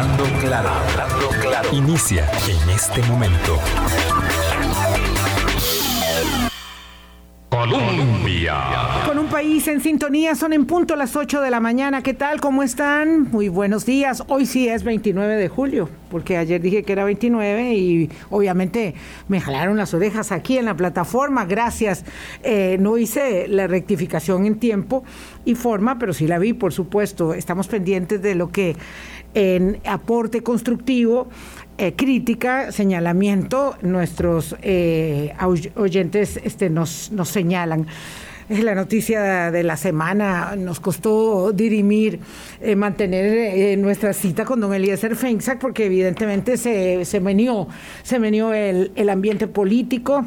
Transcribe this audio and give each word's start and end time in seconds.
Hablando 0.00 0.24
claro, 0.40 0.70
hablando 0.70 1.28
claro. 1.42 1.68
Inicia 1.72 2.26
en 2.48 2.70
este 2.70 3.02
momento. 3.02 3.58
Colombia. 7.50 8.54
Con 9.04 9.18
un 9.18 9.26
país 9.26 9.68
en 9.68 9.82
sintonía, 9.82 10.34
son 10.34 10.54
en 10.54 10.64
punto 10.64 10.96
las 10.96 11.16
8 11.16 11.42
de 11.42 11.50
la 11.50 11.60
mañana. 11.60 12.02
¿Qué 12.02 12.14
tal? 12.14 12.40
¿Cómo 12.40 12.62
están? 12.62 13.30
Muy 13.30 13.50
buenos 13.50 13.84
días. 13.84 14.22
Hoy 14.28 14.46
sí 14.46 14.68
es 14.68 14.84
29 14.84 15.34
de 15.34 15.48
julio, 15.48 15.90
porque 16.10 16.38
ayer 16.38 16.62
dije 16.62 16.82
que 16.82 16.92
era 16.92 17.04
29 17.04 17.74
y 17.74 18.10
obviamente 18.30 18.94
me 19.28 19.38
jalaron 19.38 19.76
las 19.76 19.92
orejas 19.92 20.32
aquí 20.32 20.56
en 20.56 20.64
la 20.64 20.74
plataforma. 20.74 21.44
Gracias. 21.44 22.06
Eh, 22.42 22.78
no 22.80 22.96
hice 22.96 23.48
la 23.48 23.66
rectificación 23.66 24.46
en 24.46 24.58
tiempo 24.58 25.04
y 25.44 25.54
forma, 25.54 25.98
pero 25.98 26.14
sí 26.14 26.26
la 26.26 26.38
vi, 26.38 26.54
por 26.54 26.72
supuesto. 26.72 27.34
Estamos 27.34 27.68
pendientes 27.68 28.22
de 28.22 28.34
lo 28.34 28.50
que 28.50 28.76
en 29.34 29.80
aporte 29.84 30.42
constructivo 30.42 31.28
eh, 31.82 31.94
crítica, 31.96 32.72
señalamiento, 32.72 33.74
nuestros 33.80 34.54
eh, 34.60 35.32
oyentes 35.76 36.38
este, 36.44 36.68
nos, 36.68 37.10
nos 37.10 37.30
señalan. 37.30 37.86
Es 38.50 38.62
la 38.62 38.74
noticia 38.74 39.50
de 39.50 39.62
la 39.62 39.78
semana. 39.78 40.56
Nos 40.58 40.78
costó 40.78 41.52
dirimir, 41.52 42.20
eh, 42.60 42.76
mantener 42.76 43.78
nuestra 43.78 44.12
cita 44.12 44.44
con 44.44 44.60
don 44.60 44.74
Eliezer 44.74 45.16
Feinsack, 45.16 45.58
porque 45.58 45.86
evidentemente 45.86 46.58
se, 46.58 47.06
se 47.06 47.18
menió, 47.18 47.66
se 48.02 48.18
menió 48.18 48.52
el, 48.52 48.92
el 48.94 49.08
ambiente 49.08 49.46
político 49.46 50.26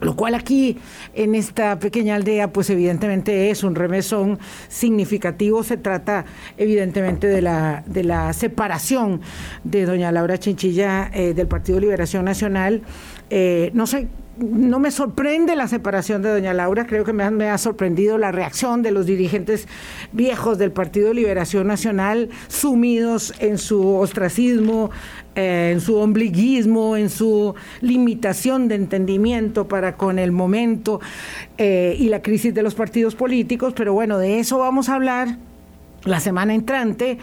lo 0.00 0.16
cual 0.16 0.34
aquí 0.34 0.78
en 1.14 1.34
esta 1.34 1.78
pequeña 1.78 2.16
aldea, 2.16 2.52
pues 2.52 2.70
evidentemente 2.70 3.50
es 3.50 3.64
un 3.64 3.74
remesón 3.74 4.38
significativo. 4.68 5.62
Se 5.62 5.76
trata 5.76 6.24
evidentemente 6.56 7.26
de 7.26 7.42
la, 7.42 7.82
de 7.86 8.04
la 8.04 8.32
separación 8.32 9.20
de 9.64 9.86
doña 9.86 10.12
Laura 10.12 10.38
Chinchilla 10.38 11.10
eh, 11.12 11.34
del 11.34 11.46
Partido 11.46 11.80
Liberación 11.80 12.24
Nacional. 12.24 12.82
Eh, 13.30 13.70
no 13.74 13.86
sé 13.86 14.08
no 14.38 14.78
me 14.78 14.90
sorprende 14.90 15.56
la 15.56 15.68
separación 15.68 16.22
de 16.22 16.30
doña 16.30 16.52
Laura, 16.52 16.86
creo 16.86 17.04
que 17.04 17.12
me 17.12 17.48
ha, 17.48 17.58
sorprendido 17.58 18.18
la 18.18 18.32
reacción 18.32 18.82
de 18.82 18.90
los 18.90 19.06
dirigentes 19.06 19.66
viejos 20.12 20.58
del 20.58 20.72
Partido 20.72 21.12
Liberación 21.12 21.66
Nacional, 21.66 22.28
sumidos 22.48 23.32
en 23.38 23.58
su 23.58 23.96
ostracismo, 23.96 24.90
eh, 25.34 25.70
en 25.72 25.80
su 25.80 25.96
ombliguismo, 25.96 26.96
en 26.96 27.08
su 27.08 27.54
limitación 27.80 28.68
de 28.68 28.74
entendimiento 28.74 29.68
para 29.68 29.96
con 29.96 30.18
el 30.18 30.32
momento 30.32 31.00
eh, 31.56 31.96
y 31.98 32.08
la 32.08 32.20
crisis 32.22 32.52
de 32.52 32.62
los 32.62 32.74
partidos 32.74 33.14
políticos, 33.14 33.72
pero 33.74 33.94
bueno, 33.94 34.18
de 34.18 34.38
eso 34.38 34.58
vamos 34.58 34.88
a 34.88 34.94
hablar 34.94 35.38
la 36.04 36.20
semana 36.20 36.54
entrante. 36.54 37.18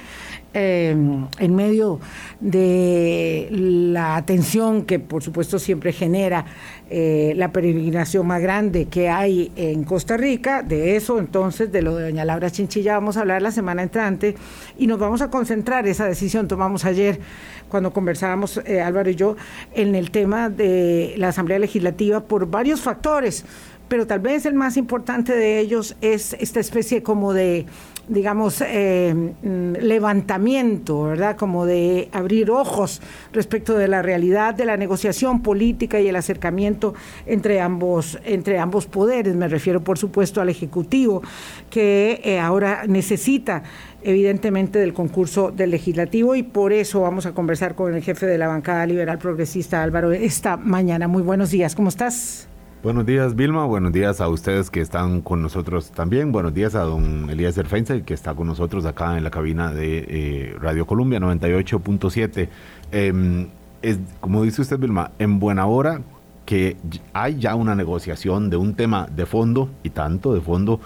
Eh, 0.55 0.91
en 0.91 1.55
medio 1.55 1.99
de 2.39 3.47
la 3.51 4.15
atención 4.15 4.85
que 4.85 4.99
por 4.99 5.23
supuesto 5.23 5.57
siempre 5.57 5.91
genera 5.91 6.45
eh, 6.91 7.33
la 7.35 7.51
peregrinación 7.51 8.27
más 8.27 8.39
grande 8.39 8.85
que 8.85 9.09
hay 9.09 9.51
en 9.55 9.83
Costa 9.83 10.15
Rica, 10.15 10.61
de 10.61 10.95
eso 10.95 11.17
entonces, 11.17 11.71
de 11.71 11.81
lo 11.81 11.95
de 11.95 12.03
doña 12.03 12.23
Laura 12.23 12.51
Chinchilla 12.51 12.93
vamos 12.93 13.17
a 13.17 13.21
hablar 13.21 13.41
la 13.41 13.49
semana 13.49 13.81
entrante 13.81 14.35
y 14.77 14.85
nos 14.85 14.99
vamos 14.99 15.21
a 15.21 15.31
concentrar, 15.31 15.87
esa 15.87 16.05
decisión 16.05 16.47
tomamos 16.47 16.85
ayer 16.85 17.19
cuando 17.67 17.91
conversábamos 17.91 18.61
eh, 18.65 18.79
Álvaro 18.79 19.09
y 19.09 19.15
yo 19.15 19.35
en 19.73 19.95
el 19.95 20.11
tema 20.11 20.49
de 20.51 21.15
la 21.17 21.29
Asamblea 21.29 21.57
Legislativa 21.57 22.19
por 22.25 22.45
varios 22.45 22.81
factores, 22.81 23.43
pero 23.87 24.05
tal 24.05 24.19
vez 24.19 24.45
el 24.45 24.53
más 24.53 24.77
importante 24.77 25.35
de 25.35 25.57
ellos 25.57 25.95
es 26.01 26.35
esta 26.39 26.59
especie 26.59 27.01
como 27.01 27.33
de 27.33 27.65
digamos, 28.07 28.61
eh, 28.65 29.13
mm, 29.13 29.73
levantamiento, 29.81 31.03
¿verdad? 31.03 31.37
Como 31.37 31.65
de 31.65 32.09
abrir 32.11 32.51
ojos 32.51 33.01
respecto 33.31 33.75
de 33.77 33.87
la 33.87 34.01
realidad 34.01 34.53
de 34.53 34.65
la 34.65 34.77
negociación 34.77 35.41
política 35.41 35.99
y 35.99 36.07
el 36.07 36.15
acercamiento 36.15 36.93
entre 37.25 37.61
ambos, 37.61 38.19
entre 38.25 38.59
ambos 38.59 38.85
poderes. 38.85 39.35
Me 39.35 39.47
refiero, 39.47 39.81
por 39.81 39.97
supuesto, 39.97 40.41
al 40.41 40.49
Ejecutivo, 40.49 41.21
que 41.69 42.21
eh, 42.23 42.39
ahora 42.39 42.83
necesita 42.87 43.63
evidentemente 44.03 44.79
del 44.79 44.93
concurso 44.93 45.51
del 45.51 45.71
legislativo 45.71 46.35
y 46.35 46.43
por 46.43 46.73
eso 46.73 47.01
vamos 47.01 47.25
a 47.25 47.33
conversar 47.33 47.73
con 47.75 47.93
el 47.93 48.03
jefe 48.03 48.25
de 48.25 48.37
la 48.37 48.47
bancada 48.47 48.85
liberal 48.85 49.17
progresista 49.17 49.81
Álvaro 49.81 50.11
esta 50.11 50.57
mañana. 50.57 51.07
Muy 51.07 51.23
buenos 51.23 51.51
días, 51.51 51.73
¿cómo 51.73 51.89
estás? 51.89 52.49
Buenos 52.83 53.05
días, 53.05 53.37
Vilma. 53.37 53.63
Buenos 53.63 53.93
días 53.93 54.19
a 54.19 54.27
ustedes 54.27 54.69
que 54.69 54.81
están 54.81 55.21
con 55.21 55.41
nosotros 55.41 55.91
también. 55.91 56.33
Buenos 56.33 56.53
días 56.53 56.75
a 56.75 56.81
don 56.81 57.29
Elías 57.29 57.55
Feinza, 57.65 58.01
que 58.01 58.13
está 58.13 58.33
con 58.33 58.45
nosotros 58.45 58.85
acá 58.85 59.17
en 59.17 59.23
la 59.23 59.31
cabina 59.31 59.71
de 59.71 60.05
eh, 60.05 60.55
Radio 60.59 60.85
Colombia 60.85 61.17
98.7. 61.21 62.49
Em, 62.91 63.47
es, 63.81 63.99
como 64.19 64.43
dice 64.43 64.61
usted, 64.63 64.77
Vilma, 64.77 65.11
en 65.17 65.39
buena 65.39 65.65
hora 65.65 66.01
que 66.45 66.75
hay 67.13 67.39
ya 67.39 67.55
una 67.55 67.73
negociación 67.73 68.49
de 68.49 68.57
un 68.57 68.73
tema 68.73 69.07
de 69.15 69.25
fondo 69.25 69.69
y 69.81 69.91
tanto 69.91 70.33
de 70.33 70.41
fondo, 70.41 70.81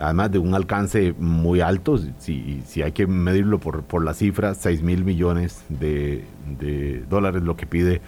además 0.00 0.32
de 0.32 0.40
un 0.40 0.52
alcance 0.52 1.14
muy 1.16 1.60
alto, 1.60 1.96
si, 2.18 2.60
si 2.66 2.82
hay 2.82 2.90
que 2.90 3.06
medirlo 3.06 3.60
por, 3.60 3.84
por 3.84 4.04
la 4.04 4.14
cifra, 4.14 4.52
6 4.56 4.82
mil 4.82 5.04
millones 5.04 5.62
de, 5.68 6.24
de 6.58 7.04
dólares, 7.08 7.44
lo 7.44 7.56
que 7.56 7.66
pide 7.66 8.00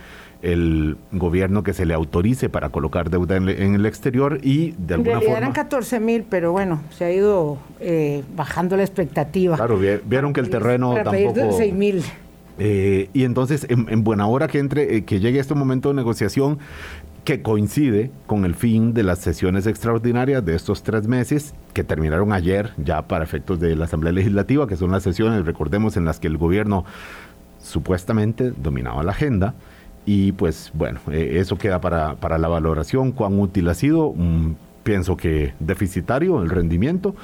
el 0.42 0.96
gobierno 1.10 1.62
que 1.62 1.72
se 1.72 1.84
le 1.84 1.94
autorice 1.94 2.48
para 2.48 2.70
colocar 2.70 3.10
deuda 3.10 3.36
en, 3.36 3.48
el 3.48 3.86
exterior 3.86 4.38
y 4.42 4.72
de 4.78 4.94
alguna 4.94 5.14
en 5.14 5.22
forma... 5.22 5.36
eran 5.36 5.52
14 5.52 6.00
mil, 6.00 6.24
pero 6.28 6.52
bueno, 6.52 6.80
se 6.90 7.04
ha 7.04 7.12
ido 7.12 7.58
eh, 7.80 8.22
bajando 8.36 8.76
la 8.76 8.84
expectativa. 8.84 9.56
Claro, 9.56 9.78
vieron 9.78 10.32
que 10.32 10.40
el 10.40 10.50
terreno 10.50 10.92
para 10.92 11.10
tampoco... 11.10 11.52
6 11.52 11.74
mil. 11.74 12.02
Eh, 12.60 13.08
y 13.12 13.24
entonces, 13.24 13.66
en, 13.68 14.02
buena 14.02 14.26
hora 14.26 14.48
que 14.48 14.58
entre, 14.58 14.96
eh, 14.96 15.04
que 15.04 15.20
llegue 15.20 15.38
este 15.38 15.54
momento 15.54 15.88
de 15.90 15.94
negociación 15.94 16.58
que 17.24 17.42
coincide 17.42 18.10
con 18.26 18.44
el 18.44 18.54
fin 18.54 18.94
de 18.94 19.02
las 19.02 19.18
sesiones 19.18 19.66
extraordinarias 19.66 20.44
de 20.44 20.56
estos 20.56 20.82
tres 20.82 21.06
meses 21.06 21.54
que 21.74 21.84
terminaron 21.84 22.32
ayer 22.32 22.72
ya 22.78 23.02
para 23.02 23.22
efectos 23.22 23.60
de 23.60 23.76
la 23.76 23.84
Asamblea 23.84 24.12
Legislativa, 24.12 24.66
que 24.66 24.76
son 24.76 24.90
las 24.90 25.02
sesiones, 25.02 25.44
recordemos, 25.44 25.96
en 25.96 26.04
las 26.04 26.20
que 26.20 26.26
el 26.26 26.38
gobierno 26.38 26.84
supuestamente 27.60 28.52
dominaba 28.56 29.02
la 29.02 29.12
agenda 29.12 29.54
y 30.08 30.32
pues 30.32 30.70
bueno, 30.72 31.00
eh, 31.12 31.32
eso 31.34 31.58
queda 31.58 31.82
para, 31.82 32.14
para, 32.14 32.38
la 32.38 32.48
valoración, 32.48 33.12
cuán 33.12 33.38
útil 33.38 33.68
ha 33.68 33.74
sido, 33.74 34.14
mm, 34.16 34.54
pienso 34.82 35.18
que 35.18 35.52
deficitario 35.60 36.42
el 36.42 36.48
rendimiento. 36.48 37.14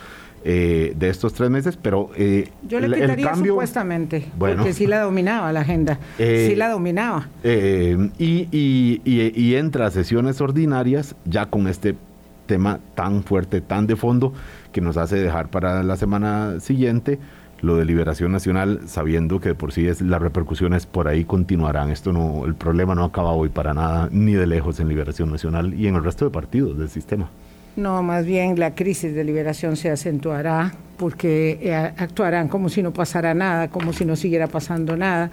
Eh, 0.46 0.92
de 0.98 1.08
estos 1.08 1.32
tres 1.32 1.48
meses, 1.48 1.78
pero 1.80 2.10
eh, 2.16 2.50
yo 2.68 2.78
le 2.78 2.88
quitaría 2.88 3.14
el 3.14 3.30
cambio, 3.30 3.52
supuestamente, 3.54 4.28
porque 4.38 4.74
sí 4.74 4.86
la 4.86 5.00
dominaba 5.00 5.50
la 5.54 5.60
agenda, 5.60 5.98
sí 6.18 6.54
la 6.54 6.68
dominaba. 6.68 7.30
y, 7.42 8.48
y, 8.52 9.00
y, 9.02 9.54
entra 9.54 9.86
a 9.86 9.90
sesiones 9.90 10.42
ordinarias 10.42 11.16
ya 11.24 11.46
con 11.46 11.66
este 11.66 11.96
tema 12.44 12.80
tan 12.94 13.22
fuerte, 13.22 13.62
tan 13.62 13.86
de 13.86 13.96
fondo, 13.96 14.34
que 14.70 14.82
nos 14.82 14.98
hace 14.98 15.16
dejar 15.16 15.48
para 15.48 15.82
la 15.82 15.96
semana 15.96 16.60
siguiente 16.60 17.18
lo 17.60 17.76
de 17.76 17.84
Liberación 17.84 18.32
Nacional, 18.32 18.80
sabiendo 18.86 19.40
que 19.40 19.54
por 19.54 19.72
sí 19.72 19.86
es, 19.86 20.00
las 20.00 20.20
repercusiones 20.20 20.86
por 20.86 21.08
ahí 21.08 21.24
continuarán. 21.24 21.90
Esto 21.90 22.12
no, 22.12 22.44
el 22.44 22.54
problema 22.54 22.94
no 22.94 23.04
acaba 23.04 23.32
hoy 23.32 23.48
para 23.48 23.74
nada, 23.74 24.08
ni 24.12 24.34
de 24.34 24.46
lejos 24.46 24.80
en 24.80 24.88
Liberación 24.88 25.30
Nacional 25.30 25.74
y 25.74 25.86
en 25.86 25.94
el 25.94 26.04
resto 26.04 26.24
de 26.24 26.30
partidos 26.30 26.78
del 26.78 26.88
sistema. 26.88 27.28
No, 27.76 28.02
más 28.04 28.24
bien 28.24 28.58
la 28.58 28.74
crisis 28.74 29.14
de 29.14 29.24
liberación 29.24 29.76
se 29.76 29.90
acentuará 29.90 30.72
porque 30.96 31.58
eh, 31.60 31.74
actuarán 31.74 32.46
como 32.46 32.68
si 32.68 32.82
no 32.82 32.92
pasara 32.92 33.34
nada, 33.34 33.66
como 33.68 33.92
si 33.92 34.04
no 34.04 34.14
siguiera 34.14 34.46
pasando 34.46 34.96
nada. 34.96 35.30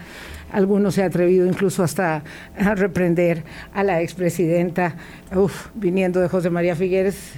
Algunos 0.52 0.96
se 0.96 1.04
ha 1.04 1.06
atrevido 1.06 1.46
incluso 1.46 1.84
hasta 1.84 2.24
a 2.58 2.76
reprender 2.76 3.44
a 3.74 3.84
la 3.84 4.02
expresidenta, 4.02 4.96
uf, 5.34 5.68
viniendo 5.74 6.20
de 6.20 6.28
José 6.28 6.50
María 6.50 6.76
Figueres. 6.76 7.34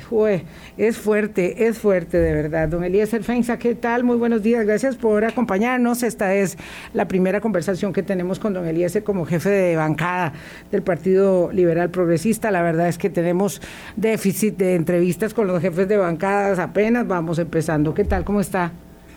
es 0.78 0.97
fuerte, 0.97 1.68
es 1.68 1.78
fuerte 1.78 2.18
de 2.19 2.34
verdad. 2.34 2.69
Don 2.69 2.84
Elías 2.84 3.12
Feinza, 3.22 3.57
¿qué 3.57 3.75
tal? 3.75 4.03
Muy 4.03 4.18
buenos 4.18 4.41
días, 4.41 4.66
gracias 4.66 4.96
por 4.96 5.25
acompañarnos. 5.25 6.02
Esta 6.03 6.34
es 6.34 6.57
la 6.94 7.07
primera 7.07 7.40
conversación 7.40 7.94
que 7.94 8.03
tenemos 8.03 8.40
con 8.40 8.53
don 8.53 8.67
Elías 8.67 8.97
como 9.03 9.26
jefe 9.26 9.49
de 9.49 9.76
bancada 9.76 10.34
del 10.72 10.82
Partido 10.82 11.52
Liberal 11.52 11.90
Progresista. 11.90 12.52
La 12.52 12.61
verdad 12.61 12.88
es 12.88 12.97
que 12.97 13.09
tenemos 13.09 13.61
déficit 13.96 14.58
de 14.58 14.76
entrevistas 14.76 15.34
con 15.34 15.47
los 15.47 15.61
jefes 15.61 15.88
de 15.88 15.97
bancadas, 15.97 16.59
apenas 16.59 17.08
vamos 17.08 17.40
empezando. 17.40 17.93
¿Qué 17.93 18.05
tal? 18.05 18.23
¿Cómo 18.23 18.41
está? 18.41 18.72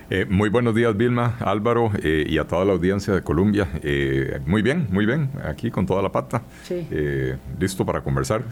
Eh, 0.09 0.25
muy 0.29 0.51
buenos 0.51 0.73
días, 0.77 0.97
Vilma, 0.97 1.37
Álvaro 1.41 1.91
eh, 2.01 2.25
y 2.29 2.39
a 2.39 2.45
toda 2.45 2.65
la 2.65 2.73
audiencia 2.73 3.13
de 3.13 3.23
Colombia. 3.23 3.67
Eh, 3.83 4.39
muy 4.47 4.63
bien, 4.63 4.87
muy 4.91 5.05
bien, 5.05 5.31
aquí 5.45 5.73
con 5.73 5.85
toda 5.85 6.01
la 6.01 6.13
pata. 6.13 6.43
listo 7.59 7.85
para 7.85 8.03
conversar. 8.03 8.45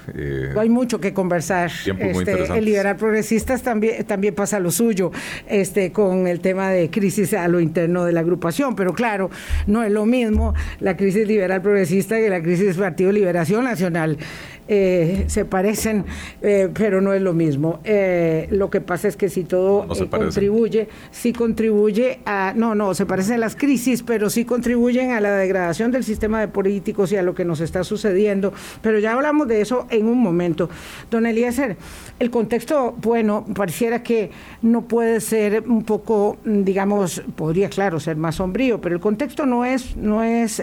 hay 0.58 0.68
mucho 0.68 1.00
que 1.00 1.14
conversar. 1.14 1.70
Este, 1.70 2.58
el 2.58 2.64
liberal 2.64 2.96
progresistas 2.96 3.62
también, 3.62 4.04
también 4.04 4.34
pasa 4.34 4.58
lo 4.58 4.72
suyo 4.72 5.12
este, 5.46 5.92
con 5.92 6.26
el 6.26 6.40
tema 6.40 6.70
de 6.70 6.90
crisis 6.90 7.34
a 7.34 7.46
lo 7.46 7.60
interno 7.60 8.04
de 8.04 8.12
la 8.12 8.20
agrupación, 8.20 8.74
pero 8.74 8.92
claro, 8.92 9.30
no 9.68 9.84
es 9.84 9.92
lo 9.92 10.06
mismo 10.06 10.54
la 10.80 10.96
crisis 10.96 11.26
liberal 11.28 11.62
progresista 11.62 12.16
que 12.16 12.30
la 12.30 12.42
crisis 12.42 12.76
Partido 12.76 13.12
Liberación 13.12 13.64
Nacional. 13.64 14.18
Eh, 14.66 15.25
se 15.26 15.44
parecen, 15.44 16.06
eh, 16.40 16.70
pero 16.72 17.02
no 17.02 17.12
es 17.12 17.20
lo 17.20 17.34
mismo. 17.34 17.81
Eh, 17.84 18.49
lo 18.50 18.70
que 18.70 18.81
pasa 18.81 19.08
es 19.08 19.16
que 19.16 19.28
si 19.28 19.44
todo 19.44 19.87
contribuye, 20.11 20.88
si 21.11 21.34
contribuye 21.34 22.20
a, 22.25 22.55
no, 22.56 22.75
no, 22.75 22.94
se 22.94 23.05
parecen 23.05 23.40
las 23.40 23.56
crisis, 23.56 24.02
pero 24.02 24.31
sí 24.31 24.46
contribuyen 24.46 25.12
a 25.12 25.20
la 25.20 25.32
degradación 25.32 25.90
del 25.90 26.02
sistema 26.02 26.40
de 26.40 26.49
políticos 26.49 27.12
y 27.12 27.16
a 27.16 27.22
lo 27.22 27.34
que 27.34 27.44
nos 27.44 27.61
está 27.61 27.84
sucediendo. 27.84 28.55
Pero 28.81 28.99
ya 28.99 29.12
hablamos 29.12 29.49
de 29.49 29.61
eso 29.61 29.87
en 29.90 30.06
un 30.06 30.19
momento. 30.19 30.70
Don 31.10 31.26
Eliezer, 31.26 31.76
el 32.19 32.31
contexto, 32.31 32.94
bueno, 33.02 33.44
pareciera 33.55 34.02
que 34.02 34.31
no 34.62 34.82
puede 34.82 35.20
ser 35.20 35.69
un 35.69 35.84
poco, 35.84 36.38
digamos, 36.44 37.22
podría, 37.37 37.69
claro, 37.69 38.00
ser 38.00 38.17
más 38.17 38.37
sombrío, 38.37 38.81
pero 38.81 38.94
el 38.94 39.00
contexto 39.00 39.44
no 39.44 39.67
es, 39.67 39.94
no 39.96 40.22
es 40.22 40.62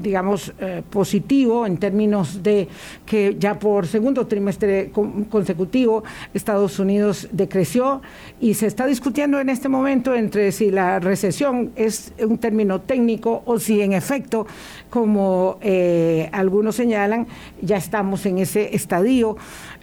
digamos, 0.00 0.52
eh, 0.60 0.82
positivo 0.88 1.66
en 1.66 1.76
términos 1.76 2.42
de 2.42 2.68
que 3.04 3.36
ya 3.38 3.58
por 3.58 3.86
segundo 3.86 4.26
trimestre 4.26 4.90
consecutivo 5.30 6.04
Estados 6.32 6.78
Unidos 6.78 7.28
decreció 7.32 8.00
y 8.40 8.54
se 8.54 8.66
está 8.66 8.86
discutiendo 8.86 9.38
en 9.40 9.48
este 9.48 9.68
momento 9.68 10.14
entre 10.14 10.52
si 10.52 10.70
la 10.70 11.00
recesión 11.00 11.72
es 11.76 12.12
un 12.20 12.38
término 12.38 12.80
técnico 12.80 13.42
o 13.44 13.58
si 13.58 13.80
en 13.82 13.92
efecto, 13.92 14.46
como 14.88 15.58
eh, 15.60 16.28
algunos 16.32 16.76
señalan, 16.76 17.26
ya 17.60 17.76
estamos 17.76 18.24
en 18.26 18.38
ese 18.38 18.74
estadio 18.74 19.36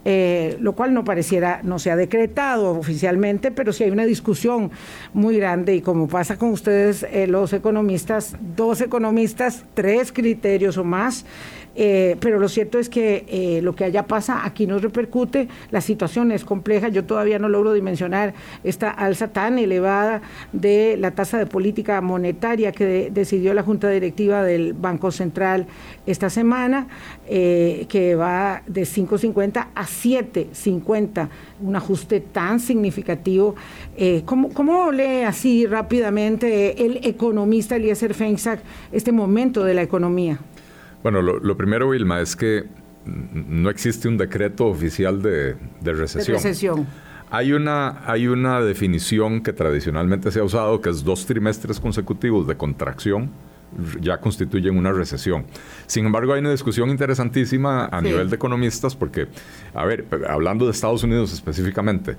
eh, 0.06 0.58
lo 0.60 0.74
cual 0.74 0.94
no 0.94 1.04
pareciera, 1.04 1.62
no 1.64 1.80
se 1.80 1.92
ha 1.92 1.96
decretado 1.96 2.72
oficialmente, 2.72 3.52
pero 3.52 3.74
sí 3.74 3.84
hay 3.84 3.92
una 3.92 4.06
discusión 4.06 4.72
muy 5.14 5.38
grande 5.38 5.76
y 5.76 5.82
como 5.82 6.08
pasa 6.08 6.38
con 6.38 6.52
ustedes 6.52 7.04
eh, 7.12 7.28
los 7.28 7.52
economistas, 7.54 8.36
dos 8.56 8.82
economistas, 8.82 9.66
tres 9.74 10.12
criterios 10.12 10.78
o 10.78 10.84
más 10.84 11.26
eh, 11.80 12.18
pero 12.20 12.40
lo 12.40 12.50
cierto 12.50 12.80
es 12.80 12.90
que 12.90 13.24
eh, 13.28 13.62
lo 13.62 13.76
que 13.76 13.84
allá 13.84 14.08
pasa 14.08 14.44
aquí 14.44 14.66
nos 14.66 14.82
repercute, 14.82 15.48
la 15.70 15.80
situación 15.80 16.32
es 16.32 16.44
compleja, 16.44 16.90
yo 16.90 17.06
todavía 17.06 17.38
no 17.38 17.50
logro 17.50 17.72
dimensionar 17.72 18.34
esta 18.64 18.90
alza 18.90 19.28
tan 19.28 19.60
elevada 19.60 20.24
de 20.54 20.98
la 20.98 21.12
tasa 21.12 21.38
de 21.38 21.46
política 21.46 22.02
monetaria 22.02 22.72
que 22.72 23.12
decidió 23.12 23.54
la 23.54 23.62
Junta 23.62 23.90
Directiva 23.90 24.44
del 24.44 24.74
Banco 24.74 25.12
Central 25.12 25.68
esta 26.08 26.32
semana, 26.32 26.88
eh, 27.28 27.86
que 27.90 28.16
va 28.16 28.64
de 28.66 28.82
5.50 28.82 29.68
a 29.76 29.84
7.50, 29.84 31.30
un 31.62 31.76
ajuste 31.76 32.22
tan 32.22 32.60
significativo. 32.60 33.56
¿cómo, 34.26 34.50
¿Cómo 34.50 34.92
lee 34.92 35.24
así 35.24 35.68
rápidamente 35.68 36.86
el 36.86 37.06
economista 37.06 37.76
Eliezer 37.76 38.16
Feinsack 38.16 38.62
este 38.92 39.12
momento 39.12 39.64
de 39.64 39.74
la 39.76 39.84
economía? 39.84 40.40
Bueno, 41.04 41.22
lo, 41.22 41.58
primero, 41.58 41.90
Wilma, 41.90 42.22
es 42.22 42.36
que 42.36 42.66
no 43.06 43.70
existe 43.70 44.08
un 44.08 44.18
decreto 44.18 44.66
oficial 44.66 45.22
de, 45.22 45.56
recesión. 45.84 46.36
recesión. 46.38 46.88
Hay 47.30 47.54
una, 47.54 48.04
hay 48.06 48.28
una 48.28 48.62
definición 48.62 49.42
que 49.42 49.54
tradicionalmente 49.54 50.32
se 50.32 50.40
ha 50.40 50.44
usado, 50.44 50.82
que 50.82 50.90
es 50.90 51.04
dos 51.04 51.26
trimestres 51.26 51.80
consecutivos 51.80 52.48
de 52.48 52.56
contracción 52.56 53.30
ya 54.02 54.18
constituyen 54.20 54.78
una 54.78 54.92
recesión. 54.92 55.46
Sin 55.86 56.06
embargo, 56.06 56.34
hay 56.34 56.40
una 56.40 56.52
discusión 56.52 56.90
interesantísima 56.90 57.86
a 57.86 58.02
nivel 58.02 58.30
de 58.30 58.36
economistas 58.36 58.96
porque, 58.96 59.28
a 59.74 59.86
ver, 59.86 60.06
hablando 60.28 60.66
de 60.66 60.72
Estados 60.72 61.04
Unidos 61.04 61.34
específicamente, 61.34 62.18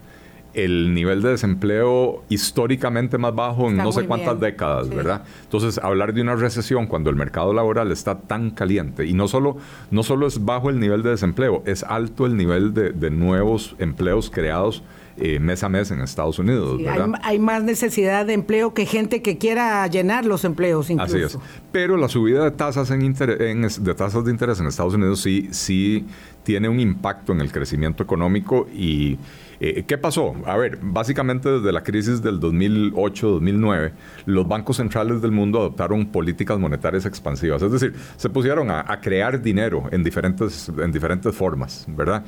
el 0.55 0.95
nivel 0.95 1.23
de 1.23 1.31
desempleo 1.31 2.25
históricamente 2.29 3.19
más 3.19 3.35
bajo 3.35 3.69
en 3.69 3.77
no 3.77 3.93
sé 3.93 4.07
cuántas 4.07 4.41
décadas, 4.41 4.89
¿verdad? 4.89 5.23
Entonces, 5.43 5.79
hablar 5.79 6.15
de 6.15 6.23
una 6.23 6.37
recesión 6.37 6.87
cuando 6.87 7.11
el 7.11 7.17
mercado 7.17 7.53
laboral 7.53 7.93
está 7.93 8.19
tan 8.19 8.51
caliente 8.51 9.07
y 9.07 9.13
no 9.13 9.29
solo, 9.29 9.59
no 9.91 10.03
solo 10.03 10.27
es 10.27 10.45
bajo 10.45 10.71
el 10.71 10.81
nivel 10.81 11.03
de 11.03 11.11
desempleo, 11.11 11.63
es 11.67 11.83
alto 11.83 12.27
el 12.27 12.37
nivel 12.37 12.75
de, 12.75 13.09
nuevos 13.11 13.75
empleos 13.79 14.31
creados 14.31 14.83
eh, 15.17 15.41
mes 15.41 15.65
a 15.65 15.69
mes 15.69 15.91
en 15.91 16.01
Estados 16.01 16.39
Unidos. 16.39 16.81
¿verdad? 16.81 17.11
Hay, 17.23 17.39
más 17.39 17.65
necesidad 17.65 18.27
de 18.27 18.35
empleo 18.35 18.75
que 18.75 18.87
gente 18.87 19.23
que 19.23 19.39
quiera 19.39 19.87
llenar 19.89 20.25
los 20.25 20.45
empleos 20.45 20.91
incluso. 20.91 21.17
Así 21.17 21.25
es. 21.25 21.39
Pero 21.73 21.97
la 21.97 22.09
subida 22.09 22.45
de 22.45 22.51
tasas, 22.53 22.91
en, 22.91 23.13
de 23.13 23.95
tasas 23.95 24.25
de 24.25 24.31
interés 24.31 24.61
en 24.61 24.67
Estados 24.67 24.95
Unidos 24.95 25.21
sí, 25.21 25.49
sí 25.51 26.07
tiene 26.45 26.69
un 26.69 26.79
impacto 26.79 27.33
en 27.33 27.41
el 27.41 27.51
crecimiento 27.51 28.03
económico 28.03 28.69
y 28.73 29.19
eh, 29.61 29.85
¿Qué 29.87 29.99
pasó? 29.99 30.35
A 30.47 30.57
ver, 30.57 30.79
básicamente 30.81 31.49
desde 31.49 31.73
la 31.73 31.83
crisis 31.83 32.23
del 32.23 32.41
2008-2009, 32.41 33.93
los 34.27 34.47
bancos 34.47 34.77
centrales 34.77 35.21
del 35.21 35.33
mundo 35.33 35.59
adoptaron 35.59 36.07
políticas 36.07 36.59
monetarias 36.59 37.07
expansivas, 37.07 37.63
es 37.63 37.73
decir, 37.73 37.95
se 38.17 38.29
pusieron 38.29 38.71
a, 38.71 38.85
crear 39.01 39.41
dinero 39.41 39.85
en 39.91 40.03
diferentes, 40.03 40.71
en 40.79 40.93
diferentes 40.93 41.35
formas, 41.35 41.87
¿verdad? 41.89 42.25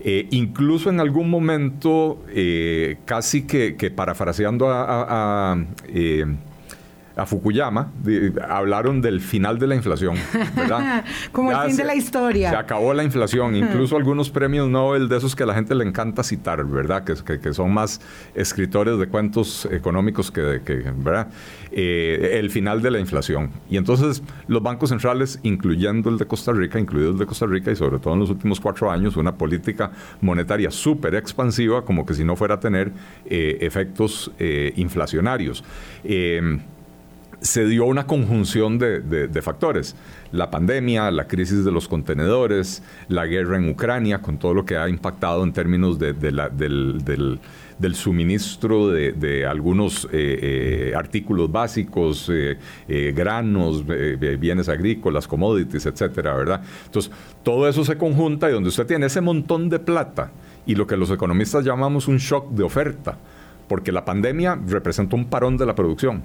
Eh, 0.00 0.26
incluso 0.30 0.90
en 0.90 1.00
algún 1.00 1.30
momento, 1.30 2.22
eh, 2.28 2.98
casi 3.04 3.42
que, 3.42 3.92
parafraseando 3.94 4.68
a, 4.68 5.52
a 5.52 5.64
Fukuyama, 7.26 7.92
hablaron 8.48 9.00
del 9.00 9.20
final 9.20 9.58
de 9.58 9.66
la 9.66 9.74
inflación, 9.74 10.16
¿verdad? 10.56 11.04
Como 11.32 11.50
el 11.52 11.68
fin 11.68 11.76
de 11.76 11.84
la 11.84 11.94
historia. 11.94 12.50
Se 12.50 12.56
acabó 12.56 12.94
la 12.94 13.04
inflación, 13.04 13.54
incluso 13.54 13.96
algunos 13.96 14.30
premios 14.30 14.68
Nobel 14.68 15.08
de 15.08 15.18
esos 15.18 15.36
que 15.36 15.42
a 15.42 15.46
la 15.46 15.54
gente 15.54 15.74
le 15.74 15.84
encanta 15.84 16.22
citar, 16.22 16.64
¿verdad? 16.64 17.04
Que, 17.04 17.38
que, 17.38 17.52
son 17.52 17.72
más 17.72 18.00
escritores 18.34 18.98
de 18.98 19.08
cuentos 19.08 19.68
económicos 19.70 20.30
que, 20.30 20.62
que 20.64 20.92
¿verdad? 20.96 21.28
Eh, 21.70 22.38
el 22.38 22.50
final 22.50 22.82
de 22.82 22.90
la 22.90 22.98
inflación. 22.98 23.50
Y 23.68 23.76
entonces 23.76 24.22
los 24.46 24.62
bancos 24.62 24.90
centrales, 24.90 25.38
incluyendo 25.42 26.10
el 26.10 26.18
de 26.18 26.26
Costa 26.26 26.52
Rica, 26.52 26.78
incluido 26.78 27.10
el 27.10 27.18
de 27.18 27.26
Costa 27.26 27.46
Rica 27.46 27.70
y 27.70 27.76
sobre 27.76 27.98
todo 27.98 28.14
en 28.14 28.20
los 28.20 28.30
últimos 28.30 28.60
cuatro 28.60 28.90
años, 28.90 29.16
una 29.16 29.36
política 29.36 29.90
monetaria 30.20 30.70
súper 30.70 31.14
expansiva, 31.14 31.84
como 31.84 32.06
que 32.06 32.14
si 32.14 32.24
no 32.24 32.36
fuera 32.36 32.54
a 32.54 32.60
tener 32.60 32.92
eh, 33.26 33.58
efectos 33.60 34.30
eh, 34.38 34.72
inflacionarios 34.76 35.64
se 37.42 37.66
dio 37.66 37.86
una 37.86 38.06
conjunción 38.06 38.78
de, 38.78 39.42
factores. 39.42 39.96
La 40.30 40.50
pandemia, 40.50 41.10
la 41.10 41.26
crisis 41.26 41.64
de 41.64 41.72
los 41.72 41.88
contenedores, 41.88 42.82
la 43.08 43.26
guerra 43.26 43.56
en 43.58 43.68
Ucrania, 43.68 44.22
con 44.22 44.38
todo 44.38 44.54
lo 44.54 44.64
que 44.64 44.76
ha 44.76 44.88
impactado 44.88 45.42
en 45.42 45.52
términos 45.52 45.98
del, 45.98 47.40
suministro 47.94 48.88
de, 48.88 49.44
algunos 49.46 50.04
eh, 50.12 50.90
eh, 50.92 50.94
artículos 50.96 51.50
básicos, 51.50 52.30
eh, 52.32 52.56
granos, 53.14 53.84
bienes 53.84 54.68
agrícolas, 54.68 55.26
commodities, 55.26 55.84
etcétera, 55.86 56.34
¿verdad? 56.34 56.62
Entonces, 56.86 57.10
todo 57.42 57.68
eso 57.68 57.84
se 57.84 57.96
conjunta 57.96 58.48
y 58.48 58.52
donde 58.52 58.68
usted 58.68 58.86
tiene 58.86 59.06
ese 59.06 59.20
montón 59.20 59.68
de 59.68 59.80
plata 59.80 60.30
y 60.64 60.76
lo 60.76 60.86
que 60.86 60.96
los 60.96 61.10
economistas 61.10 61.64
llamamos 61.64 62.06
un 62.06 62.18
shock 62.18 62.50
de 62.50 62.62
oferta, 62.62 63.18
porque 63.66 63.90
la 63.90 64.04
pandemia 64.04 64.56
representa 64.68 65.16
un 65.16 65.24
parón 65.24 65.56
de 65.56 65.66
la 65.66 65.74
producción 65.74 66.22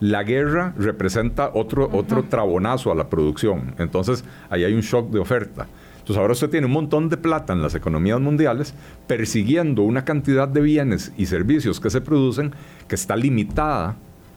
la 0.00 0.22
guerra 0.22 0.74
representa 0.78 1.50
otro, 1.54 1.88
otro 1.92 2.24
trabonazo 2.24 2.90
a 2.90 2.94
la 2.94 3.08
producción. 3.08 3.74
Entonces, 3.78 4.24
ahí 4.48 4.64
hay 4.64 4.72
un 4.72 4.80
shock 4.80 5.10
de 5.10 5.20
oferta. 5.20 5.66
Entonces, 5.98 6.16
ahora 6.16 6.32
usted 6.32 6.48
tiene 6.48 6.66
un 6.66 6.72
montón 6.72 7.10
de 7.10 7.18
plata 7.18 7.52
en 7.52 7.62
las 7.62 7.74
economías 7.74 8.18
mundiales 8.18 8.74
persiguiendo 9.06 9.82
una 9.82 10.04
cantidad 10.04 10.48
de 10.48 10.62
bienes 10.62 11.12
y 11.18 11.26
servicios 11.26 11.78
que 11.78 11.90
se 11.90 12.00
producen 12.00 12.52
que 12.88 12.94
está 12.94 13.14
limitada 13.14 13.96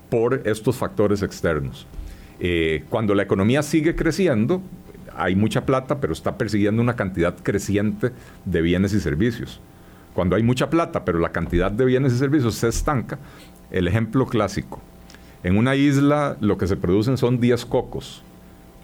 por 0.09 0.41
estos 0.45 0.75
factores 0.75 1.23
externos. 1.23 1.87
Eh, 2.39 2.83
cuando 2.89 3.15
la 3.15 3.23
economía 3.23 3.63
sigue 3.63 3.95
creciendo, 3.95 4.61
hay 5.15 5.35
mucha 5.35 5.65
plata, 5.65 5.99
pero 6.01 6.13
está 6.13 6.37
persiguiendo 6.37 6.81
una 6.81 6.95
cantidad 6.95 7.35
creciente 7.41 8.11
de 8.43 8.61
bienes 8.61 8.93
y 8.93 8.99
servicios. 8.99 9.61
Cuando 10.13 10.35
hay 10.35 10.43
mucha 10.43 10.69
plata, 10.69 11.05
pero 11.05 11.19
la 11.19 11.31
cantidad 11.31 11.71
de 11.71 11.85
bienes 11.85 12.13
y 12.13 12.17
servicios 12.17 12.55
se 12.55 12.67
estanca, 12.67 13.17
el 13.71 13.87
ejemplo 13.87 14.27
clásico, 14.27 14.81
en 15.43 15.57
una 15.57 15.75
isla 15.75 16.37
lo 16.39 16.57
que 16.57 16.67
se 16.67 16.77
producen 16.77 17.17
son 17.17 17.39
10 17.39 17.65
cocos 17.65 18.23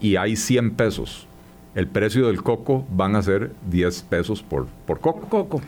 y 0.01 0.16
hay 0.18 0.36
100 0.36 0.72
pesos. 0.72 1.28
El 1.75 1.88
precio 1.88 2.28
del 2.28 2.44
coco 2.44 2.86
van 2.92 3.16
a 3.16 3.22
ser 3.22 3.51
10 3.70 4.04
pesos 4.04 4.44
por, 4.44 4.68
por 4.86 5.00
coco. 5.00 5.28
coco. 5.30 5.62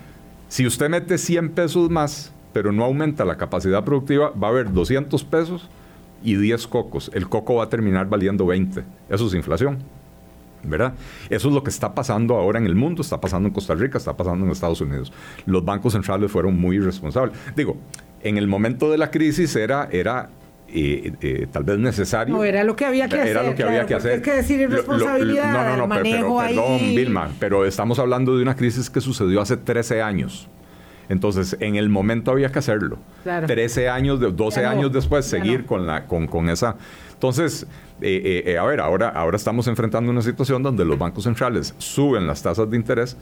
Si 0.49 0.65
usted 0.65 0.89
mete 0.89 1.17
100 1.17 1.51
pesos 1.51 1.89
más, 1.89 2.33
pero 2.53 2.71
no 2.71 2.83
aumenta 2.83 3.23
la 3.23 3.37
capacidad 3.37 3.83
productiva, 3.83 4.31
va 4.31 4.47
a 4.47 4.51
haber 4.51 4.73
200 4.73 5.23
pesos 5.23 5.69
y 6.23 6.35
10 6.35 6.67
cocos. 6.67 7.09
El 7.13 7.29
coco 7.29 7.55
va 7.55 7.65
a 7.65 7.69
terminar 7.69 8.09
valiendo 8.09 8.45
20. 8.45 8.83
Eso 9.09 9.27
es 9.27 9.33
inflación. 9.33 9.79
¿verdad? 10.63 10.93
Eso 11.29 11.47
es 11.47 11.53
lo 11.53 11.63
que 11.63 11.69
está 11.69 11.95
pasando 11.95 12.35
ahora 12.35 12.59
en 12.59 12.67
el 12.67 12.75
mundo, 12.75 13.01
está 13.01 13.19
pasando 13.19 13.47
en 13.47 13.53
Costa 13.53 13.73
Rica, 13.73 13.97
está 13.97 14.15
pasando 14.15 14.45
en 14.45 14.51
Estados 14.51 14.81
Unidos. 14.81 15.11
Los 15.45 15.65
bancos 15.65 15.93
centrales 15.93 16.31
fueron 16.31 16.59
muy 16.59 16.79
responsables. 16.79 17.35
Digo, 17.55 17.77
en 18.21 18.37
el 18.37 18.47
momento 18.47 18.91
de 18.91 18.97
la 18.97 19.09
crisis 19.09 19.55
era, 19.55 19.89
era 19.91 20.29
eh, 20.73 21.13
eh, 21.21 21.47
tal 21.51 21.63
vez 21.63 21.77
necesario. 21.77 22.35
No, 22.35 22.43
era 22.43 22.63
lo 22.63 22.75
que 22.75 22.85
había 22.85 23.07
que 23.07 23.15
hacer. 23.15 23.27
Era 23.27 23.43
lo 23.43 23.55
que 23.55 23.63
había 23.63 23.85
que 23.85 23.95
hacer. 23.95 24.13
Es 24.13 24.21
que 24.21 24.33
decir 24.33 24.59
irresponsabilidad, 24.59 25.53
no, 25.53 25.69
no, 25.69 25.77
no, 25.77 25.87
manejo 25.87 26.39
pero, 26.39 26.55
perdón, 26.55 26.79
Vilma, 26.95 27.31
pero 27.39 27.65
estamos 27.65 27.99
hablando 27.99 28.35
de 28.35 28.43
una 28.43 28.55
crisis 28.55 28.89
que 28.89 29.01
sucedió 29.01 29.41
hace 29.41 29.57
13 29.57 30.01
años. 30.01 30.47
Entonces, 31.09 31.57
en 31.59 31.75
el 31.75 31.89
momento 31.89 32.31
había 32.31 32.51
que 32.51 32.59
hacerlo. 32.59 32.97
Claro. 33.23 33.45
13 33.47 33.89
años, 33.89 34.19
12 34.19 34.65
años 34.65 34.93
después, 34.93 35.25
seguir 35.25 35.65
con, 35.65 35.85
la, 35.85 36.05
con, 36.05 36.27
con 36.27 36.49
esa... 36.49 36.77
Entonces, 37.13 37.67
eh, 38.01 38.57
a 38.59 38.63
ver, 38.63 38.79
ahora, 38.79 39.09
ahora 39.09 39.35
estamos 39.35 39.67
enfrentando 39.67 40.09
una 40.09 40.21
situación 40.21 40.63
donde 40.63 40.85
los 40.85 40.97
bancos 40.97 41.25
centrales 41.25 41.75
suben 41.77 42.27
las 42.27 42.41
tasas 42.41 42.69
de 42.69 42.77
interés 42.77 43.17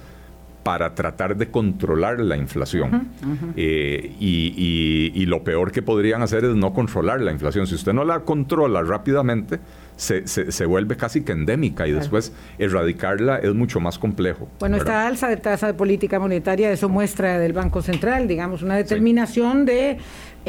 para 0.63 0.94
tratar 0.94 1.38
de 1.38 1.50
controlar 1.50 2.20
la 2.20 2.38
inflación. 2.38 3.10
Eh, 3.56 4.16
y, 4.20 5.25
lo 5.25 5.44
peor 5.44 5.72
que 5.72 5.84
podrían 5.84 6.24
hacer 6.24 6.44
es 6.44 6.56
no 6.56 6.74
controlar 6.74 7.22
la 7.22 7.32
inflación. 7.32 7.68
Si 7.68 7.75
usted 7.75 7.94
no 7.94 8.04
la 8.04 8.22
controla 8.22 8.82
rápidamente, 8.82 9.60
se, 9.96 10.25
se, 10.28 10.66
vuelve 10.66 10.96
casi 10.98 11.22
que 11.22 11.34
endémica 11.34 11.86
y 11.88 11.92
después 11.92 12.34
erradicarla 12.58 13.38
es 13.38 13.54
mucho 13.54 13.80
más 13.80 14.00
complejo. 14.00 14.48
Bueno, 14.60 14.78
esta 14.78 15.06
alza 15.06 15.28
de 15.28 15.38
tasa 15.38 15.68
de 15.68 15.74
política 15.74 16.20
monetaria, 16.20 16.72
eso 16.72 16.89
muestra 16.89 17.38
del 17.38 17.54
Banco 17.54 17.82
Central, 17.82 18.28
digamos, 18.28 18.63
una 18.63 18.75
determinación 18.75 19.66
de 19.66 19.98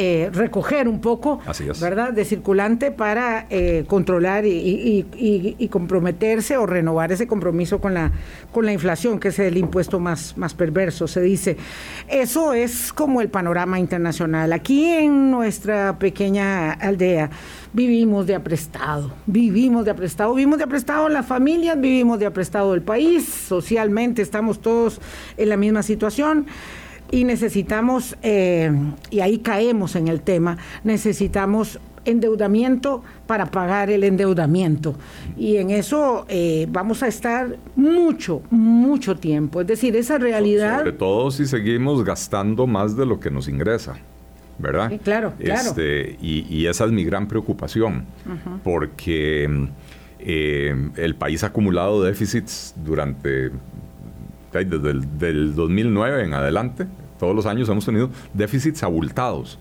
eh, 0.02 0.30
recoger 0.32 0.88
un 0.88 1.02
poco, 1.02 1.40
¿verdad?, 1.78 2.14
de 2.14 2.24
circulante 2.24 2.90
para 2.90 3.44
eh, 3.50 3.84
controlar 3.86 4.46
y, 4.46 5.68
comprometerse 5.70 6.56
o 6.56 6.64
renovar 6.64 7.12
ese 7.12 7.26
compromiso 7.26 7.82
con 7.82 7.92
la, 7.92 8.10
con 8.50 8.64
la 8.64 8.72
inflación, 8.72 9.20
que 9.20 9.28
es 9.28 9.38
el 9.38 9.58
impuesto 9.58 10.00
más, 10.00 10.38
más 10.38 10.54
perverso, 10.54 11.06
se 11.06 11.20
dice. 11.20 11.58
Eso 12.08 12.54
es 12.54 12.94
como 12.94 13.20
el 13.20 13.28
panorama 13.28 13.78
internacional. 13.78 14.54
Aquí 14.54 14.86
en 14.86 15.30
nuestra 15.30 15.98
pequeña 15.98 16.72
aldea 16.72 17.28
vivimos 17.74 18.26
de 18.26 18.36
aprestado, 18.36 19.12
vivimos 19.26 19.84
de 19.84 19.90
aprestado, 19.90 20.32
vivimos 20.32 20.56
de 20.56 20.64
aprestado 20.64 21.10
las 21.10 21.26
familias, 21.26 21.78
vivimos 21.78 22.18
de 22.18 22.24
aprestado 22.24 22.72
el 22.72 22.80
país, 22.80 23.26
socialmente 23.26 24.22
estamos 24.22 24.62
todos 24.62 24.98
en 25.36 25.50
la 25.50 25.58
misma 25.58 25.82
situación 25.82 26.46
y 27.10 27.24
necesitamos, 27.24 28.16
eh, 28.22 28.70
y 29.10 29.20
ahí 29.20 29.38
caemos 29.38 29.96
en 29.96 30.08
el 30.08 30.20
tema, 30.20 30.58
necesitamos 30.84 31.80
endeudamiento 32.04 33.02
para 33.26 33.46
pagar 33.46 33.90
el 33.90 34.04
endeudamiento. 34.04 34.94
Y 35.36 35.56
en 35.56 35.70
eso 35.70 36.24
eh, 36.28 36.66
vamos 36.70 37.02
a 37.02 37.08
estar 37.08 37.56
mucho, 37.76 38.42
mucho 38.50 39.16
tiempo. 39.16 39.60
Es 39.60 39.66
decir, 39.66 39.96
esa 39.96 40.18
realidad... 40.18 40.78
Sobre 40.78 40.92
todo 40.92 41.30
si 41.30 41.46
seguimos 41.46 42.04
gastando 42.04 42.66
más 42.66 42.96
de 42.96 43.06
lo 43.06 43.20
que 43.20 43.30
nos 43.30 43.48
ingresa. 43.48 43.96
¿Verdad? 44.58 44.92
claro, 45.02 45.32
claro. 45.38 45.70
Este, 45.70 46.18
y, 46.20 46.66
esa 46.66 46.84
es 46.84 46.92
mi 46.92 47.02
gran 47.02 47.26
preocupación, 47.26 48.04
porque 48.62 49.48
eh, 50.18 50.90
el 50.96 51.14
país 51.14 51.42
ha 51.44 51.46
acumulado 51.46 52.02
déficits 52.02 52.74
durante 52.84 53.52
desde 54.52 54.90
el 54.90 55.18
del 55.18 55.54
2009 55.54 56.24
en 56.24 56.34
adelante, 56.34 56.86
todos 57.18 57.34
los 57.34 57.46
años 57.46 57.68
hemos 57.68 57.84
tenido 57.84 58.10
déficits 58.34 58.82
abultados. 58.82 59.58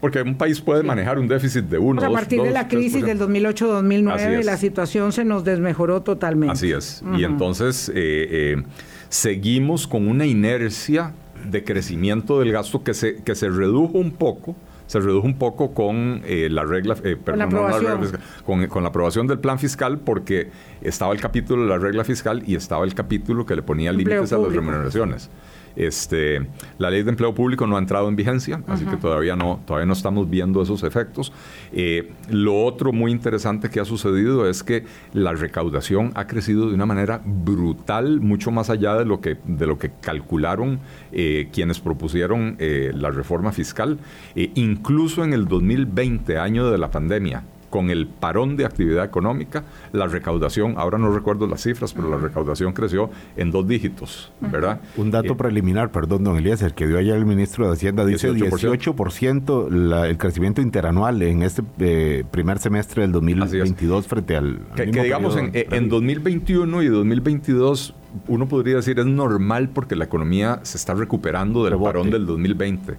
Porque 0.00 0.20
un 0.20 0.36
país 0.36 0.60
puede 0.60 0.82
manejar 0.82 1.18
un 1.18 1.28
déficit 1.28 1.64
de 1.64 1.78
uno. 1.78 2.02
a 2.02 2.10
partir 2.10 2.42
de 2.42 2.50
la 2.50 2.68
crisis 2.68 3.04
del 3.04 3.18
2008-2009, 3.18 4.44
la 4.44 4.56
situación 4.56 5.12
se 5.12 5.24
nos 5.24 5.44
desmejoró 5.44 6.02
totalmente. 6.02 6.52
Así 6.52 6.72
es. 6.72 7.02
Y 7.16 7.24
entonces 7.24 7.88
eh, 7.88 7.94
eh, 7.96 8.62
seguimos 9.08 9.86
con 9.86 10.06
una 10.06 10.26
inercia 10.26 11.12
de 11.50 11.64
crecimiento 11.64 12.40
del 12.40 12.52
gasto 12.52 12.82
que 12.82 12.94
se, 12.94 13.22
que 13.22 13.34
se 13.34 13.48
redujo 13.48 13.98
un 13.98 14.12
poco 14.12 14.56
se 14.86 15.00
redujo 15.00 15.26
un 15.26 15.38
poco 15.38 15.72
con 15.72 16.22
eh, 16.24 16.48
la 16.50 16.64
regla, 16.64 16.94
con, 16.94 17.38
la 17.38 17.44
aprobación. 17.44 18.18
con, 18.44 18.82
la 18.82 18.88
aprobación 18.88 19.26
del 19.26 19.38
plan 19.38 19.58
fiscal 19.58 19.98
porque 19.98 20.50
estaba 20.82 21.12
el 21.12 21.20
capítulo 21.20 21.62
de 21.62 21.68
la 21.68 21.78
regla 21.78 22.04
fiscal 22.04 22.42
y 22.46 22.54
estaba 22.54 22.84
el 22.84 22.94
capítulo 22.94 23.46
que 23.46 23.56
le 23.56 23.62
ponía 23.62 23.92
límites 23.92 24.32
a 24.32 24.38
las 24.38 24.52
remuneraciones. 24.52 25.30
Este, 25.76 26.46
la 26.78 26.90
ley 26.90 27.02
de 27.02 27.10
empleo 27.10 27.34
público 27.34 27.66
no 27.66 27.76
ha 27.76 27.78
entrado 27.78 28.08
en 28.08 28.16
vigencia, 28.16 28.62
así 28.68 28.84
que 28.84 28.96
todavía 28.96 29.36
no, 29.36 29.60
todavía 29.66 29.86
no 29.86 29.92
estamos 29.92 30.28
viendo 30.30 30.62
esos 30.62 30.82
efectos. 30.82 31.32
Eh, 31.72 32.12
lo 32.28 32.64
otro 32.64 32.92
muy 32.92 33.10
interesante 33.10 33.70
que 33.70 33.80
ha 33.80 33.84
sucedido 33.84 34.48
es 34.48 34.62
que 34.62 34.84
la 35.12 35.32
recaudación 35.32 36.12
ha 36.14 36.26
crecido 36.26 36.68
de 36.68 36.74
una 36.74 36.86
manera 36.86 37.20
brutal, 37.24 38.20
mucho 38.20 38.50
más 38.50 38.70
allá 38.70 38.94
de 38.94 39.04
lo 39.04 39.20
que, 39.20 39.38
de 39.44 39.66
lo 39.66 39.78
que 39.78 39.90
calcularon 40.00 40.80
eh, 41.12 41.48
quienes 41.52 41.80
propusieron 41.80 42.56
eh, 42.58 42.92
la 42.94 43.10
reforma 43.10 43.52
fiscal. 43.52 43.98
incluso 44.34 45.24
en 45.24 45.32
el 45.32 45.46
2020, 45.46 46.38
año 46.38 46.70
de 46.70 46.78
la 46.78 46.90
pandemia, 46.90 47.44
con 47.74 47.90
el 47.90 48.06
parón 48.06 48.56
de 48.56 48.64
actividad 48.64 49.04
económica, 49.04 49.64
la 49.90 50.06
recaudación, 50.06 50.74
ahora 50.76 50.96
no 50.96 51.12
recuerdo 51.12 51.48
las 51.48 51.60
cifras, 51.60 51.92
pero 51.92 52.08
la 52.08 52.18
recaudación 52.18 52.72
creció 52.72 53.10
en 53.36 53.50
dos 53.50 53.66
dígitos, 53.66 54.30
¿verdad? 54.40 54.80
Un 54.96 55.10
dato 55.10 55.32
eh, 55.32 55.34
preliminar, 55.36 55.90
perdón, 55.90 56.22
don 56.22 56.36
Elías, 56.36 56.64
que 56.72 56.86
dio 56.86 56.98
ayer 56.98 57.16
el 57.16 57.26
ministro 57.26 57.66
de 57.66 57.72
Hacienda, 57.72 58.06
dice 58.06 58.30
18%, 58.32 60.04
el 60.06 60.18
crecimiento 60.18 60.62
interanual 60.62 61.20
en 61.22 61.42
este 61.42 61.62
eh, 61.80 62.22
primer 62.30 62.60
semestre 62.60 63.02
del 63.02 63.10
2022 63.10 64.06
frente 64.06 64.36
al... 64.36 64.60
que, 64.76 64.86
digamos, 64.86 65.36
en, 65.36 65.50
en 65.52 65.88
2021 65.88 66.80
y 66.80 66.86
2022 66.86 67.92
uno 68.28 68.46
podría 68.46 68.76
decir 68.76 69.00
es 69.00 69.06
normal 69.06 69.68
porque 69.70 69.96
la 69.96 70.04
economía 70.04 70.60
se 70.62 70.76
está 70.76 70.94
recuperando 70.94 71.64
del 71.64 71.76
parón 71.76 72.10
del 72.10 72.24
2020. 72.24 72.94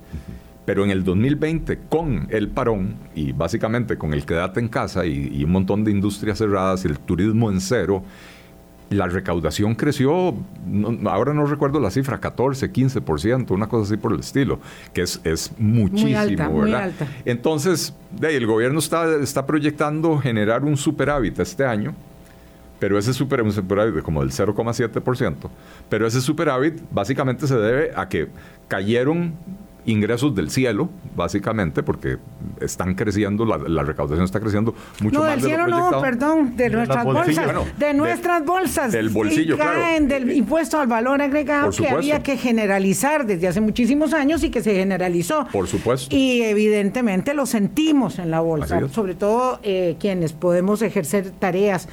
Pero 0.65 0.83
en 0.83 0.89
el 0.89 1.03
2020, 1.03 1.79
con 1.89 2.27
el 2.29 2.49
parón 2.49 2.95
y 3.13 3.31
básicamente 3.31 3.97
con 3.97 4.13
el 4.13 4.25
quédate 4.25 4.59
en 4.59 4.67
casa 4.67 5.05
y, 5.05 5.43
un 5.43 5.51
montón 5.51 5.83
de 5.83 5.91
industrias 5.91 6.39
cerradas 6.39 6.85
y 6.85 6.87
el 6.87 6.99
turismo 6.99 7.51
en 7.51 7.61
cero, 7.61 8.03
la 8.89 9.07
recaudación 9.07 9.75
creció, 9.75 10.35
ahora 11.05 11.33
no 11.33 11.45
recuerdo 11.45 11.79
la 11.79 11.89
cifra, 11.89 12.19
14, 12.19 12.71
15%, 12.71 13.51
una 13.51 13.67
cosa 13.67 13.85
así 13.85 13.97
por 13.97 14.13
el 14.13 14.19
estilo, 14.19 14.59
que 14.93 15.01
es, 15.01 15.19
es 15.23 15.51
muchísimo, 15.57 16.51
muy 16.51 16.73
alta, 16.73 17.07
Entonces, 17.25 17.93
de 18.11 18.35
el 18.37 18.45
gobierno 18.45 18.79
está, 18.79 19.15
está 19.17 19.45
proyectando 19.45 20.19
generar 20.19 20.63
un 20.63 20.77
superávit 20.77 21.39
este 21.39 21.65
año, 21.65 21.95
pero 22.79 22.97
ese 22.97 23.13
super, 23.13 23.41
un 23.41 23.51
superávit 23.51 24.03
como 24.03 24.21
del 24.21 24.31
0,7%, 24.31 25.35
pero 25.89 26.05
ese 26.05 26.21
superávit 26.21 26.81
básicamente 26.91 27.47
se 27.47 27.57
debe 27.57 27.91
a 27.95 28.07
que 28.07 28.27
cayeron 28.67 29.33
ingresos 29.85 30.35
del 30.35 30.49
cielo, 30.49 30.89
básicamente, 31.15 31.83
porque 31.83 32.17
están 32.59 32.95
creciendo, 32.95 33.45
la, 33.45 33.83
recaudación 33.83 34.25
está 34.25 34.39
creciendo 34.39 34.73
mucho 35.01 35.19
más. 35.19 35.27
No, 35.27 35.31
del 35.31 35.41
cielo 35.41 35.67
no, 35.67 36.01
perdón, 36.01 36.55
de, 36.55 36.69
nuestras 36.69 37.03
bolsas. 37.03 37.77
de 37.77 37.93
nuestras 37.93 38.45
bolsas. 38.45 38.91
Del 38.91 39.09
bolsillo, 39.09 39.57
caen 39.57 40.07
del 40.07 40.31
impuesto 40.31 40.79
al 40.79 40.87
valor 40.87 41.21
agregado 41.21 41.71
que 41.71 41.87
había 41.87 42.23
que 42.23 42.37
generalizar 42.37 43.25
desde 43.25 43.47
hace 43.47 43.61
muchísimos 43.61 44.13
años 44.13 44.43
y 44.43 44.49
que 44.49 44.61
se 44.61 44.75
generalizó. 44.75 45.47
Por 45.51 45.67
supuesto. 45.67 46.15
Y 46.15 46.41
evidentemente 46.41 47.33
lo 47.33 47.45
sentimos 47.45 48.19
en 48.19 48.31
la 48.31 48.39
bolsa, 48.39 48.87
sobre 48.89 49.15
todo 49.15 49.59
eh, 49.63 49.95
quienes 49.99 50.33
podemos 50.33 50.81
ejercer 50.81 51.31
tareas 51.31 51.87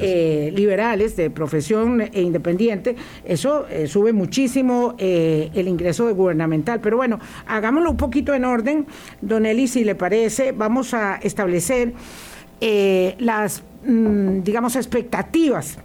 eh, 0.00 0.52
liberales 0.54 1.16
de 1.16 1.30
profesión 1.30 2.00
e 2.00 2.22
independiente. 2.22 2.96
Eso 3.24 3.66
eh, 3.68 3.86
sube 3.86 4.12
muchísimo 4.12 4.94
el 4.98 5.68
ingreso 5.68 6.12
gubernamental. 6.14 6.80
Pero 6.80 6.96
bueno, 6.96 7.18
hagámoslo 7.46 7.90
un 7.90 7.96
poquito 7.96 8.34
en 8.34 8.44
orden, 8.44 8.86
don 9.20 9.46
Eli, 9.46 9.68
si 9.68 9.84
le 9.84 9.94
parece, 9.94 10.52
vamos 10.52 10.94
a 10.94 11.16
establecer 11.16 11.92
eh, 12.60 13.14
las, 13.18 13.62
mm, 13.84 14.40
digamos, 14.42 14.76
expectativas 14.76 15.78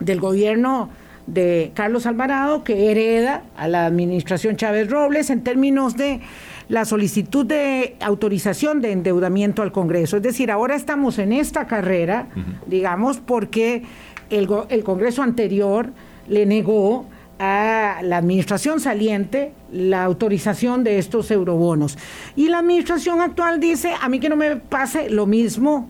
del 0.00 0.20
gobierno 0.20 0.90
de 1.26 1.72
Carlos 1.74 2.06
Alvarado 2.06 2.64
que 2.64 2.90
hereda 2.90 3.42
a 3.56 3.68
la 3.68 3.86
administración 3.86 4.56
Chávez 4.56 4.90
Robles 4.90 5.30
en 5.30 5.42
términos 5.42 5.96
de 5.96 6.20
la 6.68 6.84
solicitud 6.84 7.46
de 7.46 7.96
autorización 8.00 8.80
de 8.80 8.92
endeudamiento 8.92 9.62
al 9.62 9.72
Congreso. 9.72 10.16
Es 10.16 10.22
decir, 10.22 10.50
ahora 10.50 10.74
estamos 10.74 11.18
en 11.18 11.32
esta 11.32 11.66
carrera, 11.66 12.26
digamos, 12.66 13.18
porque 13.18 13.82
el, 14.30 14.48
el 14.68 14.84
Congreso 14.84 15.22
anterior 15.22 15.90
le 16.28 16.46
negó 16.46 17.06
a 17.38 18.00
la 18.02 18.18
administración 18.18 18.80
saliente 18.80 19.52
la 19.72 20.04
autorización 20.04 20.84
de 20.84 20.98
estos 20.98 21.30
eurobonos. 21.30 21.98
Y 22.36 22.48
la 22.48 22.58
administración 22.58 23.20
actual 23.20 23.60
dice, 23.60 23.92
a 24.00 24.08
mí 24.08 24.20
que 24.20 24.28
no 24.28 24.36
me 24.36 24.56
pase 24.56 25.10
lo 25.10 25.26
mismo 25.26 25.88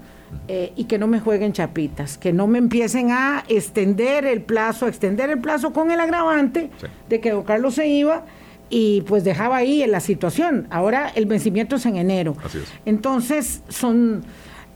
eh, 0.49 0.73
y 0.77 0.85
que 0.85 0.99
no 0.99 1.07
me 1.07 1.21
jueguen 1.21 1.53
chapitas, 1.53 2.19
que 2.19 2.33
no 2.33 2.47
me 2.47 2.59
empiecen 2.59 3.11
a 3.11 3.45
extender 3.49 4.25
el 4.25 4.43
plazo, 4.43 4.89
extender 4.89 5.31
el 5.31 5.39
plazo 5.39 5.73
con 5.73 5.91
el 5.91 6.01
agravante 6.01 6.71
de 7.09 7.21
que 7.21 7.31
don 7.31 7.45
Carlos 7.45 7.75
se 7.75 7.87
iba 7.89 8.25
y 8.71 9.03
pues 9.03 9.25
dejaba 9.25 9.57
ahí 9.57 9.83
en 9.83 9.93
la 9.93 10.01
situación. 10.01 10.67
Ahora 10.71 11.11
el 11.15 11.27
vencimiento 11.27 11.77
es 11.77 11.87
en 11.87 11.97
enero. 11.97 12.37
Entonces 12.85 13.63
son 13.69 14.25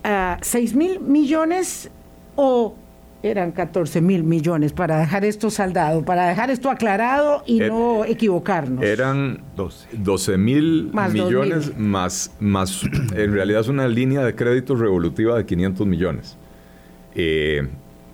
uh, 0.05 0.37
6 0.41 0.75
mil 0.75 1.01
millones 1.01 1.91
o 2.37 2.75
eran 3.23 3.53
14 3.53 4.01
mil 4.01 4.23
millones 4.23 4.73
para 4.73 4.99
dejar 4.99 5.25
esto 5.25 5.51
saldado, 5.51 6.05
para 6.05 6.29
dejar 6.29 6.51
esto 6.51 6.71
aclarado 6.71 7.43
y 7.47 7.61
er, 7.61 7.71
no 7.71 8.05
equivocarnos. 8.05 8.85
Eran 8.85 9.43
12 9.57 10.39
mil 10.39 10.93
millones 10.93 11.77
más, 11.77 12.35
más, 12.39 12.83
en 13.15 13.33
realidad 13.33 13.63
es 13.63 13.69
una 13.69 13.89
línea 13.89 14.25
de 14.25 14.35
crédito 14.35 14.77
revolutiva 14.77 15.37
de 15.37 15.47
500 15.47 15.87
millones. 15.87 16.37
Eh, 17.15 17.69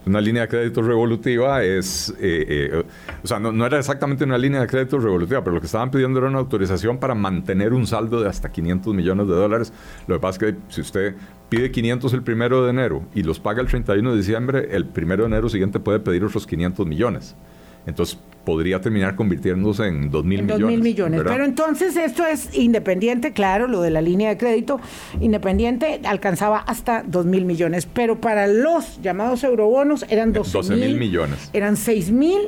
una 0.07 0.21
línea 0.21 0.43
de 0.43 0.49
crédito 0.49 0.83
revolutiva 0.83 1.63
es, 1.63 2.11
eh, 2.21 2.71
eh, 2.73 2.85
o 3.23 3.27
sea, 3.27 3.39
no, 3.39 3.67
era 3.67 3.79
exactamente 3.79 4.25
una 4.25 4.37
línea 4.39 4.61
de 4.61 4.67
crédito 4.67 4.99
revolutiva, 4.99 5.43
pero 5.43 5.55
lo 5.55 5.61
que 5.61 5.67
estaban 5.67 5.91
pidiendo 5.91 6.19
era 6.19 6.29
una 6.29 6.39
autorización 6.39 6.99
para 6.99 7.15
mantener 7.15 7.73
un 7.73 7.87
saldo 7.87 8.21
de 8.21 8.29
hasta 8.29 8.51
500 8.51 8.95
millones 8.95 9.29
de 9.29 9.35
dólares. 9.35 9.73
Lo 10.07 10.17
que 10.17 10.21
pasa 10.21 10.47
es 10.47 10.53
que 10.55 10.61
si 10.69 10.81
usted 10.83 11.15
pide 11.49 11.71
500 11.71 12.13
el 12.13 12.23
primero 12.23 12.65
de 12.65 12.71
enero 12.71 13.03
y 13.15 13.23
los 13.23 13.41
paga 13.41 13.61
el 13.61 13.69
31 13.69 14.11
de 14.11 14.17
diciembre, 14.17 14.69
el 14.73 14.87
primero 14.87 15.25
de 15.25 15.29
enero 15.29 15.49
siguiente 15.49 15.81
puede 15.81 16.01
pedir 16.01 16.25
otros 16.25 16.47
500 16.47 16.87
millones. 16.87 17.37
Entonces 17.87 18.19
podría 18.45 18.81
terminar 18.81 19.17
convirtiéndose 19.17 19.87
en 19.87 20.11
2 20.11 20.25
mil 20.25 20.43
millones. 20.43 20.61
2 20.61 20.71
mil 20.71 20.83
millones. 20.83 21.23
Pero 21.25 21.45
entonces 21.45 21.97
esto 21.97 22.27
es 22.27 22.55
independiente, 22.55 23.33
claro, 23.33 23.67
lo 23.67 23.81
de 23.81 23.91
la 23.91 24.03
línea 24.03 24.29
de 24.29 24.37
crédito 24.37 24.81
independiente 25.21 26.01
alcanzaba 26.05 26.59
hasta 26.59 27.03
2 27.03 27.27
mil 27.27 27.45
millones. 27.45 27.87
Pero 27.87 28.21
para 28.21 28.47
los 28.47 29.01
llamados 29.03 29.45
eurobonos 29.45 30.05
eran 30.09 30.33
12 30.33 30.77
mil 30.77 30.97
millones. 30.99 31.51
Eran 31.53 31.77
6 31.77 32.11
mil 32.11 32.41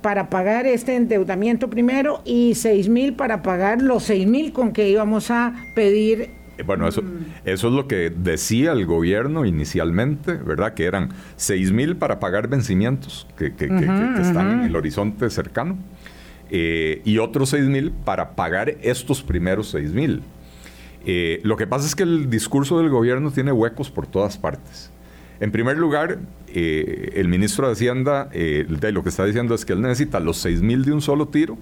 para 0.00 0.28
pagar 0.28 0.66
este 0.66 0.96
endeudamiento 0.96 1.70
primero 1.70 2.20
y 2.26 2.54
6 2.54 2.88
mil 2.90 3.14
para 3.14 3.42
pagar 3.42 3.80
los 3.80 4.02
6 4.04 4.26
mil 4.26 4.52
con 4.52 4.72
que 4.72 4.88
íbamos 4.90 5.30
a 5.30 5.54
pedir 5.74 6.20
eh, 6.20 6.30
bueno, 6.62 6.86
eso, 6.86 7.02
eso 7.44 7.68
es 7.68 7.74
lo 7.74 7.88
que 7.88 8.10
decía 8.10 8.72
el 8.72 8.86
gobierno 8.86 9.44
inicialmente, 9.44 10.34
¿verdad? 10.34 10.74
Que 10.74 10.84
eran 10.84 11.10
6 11.36 11.72
mil 11.72 11.96
para 11.96 12.20
pagar 12.20 12.48
vencimientos 12.48 13.26
que, 13.36 13.46
están 13.46 14.50
en 14.50 14.60
el 14.60 14.76
horizonte 14.76 15.28
cercano 15.30 15.76
eh, 16.50 17.02
y 17.04 17.18
otros 17.18 17.50
6 17.50 17.64
mil 17.64 17.90
para 17.90 18.36
pagar 18.36 18.76
estos 18.82 19.22
primeros 19.22 19.70
6 19.70 19.92
mil. 19.92 20.22
Eh, 21.06 21.40
lo 21.42 21.56
que 21.56 21.66
pasa 21.66 21.86
es 21.86 21.94
que 21.94 22.04
el 22.04 22.30
discurso 22.30 22.78
del 22.78 22.88
gobierno 22.88 23.30
tiene 23.30 23.52
huecos 23.52 23.90
por 23.90 24.06
todas 24.06 24.38
partes. 24.38 24.90
En 25.40 25.50
primer 25.50 25.76
lugar, 25.76 26.18
el 26.54 27.28
ministro 27.28 27.66
de 27.66 27.72
Hacienda 27.72 28.26
de 28.26 28.92
lo 28.92 29.02
que 29.02 29.08
está 29.08 29.24
diciendo 29.24 29.54
es 29.56 29.64
que 29.64 29.72
él 29.72 29.80
necesita 29.80 30.20
los 30.20 30.36
6 30.38 30.62
mil 30.62 30.84
de 30.84 30.92
un 30.92 31.02
solo 31.02 31.26
tiro 31.26 31.58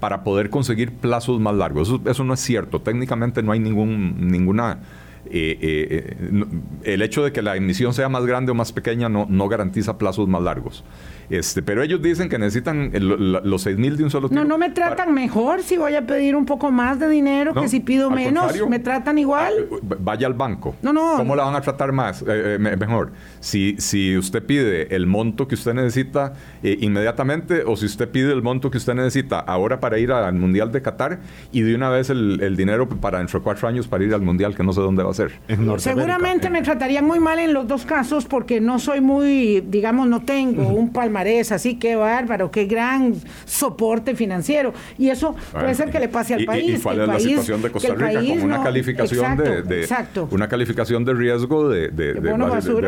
para 0.00 0.24
poder 0.24 0.50
conseguir 0.50 0.92
plazos 0.92 1.38
más 1.40 1.54
largos. 1.54 2.00
Eso, 2.06 2.24
no 2.24 2.34
es 2.34 2.40
cierto. 2.40 2.80
Técnicamente 2.80 3.42
no 3.42 3.52
hay 3.52 3.60
ningún, 3.60 4.30
ninguna... 4.30 4.78
Eh, 5.26 5.58
eh, 5.60 6.16
eh, 6.18 6.36
el 6.84 7.02
hecho 7.02 7.22
de 7.22 7.30
que 7.30 7.42
la 7.42 7.54
emisión 7.54 7.92
sea 7.92 8.08
más 8.08 8.24
grande 8.24 8.52
o 8.52 8.54
más 8.54 8.72
pequeña 8.72 9.10
no, 9.10 9.26
no 9.28 9.48
garantiza 9.48 9.98
plazos 9.98 10.26
más 10.26 10.42
largos. 10.42 10.82
Este, 11.30 11.62
pero 11.62 11.82
ellos 11.84 12.02
dicen 12.02 12.28
que 12.28 12.38
necesitan 12.38 12.90
los 12.92 13.62
6 13.62 13.78
mil 13.78 13.96
de 13.96 14.02
un 14.02 14.10
solo 14.10 14.28
tiro. 14.28 14.42
No, 14.42 14.48
no 14.48 14.58
me 14.58 14.70
tratan 14.70 15.14
mejor 15.14 15.62
si 15.62 15.76
voy 15.76 15.94
a 15.94 16.04
pedir 16.04 16.34
un 16.34 16.44
poco 16.44 16.72
más 16.72 16.98
de 16.98 17.08
dinero 17.08 17.54
que 17.54 17.68
si 17.68 17.78
pido 17.78 18.10
menos. 18.10 18.52
Me 18.68 18.80
tratan 18.80 19.16
igual. 19.16 19.52
Ah, 19.70 19.96
vaya 20.00 20.26
al 20.26 20.34
banco. 20.34 20.74
No, 20.82 20.92
no. 20.92 21.14
¿Cómo 21.16 21.36
la 21.36 21.44
van 21.44 21.54
a 21.54 21.60
tratar 21.60 21.92
más? 21.92 22.22
Eh, 22.22 22.56
eh, 22.56 22.58
mejor. 22.58 23.12
Si, 23.38 23.76
si 23.78 24.18
usted 24.18 24.44
pide 24.44 24.94
el 24.94 25.06
monto 25.06 25.46
que 25.46 25.54
usted 25.54 25.72
necesita 25.72 26.32
eh, 26.64 26.76
inmediatamente 26.80 27.62
o 27.64 27.76
si 27.76 27.86
usted 27.86 28.08
pide 28.08 28.32
el 28.32 28.42
monto 28.42 28.70
que 28.70 28.78
usted 28.78 28.94
necesita 28.94 29.38
ahora 29.38 29.78
para 29.78 29.98
ir 29.98 30.10
al 30.10 30.34
Mundial 30.34 30.72
de 30.72 30.82
Qatar 30.82 31.20
y 31.52 31.60
de 31.60 31.76
una 31.76 31.90
vez 31.90 32.10
el, 32.10 32.56
dinero 32.56 32.88
para 32.88 33.18
dentro 33.18 33.38
de 33.38 33.44
cuatro 33.44 33.68
años 33.68 33.86
para 33.86 34.02
ir 34.02 34.12
al 34.12 34.22
Mundial 34.22 34.56
que 34.56 34.64
no 34.64 34.72
sé 34.72 34.80
dónde 34.80 35.04
va 35.04 35.10
a 35.10 35.14
ser. 35.14 35.38
Seguramente 35.78 36.50
me 36.50 36.62
tratarían 36.62 37.06
muy 37.06 37.20
mal 37.20 37.38
en 37.38 37.54
los 37.54 37.68
dos 37.68 37.86
casos 37.86 38.24
porque 38.24 38.60
no 38.60 38.80
soy 38.80 39.00
muy, 39.00 39.60
digamos, 39.60 40.08
no 40.08 40.22
tengo 40.22 40.68
un 40.68 40.92
palmarés 40.92 41.19
así, 41.52 41.76
qué 41.76 41.96
bárbaro, 41.96 42.50
qué 42.50 42.66
gran 42.66 43.14
soporte 43.44 44.14
financiero. 44.14 44.72
Y 44.98 45.08
eso 45.10 45.34
puede 45.52 45.74
ser 45.74 45.90
que 45.90 46.00
le 46.00 46.08
pase 46.08 46.34
al 46.34 46.44
país. 46.44 46.78
¿Y, 46.78 46.82
cuál 46.82 47.00
es 47.00 47.08
la 47.08 47.20
situación 47.20 47.62
de 47.62 47.70
Costa 47.70 47.94
Rica? 47.94 48.20
Como 48.20 48.44
una 48.44 48.62
calificación 48.62 49.36
de, 49.36 49.88
una 50.30 50.48
calificación 50.48 51.04
de 51.04 51.14
riesgo 51.14 51.68
de, 51.68 52.14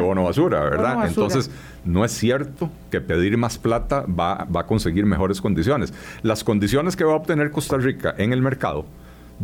bono, 0.02 0.24
basura. 0.24 0.60
¿verdad? 0.60 1.06
Entonces, 1.06 1.50
no 1.84 2.04
es 2.04 2.12
cierto 2.12 2.70
que 2.90 3.00
pedir 3.00 3.36
más 3.36 3.58
plata 3.58 4.02
va, 4.02 4.44
va 4.44 4.60
a 4.60 4.66
conseguir 4.66 5.06
mejores 5.06 5.40
condiciones. 5.40 5.92
Las 6.22 6.44
condiciones 6.44 6.96
que 6.96 7.04
va 7.04 7.12
a 7.12 7.16
obtener 7.16 7.50
Costa 7.50 7.76
Rica 7.76 8.14
en 8.18 8.32
el 8.32 8.42
mercado 8.42 8.84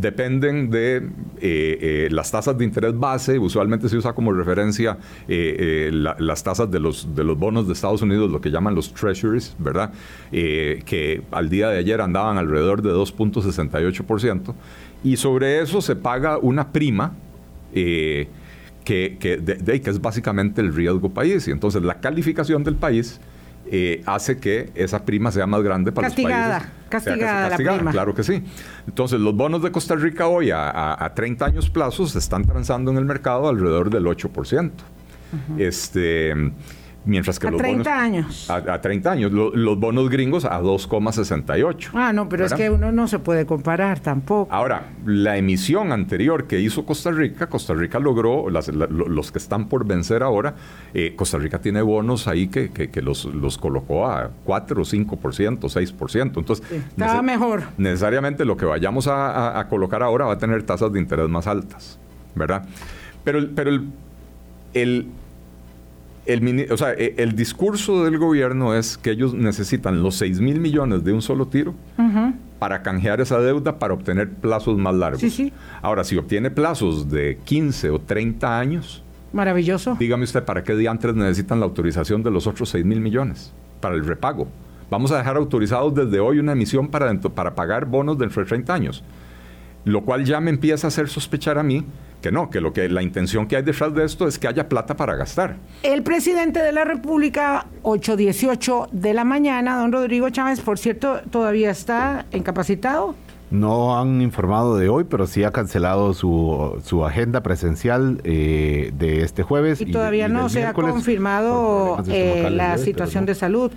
dependen 0.01 0.71
de 0.71 0.97
eh, 0.97 1.03
eh, 1.41 2.09
las 2.11 2.31
tasas 2.31 2.57
de 2.57 2.65
interés 2.65 2.97
base, 2.97 3.39
usualmente 3.39 3.89
se 3.89 3.97
usa 3.97 4.13
como 4.13 4.33
referencia 4.33 4.99
eh, 5.27 5.91
las 5.93 6.43
tasas 6.45 6.71
de 6.71 6.79
los, 6.79 7.15
de 7.15 7.25
los 7.25 7.39
bonos 7.39 7.67
de 7.67 7.73
Estados 7.73 8.03
Unidos, 8.03 8.31
lo 8.31 8.41
que 8.41 8.51
llaman 8.51 8.75
los 8.75 8.93
treasuries, 8.93 9.57
¿verdad? 9.59 9.93
que 10.31 11.23
al 11.31 11.49
día 11.49 11.69
de 11.69 11.79
ayer 11.79 12.01
andaban 12.01 12.39
alrededor 12.39 12.83
de 12.83 12.91
2.68%, 12.91 14.55
y 15.05 15.17
sobre 15.17 15.61
eso 15.61 15.81
se 15.81 15.97
paga 15.97 16.39
una 16.39 16.73
prima. 16.73 17.15
que, 17.73 18.29
que 18.85 19.83
es 19.85 20.01
básicamente 20.01 20.63
el 20.63 20.75
riesgo 20.75 21.11
país. 21.11 21.47
Y 21.47 21.51
entonces 21.51 21.83
la 21.83 22.01
calificación 22.01 22.65
del 22.65 22.75
país 22.75 23.21
eh, 23.71 24.03
hace 24.07 24.39
que 24.39 24.71
esa 24.75 25.05
prima 25.05 25.31
sea 25.31 25.47
más 25.47 25.63
grande 25.63 25.93
para 25.93 26.09
los 26.09 26.15
países. 26.15 26.33
Castigada, 26.33 26.73
castigada, 26.89 27.49
la 27.51 27.57
prima. 27.57 27.91
Claro 27.91 28.15
que 28.15 28.23
sí. 28.23 28.43
Entonces, 28.87 29.21
los 29.21 29.35
bonos 29.35 29.63
de 29.63 29.71
Costa 29.71 29.95
Rica 29.95 30.27
hoy 30.27 30.51
a, 30.53 31.13
30 31.15 31.45
años 31.45 31.71
plazos 31.71 32.17
están 32.17 32.45
transando 32.45 32.91
en 32.91 32.97
el 32.97 33.05
mercado 33.05 33.49
alrededor 33.49 33.91
del 33.91 34.05
8%. 34.05 34.71
Este 35.59 36.35
Mientras 37.05 37.39
que 37.39 37.49
a 37.49 37.51
los 37.51 37.61
30 37.61 38.01
años. 38.01 38.51
A, 38.51 38.81
30 38.81 39.11
años. 39.11 39.33
los 39.33 39.79
bonos 39.79 40.11
gringos 40.11 40.45
a 40.45 40.61
2,68. 40.61 41.91
Ah, 41.95 42.13
no, 42.13 42.29
pero 42.29 42.45
es 42.45 42.53
que 42.53 42.69
uno 42.71 42.93
no 42.93 43.09
se 43.09 43.19
puede 43.19 43.47
comparar 43.47 44.01
tampoco. 44.01 44.53
Ahora, 44.53 44.89
la 45.07 45.37
emisión 45.37 45.93
anterior 45.93 46.47
que 46.47 46.61
hizo 46.61 46.85
Costa 46.85 47.11
Rica, 47.11 47.49
Costa 47.49 47.73
Rica 47.75 47.99
logró, 47.99 48.51
los 48.51 49.33
que 49.33 49.39
están 49.39 49.69
por 49.69 49.87
vencer 49.87 50.23
ahora, 50.23 50.55
eh, 50.93 51.15
Costa 51.17 51.39
Rica 51.39 51.61
tiene 51.61 51.81
bonos 51.83 52.29
ahí 52.29 52.49
que, 52.49 52.91
los, 53.01 53.25
los, 53.25 53.57
colocó 53.57 54.07
a 54.07 54.31
4, 54.45 54.83
5%, 54.83 55.59
6%. 55.61 56.23
Entonces, 56.23 56.63
estaba 56.71 57.23
mejor. 57.23 57.63
Necesariamente 57.79 58.45
lo 58.45 58.57
que 58.57 58.67
vayamos 58.67 59.09
a, 59.09 59.67
colocar 59.71 60.03
ahora 60.03 60.27
va 60.27 60.35
a 60.35 60.39
tener 60.39 60.63
tasas 60.63 60.93
de 60.93 60.99
interés 60.99 61.29
más 61.29 61.47
altas, 61.47 61.99
¿verdad? 62.35 62.65
Pero, 63.25 63.47
pero 63.55 63.71
el 63.71 63.89
el, 64.75 65.07
o 66.71 66.77
sea, 66.77 66.93
e, 66.93 67.15
el 67.17 67.35
discurso 67.35 68.05
del 68.05 68.19
gobierno 68.19 68.75
es 68.75 68.99
que 68.99 69.11
ellos 69.11 69.35
necesitan 69.35 70.03
los 70.03 70.17
6 70.17 70.41
mil 70.41 70.61
millones 70.61 71.05
de 71.05 71.13
un 71.13 71.23
solo 71.23 71.49
tiro 71.49 71.75
para 72.59 72.83
canjear 72.83 73.21
esa 73.21 73.39
deuda 73.39 73.79
para 73.79 73.95
obtener 73.95 74.31
plazos 74.31 74.77
más 74.77 74.95
largos. 74.95 75.23
Ahora, 75.81 76.05
si 76.05 76.17
obtiene 76.17 76.51
plazos 76.51 77.11
de 77.11 77.39
15 77.45 77.91
o 77.91 78.01
30 78.01 78.59
años. 78.59 79.03
Maravilloso. 79.33 79.97
Dígame 79.99 80.25
usted, 80.25 80.45
¿para 80.45 80.63
qué 80.65 80.75
diantres 80.75 81.15
necesitan 81.15 81.61
la 81.61 81.67
autorización 81.67 82.23
de 82.23 82.31
los 82.31 82.47
otros 82.47 82.69
6 82.71 82.85
mil 82.85 83.01
millones? 83.01 83.53
Para 83.81 83.95
el 83.95 84.05
repago. 84.05 84.49
Vamos 84.91 85.13
a 85.13 85.19
dejar 85.19 85.37
autorizados 85.37 85.95
desde 85.95 86.19
hoy 86.19 86.39
una 86.39 86.53
emisión 86.53 86.89
para, 86.89 87.13
para 87.21 87.55
pagar 87.55 87.85
bonos 87.85 88.19
dentro 88.19 88.43
de 88.43 88.49
30 88.49 88.75
años. 88.75 89.05
Lo 89.85 90.03
cual 90.03 90.25
ya 90.25 90.41
me 90.41 90.51
empieza 90.51 90.87
a 90.87 90.89
hacer 90.89 91.09
sospechar 91.09 91.59
a 91.59 91.63
mí 91.63 91.85
que 92.21 92.33
no, 92.33 92.51
que 92.51 92.61
lo 92.61 92.73
que 92.73 92.89
la 92.89 93.03
intención 93.03 93.47
que 93.47 93.57
hay 93.57 93.63
detrás 93.63 93.95
de 93.95 94.05
esto 94.05 94.27
es 94.27 94.39
que 94.39 94.49
haya 94.49 94.69
plata 94.69 94.97
para 94.97 95.15
gastar. 95.15 95.57
El 95.83 96.03
presidente 96.03 96.61
de 96.61 96.73
la 96.73 96.85
República, 96.85 97.67
8.18 97.83 98.91
de 98.91 99.15
la 99.15 99.25
mañana, 99.25 99.79
don 99.79 99.93
Rodrigo 99.93 100.29
Chávez, 100.31 100.61
por 100.61 100.79
cierto, 100.79 101.21
todavía 101.31 101.71
está 101.71 102.27
incapacitado. 102.33 103.15
No 103.51 103.99
han 103.99 104.21
informado 104.21 104.77
de 104.77 104.91
hoy, 104.91 105.05
pero 105.05 105.27
sí 105.27 105.43
ha 105.43 105.53
cancelado 105.53 106.13
su, 106.13 106.83
su 106.85 107.07
agenda 107.07 107.43
presencial 107.43 108.21
eh, 108.25 108.93
de 108.95 109.23
este 109.23 109.43
jueves. 109.43 109.81
Y, 109.81 109.91
todavía 109.91 110.29
no 110.29 110.51
se 110.51 110.67
ha 110.67 110.75
confirmado 110.75 112.03
eh, 112.09 112.49
la 112.51 112.77
situación 112.77 113.25
de 113.25 113.35
salud. 113.35 113.73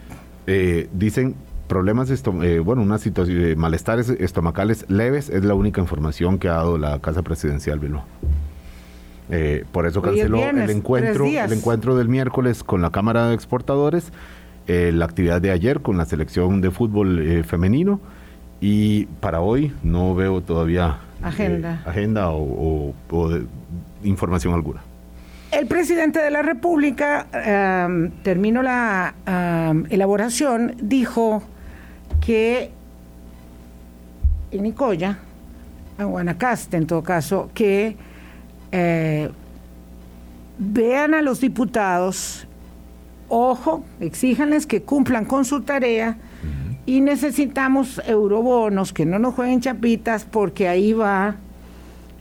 Eh, 0.48 0.90
dicen 0.92 1.36
problemas, 1.72 2.12
eh, 2.12 2.60
bueno, 2.60 2.82
una 2.82 2.98
situación, 2.98 3.44
de 3.44 3.56
malestares 3.56 4.10
estomacales 4.10 4.84
leves 4.90 5.30
es 5.30 5.46
la 5.46 5.54
única 5.54 5.80
información 5.80 6.38
que 6.38 6.50
ha 6.50 6.56
dado 6.56 6.78
la 6.78 7.00
Casa 7.00 7.22
Presidencial, 7.22 7.80
Bilbao. 7.80 8.04
Eh, 9.30 9.64
por 9.72 9.88
eso 9.88 10.02
canceló 10.02 10.44
el, 10.50 10.70
encuentro, 10.70 11.26
el 11.26 11.54
encuentro 11.54 11.96
del 11.96 12.10
miércoles 12.10 12.66
con 12.66 12.82
la 12.82 12.90
Cámara 12.90 13.30
de 13.30 13.36
Exportadores, 13.36 14.12
eh, 14.68 14.92
la 14.94 15.06
actividad 15.06 15.40
de 15.40 15.52
ayer 15.52 15.80
con 15.80 15.96
la 15.96 16.04
selección 16.04 16.60
de 16.60 16.72
fútbol 16.72 17.46
femenino 17.46 18.02
y 18.60 19.06
para 19.22 19.40
hoy 19.40 19.72
no 19.82 20.14
veo 20.14 20.42
todavía 20.42 20.98
agenda, 21.24 21.84
agenda 21.86 22.32
o, 22.32 22.94
información 24.04 24.54
alguna. 24.54 24.82
El 25.54 25.68
presidente 25.68 26.20
de 26.20 26.32
la 26.32 26.42
República 26.42 27.28
terminó 28.24 28.62
la 28.62 29.14
elaboración, 29.90 30.76
dijo 30.82 31.44
que 32.26 32.72
en 34.52 34.64
Nicoya, 34.64 35.20
en 35.98 36.08
Guanacaste 36.08 36.78
en 36.78 36.88
todo 36.88 37.04
caso, 37.04 37.50
que 37.54 37.98
eh, 38.72 39.30
vean 40.58 41.14
a 41.14 41.22
los 41.22 41.42
diputados, 41.42 42.48
ojo, 43.30 43.84
exíjanles 44.00 44.66
que 44.66 44.84
cumplan 44.84 45.26
con 45.26 45.46
su 45.46 45.62
tarea 45.62 46.18
y 46.86 47.02
necesitamos 47.02 48.02
eurobonos, 48.06 48.94
que 48.94 49.06
no 49.06 49.20
nos 49.20 49.36
jueguen 49.36 49.62
chapitas 49.62 50.26
porque 50.26 50.68
ahí 50.68 50.94
va 50.94 51.36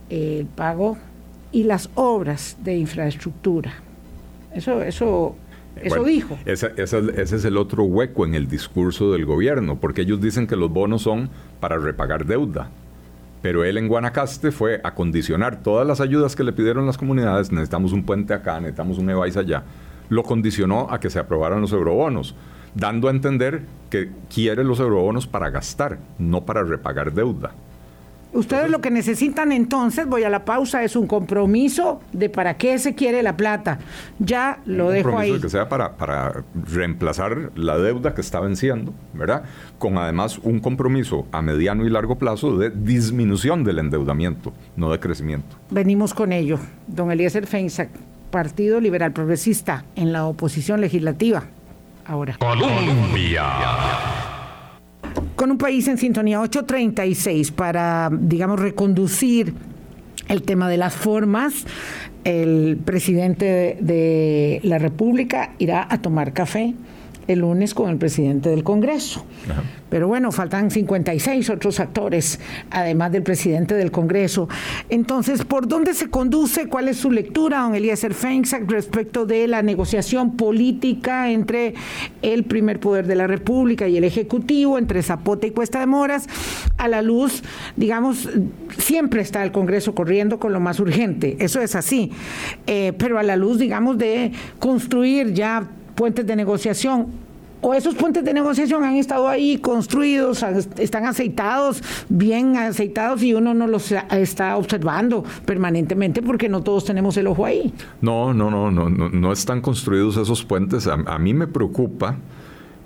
el 0.09 0.45
pago 0.45 0.97
y 1.51 1.63
las 1.63 1.89
obras 1.95 2.57
de 2.63 2.77
infraestructura. 2.77 3.73
Eso, 4.53 4.81
eso 4.81 5.35
eso 5.75 6.03
dijo. 6.03 6.37
Ese, 6.45 6.73
es 6.77 7.45
el 7.45 7.57
otro 7.57 7.83
hueco 7.83 8.25
en 8.25 8.35
el 8.35 8.47
discurso 8.47 9.11
del 9.11 9.25
gobierno, 9.25 9.79
porque 9.79 10.01
ellos 10.01 10.21
dicen 10.21 10.47
que 10.47 10.55
los 10.55 10.71
bonos 10.71 11.03
son 11.03 11.29
para 11.59 11.77
repagar 11.77 12.25
deuda. 12.25 12.69
Pero 13.41 13.63
él 13.63 13.77
en 13.77 13.87
Guanacaste 13.87 14.51
fue 14.51 14.81
a 14.83 14.93
condicionar 14.93 15.63
todas 15.63 15.87
las 15.87 15.99
ayudas 15.99 16.35
que 16.35 16.43
le 16.43 16.53
pidieron 16.53 16.85
las 16.85 16.97
comunidades, 16.97 17.51
necesitamos 17.51 17.91
un 17.91 18.03
puente 18.03 18.33
acá, 18.33 18.59
necesitamos 18.59 18.99
un 18.99 19.09
EVAIS 19.09 19.37
allá, 19.37 19.63
lo 20.09 20.23
condicionó 20.23 20.87
a 20.91 20.99
que 20.99 21.09
se 21.09 21.19
aprobaran 21.19 21.61
los 21.61 21.71
eurobonos. 21.71 22.35
dando 22.73 23.09
a 23.09 23.11
entender 23.11 23.63
que 23.89 24.11
quiere 24.33 24.63
los 24.63 24.79
eurobonos 24.79 25.27
para 25.27 25.49
gastar, 25.49 25.99
no 26.17 26.45
para 26.45 26.63
repagar 26.63 27.11
deuda. 27.11 27.51
Ustedes 28.33 28.69
lo 28.69 28.79
que 28.79 28.91
necesitan 28.91 29.51
entonces, 29.51 30.07
voy 30.07 30.23
a 30.23 30.29
la 30.29 30.45
pausa, 30.45 30.83
es 30.83 30.95
un 30.95 31.05
compromiso 31.05 31.99
de 32.13 32.29
para 32.29 32.55
qué 32.55 32.79
se 32.79 32.95
quiere 32.95 33.23
la 33.23 33.35
plata. 33.35 33.79
Ya 34.19 34.59
lo 34.65 34.89
dejo 34.89 35.17
ahí. 35.17 35.37
que 35.39 35.49
sea 35.49 35.67
para, 35.67 35.97
para 35.97 36.43
reemplazar 36.53 37.51
la 37.55 37.77
deuda 37.77 38.13
que 38.13 38.21
está 38.21 38.39
venciendo, 38.39 38.93
¿verdad? 39.13 39.43
Con 39.79 39.97
además 39.97 40.39
un 40.43 40.61
compromiso 40.61 41.27
a 41.33 41.41
mediano 41.41 41.85
y 41.85 41.89
largo 41.89 42.17
plazo 42.17 42.57
de 42.57 42.69
disminución 42.69 43.65
del 43.65 43.79
endeudamiento, 43.79 44.53
no 44.77 44.91
de 44.91 44.99
crecimiento. 44.99 45.57
Venimos 45.69 46.13
con 46.13 46.31
ello. 46.31 46.57
Don 46.87 47.11
Eliezer 47.11 47.47
Feinsack, 47.47 47.89
Partido 48.31 48.79
Liberal 48.79 49.11
Progresista 49.11 49.83
en 49.95 50.13
la 50.13 50.25
oposición 50.25 50.79
legislativa. 50.79 51.43
Ahora. 52.05 52.37
Colombia 52.39 53.43
con 55.35 55.51
un 55.51 55.57
país 55.57 55.87
en 55.87 55.97
sintonía 55.97 56.39
836 56.41 57.51
para, 57.51 58.09
digamos, 58.11 58.59
reconducir 58.59 59.53
el 60.27 60.43
tema 60.43 60.69
de 60.69 60.77
las 60.77 60.93
formas. 60.93 61.65
El 62.23 62.77
presidente 62.83 63.77
de 63.79 64.59
la 64.63 64.77
República 64.77 65.53
irá 65.57 65.87
a 65.89 66.01
tomar 66.01 66.33
café 66.33 66.75
el 67.27 67.39
lunes 67.39 67.73
con 67.73 67.89
el 67.89 67.97
presidente 67.97 68.49
del 68.49 68.63
Congreso. 68.63 69.25
Pero 69.89 70.07
bueno, 70.07 70.31
faltan 70.31 70.71
56 70.71 71.49
otros 71.49 71.79
actores, 71.79 72.39
además 72.69 73.11
del 73.11 73.23
presidente 73.23 73.75
del 73.75 73.91
Congreso. 73.91 74.47
Entonces, 74.89 75.43
¿por 75.43 75.67
dónde 75.67 75.93
se 75.93 76.09
conduce? 76.09 76.67
¿Cuál 76.67 76.87
es 76.87 76.97
su 76.97 77.11
lectura, 77.11 77.61
don 77.61 77.75
Eliezer 77.75 78.13
Feinsack, 78.13 78.69
respecto 78.69 79.25
de 79.25 79.47
la 79.47 79.61
negociación 79.61 80.37
política 80.37 81.29
entre 81.29 81.73
el 82.21 82.45
primer 82.45 82.79
poder 82.79 83.05
de 83.05 83.15
la 83.15 83.27
República 83.27 83.87
y 83.87 83.97
el 83.97 84.05
Ejecutivo, 84.05 84.77
entre 84.77 85.03
Zapote 85.03 85.47
y 85.47 85.51
Cuesta 85.51 85.79
de 85.79 85.87
Moras? 85.87 86.27
A 86.77 86.87
la 86.87 87.01
luz, 87.01 87.43
digamos, 87.75 88.29
siempre 88.77 89.21
está 89.21 89.43
el 89.43 89.51
Congreso 89.51 89.93
corriendo 89.93 90.39
con 90.39 90.53
lo 90.53 90.59
más 90.59 90.79
urgente, 90.79 91.35
eso 91.39 91.59
es 91.59 91.75
así. 91.75 92.11
Eh, 92.65 92.93
pero 92.97 93.19
a 93.19 93.23
la 93.23 93.35
luz, 93.35 93.59
digamos, 93.59 93.97
de 93.97 94.31
construir 94.59 95.33
ya 95.33 95.67
puentes 95.95 96.25
de 96.25 96.35
negociación 96.35 97.07
o 97.61 97.73
esos 97.75 97.95
puentes 97.95 98.25
de 98.25 98.33
negociación 98.33 98.83
han 98.83 98.95
estado 98.95 99.27
ahí 99.27 99.59
construidos, 99.59 100.43
están 100.77 101.05
aceitados, 101.05 101.83
bien 102.09 102.57
aceitados 102.57 103.21
y 103.21 103.33
uno 103.35 103.53
no 103.53 103.67
los 103.67 103.91
está 103.91 104.57
observando 104.57 105.23
permanentemente 105.45 106.23
porque 106.23 106.49
no 106.49 106.63
todos 106.63 106.85
tenemos 106.85 107.15
el 107.17 107.27
ojo 107.27 107.45
ahí. 107.45 107.71
No, 108.01 108.33
no, 108.33 108.49
no, 108.49 108.71
no, 108.71 108.89
no, 108.89 109.31
están 109.31 109.61
construidos 109.61 110.17
esos 110.17 110.43
puentes. 110.43 110.87
A, 110.87 111.19
mí 111.19 111.33
me 111.35 111.47
preocupa 111.47 112.17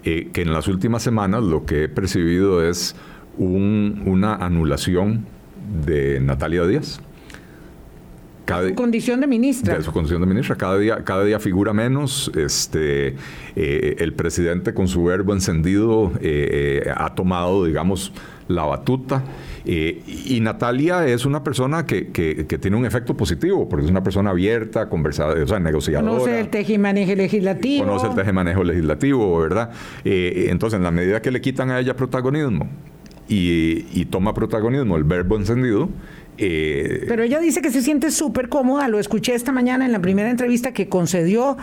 eh, 0.03 0.29
que 0.33 0.41
en 0.41 0.51
las 0.51 0.67
últimas 0.67 1.01
semanas 1.01 1.43
lo 1.43 1.65
que 1.65 1.85
he 1.85 1.89
percibido 1.89 2.61
es 2.61 2.95
una 3.37 4.35
anulación 4.35 5.25
de 5.85 6.19
Natalia 6.19 6.65
Díaz 6.65 7.01
su 8.47 8.75
condición 8.75 9.21
de 9.21 9.27
ministra. 9.27 9.77
De 9.77 9.83
su 9.83 9.91
condición 9.91 10.21
de 10.21 10.27
ministra. 10.27 10.55
Cada 10.55 10.77
día, 10.77 11.03
cada 11.03 11.23
día 11.23 11.39
figura 11.39 11.73
menos. 11.73 12.31
Este, 12.35 13.15
eh, 13.55 13.95
el 13.99 14.13
presidente 14.13 14.73
con 14.73 14.87
su 14.87 15.03
verbo 15.03 15.33
encendido 15.33 16.11
eh, 16.21 16.83
eh, 16.85 16.93
ha 16.95 17.15
tomado, 17.15 17.65
digamos, 17.65 18.11
la 18.47 18.63
batuta. 18.63 19.23
y 19.65 20.39
Natalia 20.41 21.07
es 21.07 21.25
una 21.25 21.43
persona 21.43 21.85
que, 21.85 22.03
tiene 22.61 22.77
un 22.77 22.85
efecto 22.85 23.15
positivo, 23.17 23.67
porque 23.67 23.85
es 23.85 23.91
una 23.91 24.03
persona 24.03 24.29
abierta, 24.29 24.87
conversada, 24.87 25.41
o 25.41 25.47
sea, 25.47 25.59
negociadora. 25.59 26.11
Conoce 26.11 26.39
el 26.39 26.49
tejimanejo 26.49 27.15
legislativo. 27.15 27.85
Conoce 27.85 28.07
el 28.07 28.15
tejimanejo 28.15 28.63
legislativo, 28.63 29.39
¿verdad? 29.39 29.71
entonces, 30.03 30.77
en 30.77 30.83
la 30.83 30.91
medida 30.91 31.21
que 31.21 31.31
le 31.31 31.41
quitan 31.41 31.71
a 31.71 31.79
ella 31.79 31.95
protagonismo 31.95 32.69
y, 33.27 33.87
y 33.99 34.05
toma 34.05 34.35
protagonismo 34.35 34.95
el 34.95 35.03
verbo 35.03 35.37
encendido, 35.37 35.89
eh, 36.37 37.05
Pero 37.07 37.23
ella 37.23 37.39
dice 37.39 37.61
que 37.61 37.71
se 37.71 37.81
siente 37.81 38.11
súper 38.11 38.49
cómoda, 38.49 38.87
lo 38.87 38.99
escuché 38.99 39.35
esta 39.35 39.51
mañana 39.51 39.85
en 39.85 39.91
la 39.91 39.99
primera 39.99 40.29
entrevista 40.29 40.73
que 40.73 40.89
concedió, 40.89 41.57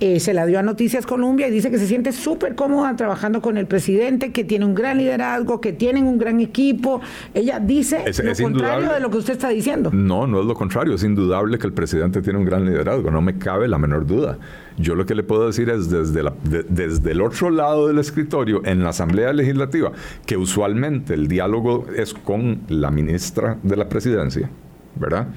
eh, 0.00 0.20
se 0.20 0.34
la 0.34 0.46
dio 0.46 0.58
a 0.58 0.62
Noticias 0.62 1.06
Colombia 1.06 1.48
y 1.48 1.50
dice 1.50 1.70
que 1.70 1.78
se 1.78 1.86
siente 1.86 2.12
súper 2.12 2.54
cómoda 2.54 2.94
trabajando 2.96 3.40
con 3.40 3.56
el 3.56 3.66
presidente, 3.66 4.32
que 4.32 4.44
tiene 4.44 4.64
un 4.64 4.74
gran 4.74 4.98
liderazgo, 4.98 5.60
que 5.60 5.72
tienen 5.72 6.04
un 6.04 6.18
gran 6.18 6.40
equipo. 6.40 7.00
Ella 7.34 7.58
dice 7.60 8.04
lo 8.22 8.34
contrario 8.34 8.92
de 8.92 9.00
lo 9.00 9.10
que 9.10 9.18
usted 9.18 9.34
está 9.34 9.48
diciendo. 9.48 9.90
No, 9.92 10.26
no 10.26 10.40
es 10.40 10.46
lo 10.46 10.54
contrario, 10.54 10.94
es 10.94 11.04
indudable 11.04 11.58
que 11.58 11.66
el 11.66 11.72
presidente 11.72 12.22
tiene 12.22 12.38
un 12.38 12.44
gran 12.44 12.64
liderazgo, 12.64 13.10
no 13.10 13.20
me 13.20 13.38
cabe 13.38 13.68
la 13.68 13.78
menor 13.78 14.06
duda. 14.06 14.38
Yo 14.78 14.94
lo 14.94 15.04
que 15.06 15.14
le 15.14 15.22
puedo 15.22 15.46
decir 15.46 15.68
es 15.70 15.90
desde, 15.90 16.22
la, 16.22 16.32
desde 16.42 17.10
el 17.10 17.20
otro 17.20 17.50
lado 17.50 17.88
del 17.88 17.98
escritorio, 17.98 18.62
en 18.64 18.82
la 18.82 18.90
Asamblea 18.90 19.32
Legislativa, 19.32 19.92
que 20.24 20.36
usualmente 20.36 21.14
el 21.14 21.26
diálogo 21.26 21.86
es 21.96 22.14
con 22.14 22.60
la 22.68 22.90
ministra 22.90 23.58
de 23.62 23.76
la 23.76 23.88
Presidencia, 23.88 24.48
¿verdad? 24.94 25.28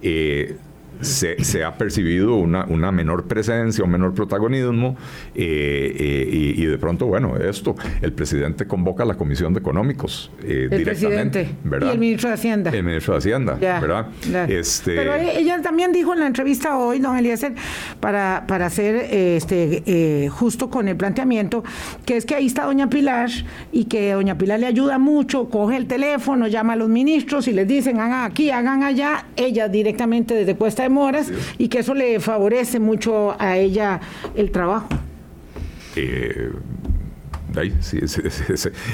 Eh, 0.00 0.56
se, 1.00 1.64
ha 1.64 1.76
percibido 1.76 2.36
una, 2.36 2.64
una, 2.66 2.92
menor 2.92 3.26
presencia, 3.26 3.84
un 3.84 3.90
menor 3.90 4.14
protagonismo, 4.14 4.96
eh, 5.34 5.94
eh, 5.98 6.54
y, 6.56 6.64
de 6.64 6.78
pronto, 6.78 7.06
bueno, 7.06 7.36
esto, 7.36 7.76
el 8.02 8.12
presidente 8.12 8.66
convoca 8.66 9.02
a 9.02 9.06
la 9.06 9.14
Comisión 9.14 9.54
de 9.54 9.60
Económicos 9.60 10.30
eh, 10.42 10.68
el 10.70 10.82
presidente 10.82 11.54
¿verdad? 11.64 11.88
y 11.88 11.90
el 11.92 11.98
ministro 11.98 12.28
de 12.28 12.34
Hacienda. 12.34 12.70
El 12.70 12.82
ministro 12.82 13.14
de 13.14 13.18
Hacienda, 13.18 13.54
¿verdad? 13.54 14.08
Este... 14.48 14.96
Pero 14.96 15.14
ella 15.14 15.60
también 15.62 15.92
dijo 15.92 16.12
en 16.12 16.20
la 16.20 16.26
entrevista 16.26 16.76
hoy, 16.78 16.98
don 16.98 17.16
Eliezer, 17.16 17.54
para, 18.00 18.44
para 18.46 18.70
ser 18.70 18.96
este, 19.12 20.28
justo 20.30 20.70
con 20.70 20.88
el 20.88 20.96
planteamiento, 20.96 21.62
que 22.04 22.16
es 22.16 22.26
que 22.26 22.34
ahí 22.34 22.46
está 22.46 22.64
doña 22.64 22.88
Pilar 22.88 23.30
y 23.72 23.84
que 23.84 24.12
doña 24.12 24.36
Pilar 24.36 24.60
le 24.60 24.66
ayuda 24.66 24.98
mucho, 24.98 25.48
coge 25.48 25.76
el 25.76 25.86
teléfono, 25.86 26.46
llama 26.46 26.72
a 26.72 26.76
los 26.76 26.88
ministros 26.88 27.48
y 27.48 27.52
les 27.52 27.68
dicen, 27.68 28.00
hagan 28.00 28.24
aquí, 28.24 28.50
hagan 28.50 28.82
allá, 28.82 29.26
ella 29.36 29.68
directamente 29.68 30.34
desde 30.34 30.56
Cuesta 30.56 30.87
Moras 30.88 31.30
y 31.58 31.68
que 31.68 31.80
eso 31.80 31.94
le 31.94 32.20
favorece 32.20 32.80
mucho 32.80 33.36
a 33.40 33.56
ella 33.56 34.00
el 34.34 34.50
trabajo. 34.50 34.88
Eh, 35.96 36.50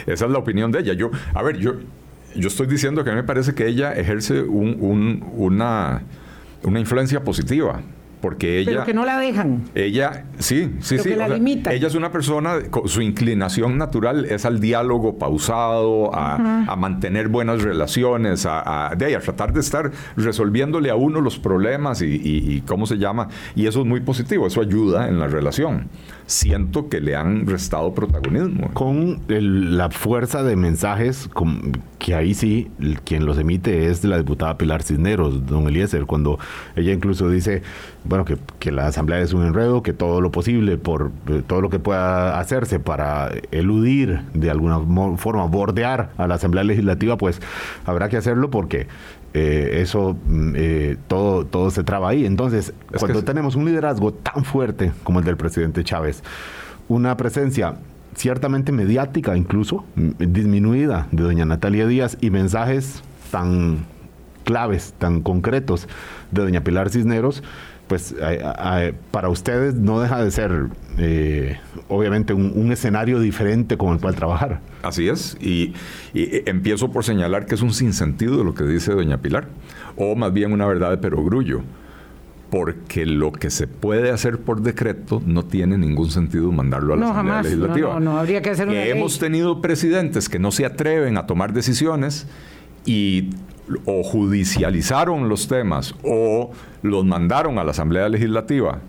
esa 0.07 0.25
es 0.27 0.31
la 0.31 0.39
opinión 0.39 0.73
de 0.73 0.81
ella. 0.81 0.93
Yo, 0.95 1.11
a 1.35 1.43
ver, 1.43 1.59
yo, 1.59 1.75
yo 2.35 2.49
estoy 2.49 2.67
diciendo 2.67 3.05
que 3.05 3.11
a 3.11 3.13
mí 3.13 3.21
me 3.21 3.27
parece 3.27 3.55
que 3.55 3.67
ella 3.67 3.93
ejerce 3.93 4.43
una, 4.43 6.03
una 6.63 6.81
influencia 6.81 7.23
positiva 7.23 7.83
porque 8.25 8.59
ella... 8.61 8.71
Pero 8.71 8.85
que 8.87 8.95
no 8.95 9.05
la 9.05 9.19
dejan. 9.19 9.65
Ella, 9.75 10.25
sí, 10.39 10.77
sí, 10.81 10.97
sí. 10.97 11.15
la 11.15 11.27
Ella 11.27 11.87
es 11.87 11.95
una 11.95 12.11
persona, 12.11 12.55
su 12.87 13.03
inclinación 13.03 13.77
natural 13.77 14.25
es 14.25 14.47
al 14.47 14.61
diálogo 14.61 15.19
pausado, 15.19 16.11
a, 16.15 16.75
mantener 16.79 17.29
buenas 17.29 17.61
relaciones, 17.61 18.47
a, 18.49 18.95
de 18.97 19.05
ahí, 19.05 19.13
a, 19.13 19.21
tratar 19.21 19.53
de 19.53 19.61
estar 19.61 19.91
resolviéndole 20.17 20.89
a 20.89 20.95
uno 20.95 21.21
los 21.21 21.39
problemas 21.39 22.01
y, 22.01 22.63
cómo 22.67 22.87
se 22.87 22.97
llama. 22.97 23.29
Y 23.55 23.67
eso 23.67 23.81
es 23.81 23.87
muy 23.87 24.01
positivo, 24.01 24.47
eso 24.47 24.63
ayuda 24.63 25.07
en 25.07 25.19
la 25.19 25.27
relación. 25.27 25.91
Siento 26.27 26.89
que 26.89 27.01
le 27.01 27.17
han 27.17 27.47
restado 27.47 27.93
protagonismo. 27.95 28.71
Con 28.73 29.21
la 29.29 29.91
fuerza 29.91 30.43
de 30.43 30.57
mensajes, 30.57 31.29
que 31.99 32.15
ahí 32.15 32.35
sí, 32.35 32.71
quien 33.05 33.27
los 33.27 33.39
emite 33.39 33.91
es 33.91 34.05
la 34.05 34.19
diputada 34.19 34.57
Pilar 34.57 34.83
Cisneros, 34.83 35.47
don 35.47 35.69
Eliezer, 35.69 36.07
cuando 36.07 36.39
ella 36.77 36.93
incluso 36.93 37.29
dice 37.29 37.63
bueno, 38.05 38.25
que, 38.25 38.71
la 38.71 38.87
Asamblea 38.87 39.21
es 39.21 39.33
un 39.33 39.45
enredo, 39.45 39.83
que 39.83 39.93
todo 39.93 40.21
lo 40.21 40.31
posible, 40.31 40.77
por 40.77 41.11
eh, 41.29 41.43
todo 41.47 41.61
lo 41.61 41.71
que 41.71 41.79
pueda 41.79 42.39
hacerse 42.39 42.79
para 42.79 43.31
eludir, 43.51 44.21
de 44.35 44.51
alguna 44.51 44.79
forma, 45.17 45.45
bordear 45.47 46.11
a 46.17 46.27
la 46.27 46.35
Asamblea 46.35 46.65
Legislativa, 46.65 47.17
pues 47.17 47.41
habrá 47.87 48.09
que 48.09 48.17
hacerlo 48.17 48.51
porque 48.51 48.87
eh, 49.33 49.81
eso 49.83 50.17
mm, 50.27 50.53
eh, 50.55 50.97
todo, 51.09 51.45
todo 51.45 51.71
se 51.71 51.83
traba 51.83 52.11
ahí. 52.11 52.25
Entonces, 52.27 52.73
cuando 52.99 53.25
tenemos 53.25 53.57
un 53.57 53.65
liderazgo 53.65 54.13
tan 54.13 54.45
fuerte 54.45 54.93
como 55.03 55.19
el 55.19 55.25
del 55.25 55.37
presidente 55.37 55.83
Chávez, 55.83 56.14
una 56.89 57.17
presencia 57.17 57.77
ciertamente 58.15 58.73
mediática 58.73 59.37
incluso, 59.37 59.85
disminuida 59.97 61.09
de 61.11 61.23
doña 61.23 61.45
Natalia 61.45 61.87
Díaz 61.87 62.17
y 62.21 62.31
mensajes 62.31 63.03
tan 63.31 63.87
claves, 64.45 64.95
tan 64.99 65.23
concretos 65.23 65.89
de 66.31 66.43
doña 66.43 66.63
Pilar 66.63 66.91
Cisneros, 66.91 67.43
pues 67.89 68.15
para 69.11 69.29
ustedes 69.29 69.75
no 69.75 70.01
deja 70.01 70.25
de 70.25 70.31
ser 70.31 70.69
eh, 70.99 71.59
obviamente 71.89 72.33
un, 72.33 72.73
escenario 72.73 73.21
diferente 73.21 73.77
con 73.77 73.93
el 73.93 74.01
cual 74.01 74.15
trabajar. 74.15 74.61
Así 74.83 75.09
es, 75.09 75.37
y, 75.41 75.75
empiezo 76.15 76.91
por 76.91 77.05
señalar 77.05 77.47
que 77.47 77.55
es 77.55 77.63
un 77.63 77.73
sinsentido 77.73 78.43
lo 78.45 78.55
que 78.55 78.65
dice 78.65 78.93
doña 78.93 79.19
Pilar, 79.19 79.49
o 79.97 80.15
más 80.15 80.33
bien 80.33 80.53
una 80.53 80.67
verdad 80.67 80.91
de 80.91 80.99
perogrullo, 80.99 81.63
porque 82.51 83.07
lo 83.07 83.33
que 83.33 83.51
se 83.51 83.67
puede 83.67 84.11
hacer 84.11 84.39
por 84.39 84.63
decreto 84.63 85.23
no 85.27 85.45
tiene 85.45 85.77
ningún 85.79 86.11
sentido 86.11 86.53
mandarlo 86.53 86.95
a 86.95 86.97
la 86.97 87.11
Asamblea 87.11 87.43
Legislativa. 87.43 87.95
No, 87.95 88.01
no, 88.01 88.19
habría 88.19 88.43
que 88.43 88.51
hacer 88.51 88.69
una 88.69 88.85
Hemos 88.85 89.19
tenido 89.19 89.61
presidentes 89.61 90.29
que 90.29 90.39
no 90.39 90.53
se 90.53 90.65
atreven 90.65 91.17
a 91.17 91.27
tomar 91.27 91.53
decisiones 91.53 92.27
y 92.87 93.31
o 93.87 94.03
judicializaron 94.03 95.29
los 95.29 95.49
temas 95.49 95.95
o 96.03 96.51
los 96.83 97.05
mandaron 97.05 97.59
a 97.59 97.65
la 97.65 97.71
Asamblea 97.71 98.09
Legislativa 98.09 98.81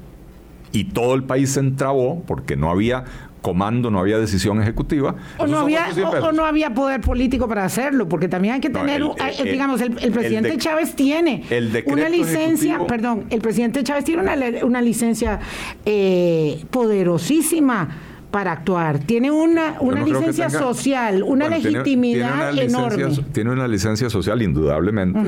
y 0.71 0.85
todo 0.85 1.15
el 1.15 1.23
país 1.23 1.51
se 1.51 1.61
entrabó 1.61 2.23
porque 2.27 2.57
no 2.57 2.69
había 2.69 3.05
comando, 3.45 3.91
no 3.91 3.99
había 3.99 4.17
decisión 4.17 4.60
ejecutiva. 4.60 5.13
O 5.38 5.45
no, 5.45 5.60
había, 5.60 5.89
o, 6.23 6.31
no 6.31 6.45
había 6.45 6.73
poder 6.73 6.99
político 6.99 7.47
para 7.47 7.63
hacerlo, 7.63 8.10
porque 8.10 8.27
también 8.27 8.55
hay 8.55 8.60
que 8.60 8.71
tener, 8.71 9.03
digamos, 9.43 9.81
el, 9.81 9.91
presidente 10.12 10.58
Chávez 10.58 10.95
tiene 10.95 11.43
una 11.86 12.10
licencia, 12.10 12.79
perdón, 12.88 13.25
el 13.29 13.41
presidente 13.41 13.84
Chávez 13.84 14.03
tiene 14.03 14.23
una, 14.23 14.65
una 14.65 14.81
licencia 14.81 15.39
eh, 15.86 16.65
poderosísima 16.71 17.88
para 18.35 18.51
actuar. 18.51 18.99
Tiene 18.99 19.31
una, 19.31 19.77
una 19.79 20.03
licencia 20.03 20.49
social, 20.49 21.23
una 21.23 21.47
legitimidad 21.47 22.53
enorme. 22.59 23.17
Tiene 23.31 23.51
una 23.51 23.65
licencia 23.65 24.09
social, 24.09 24.41
indudablemente. 24.41 25.21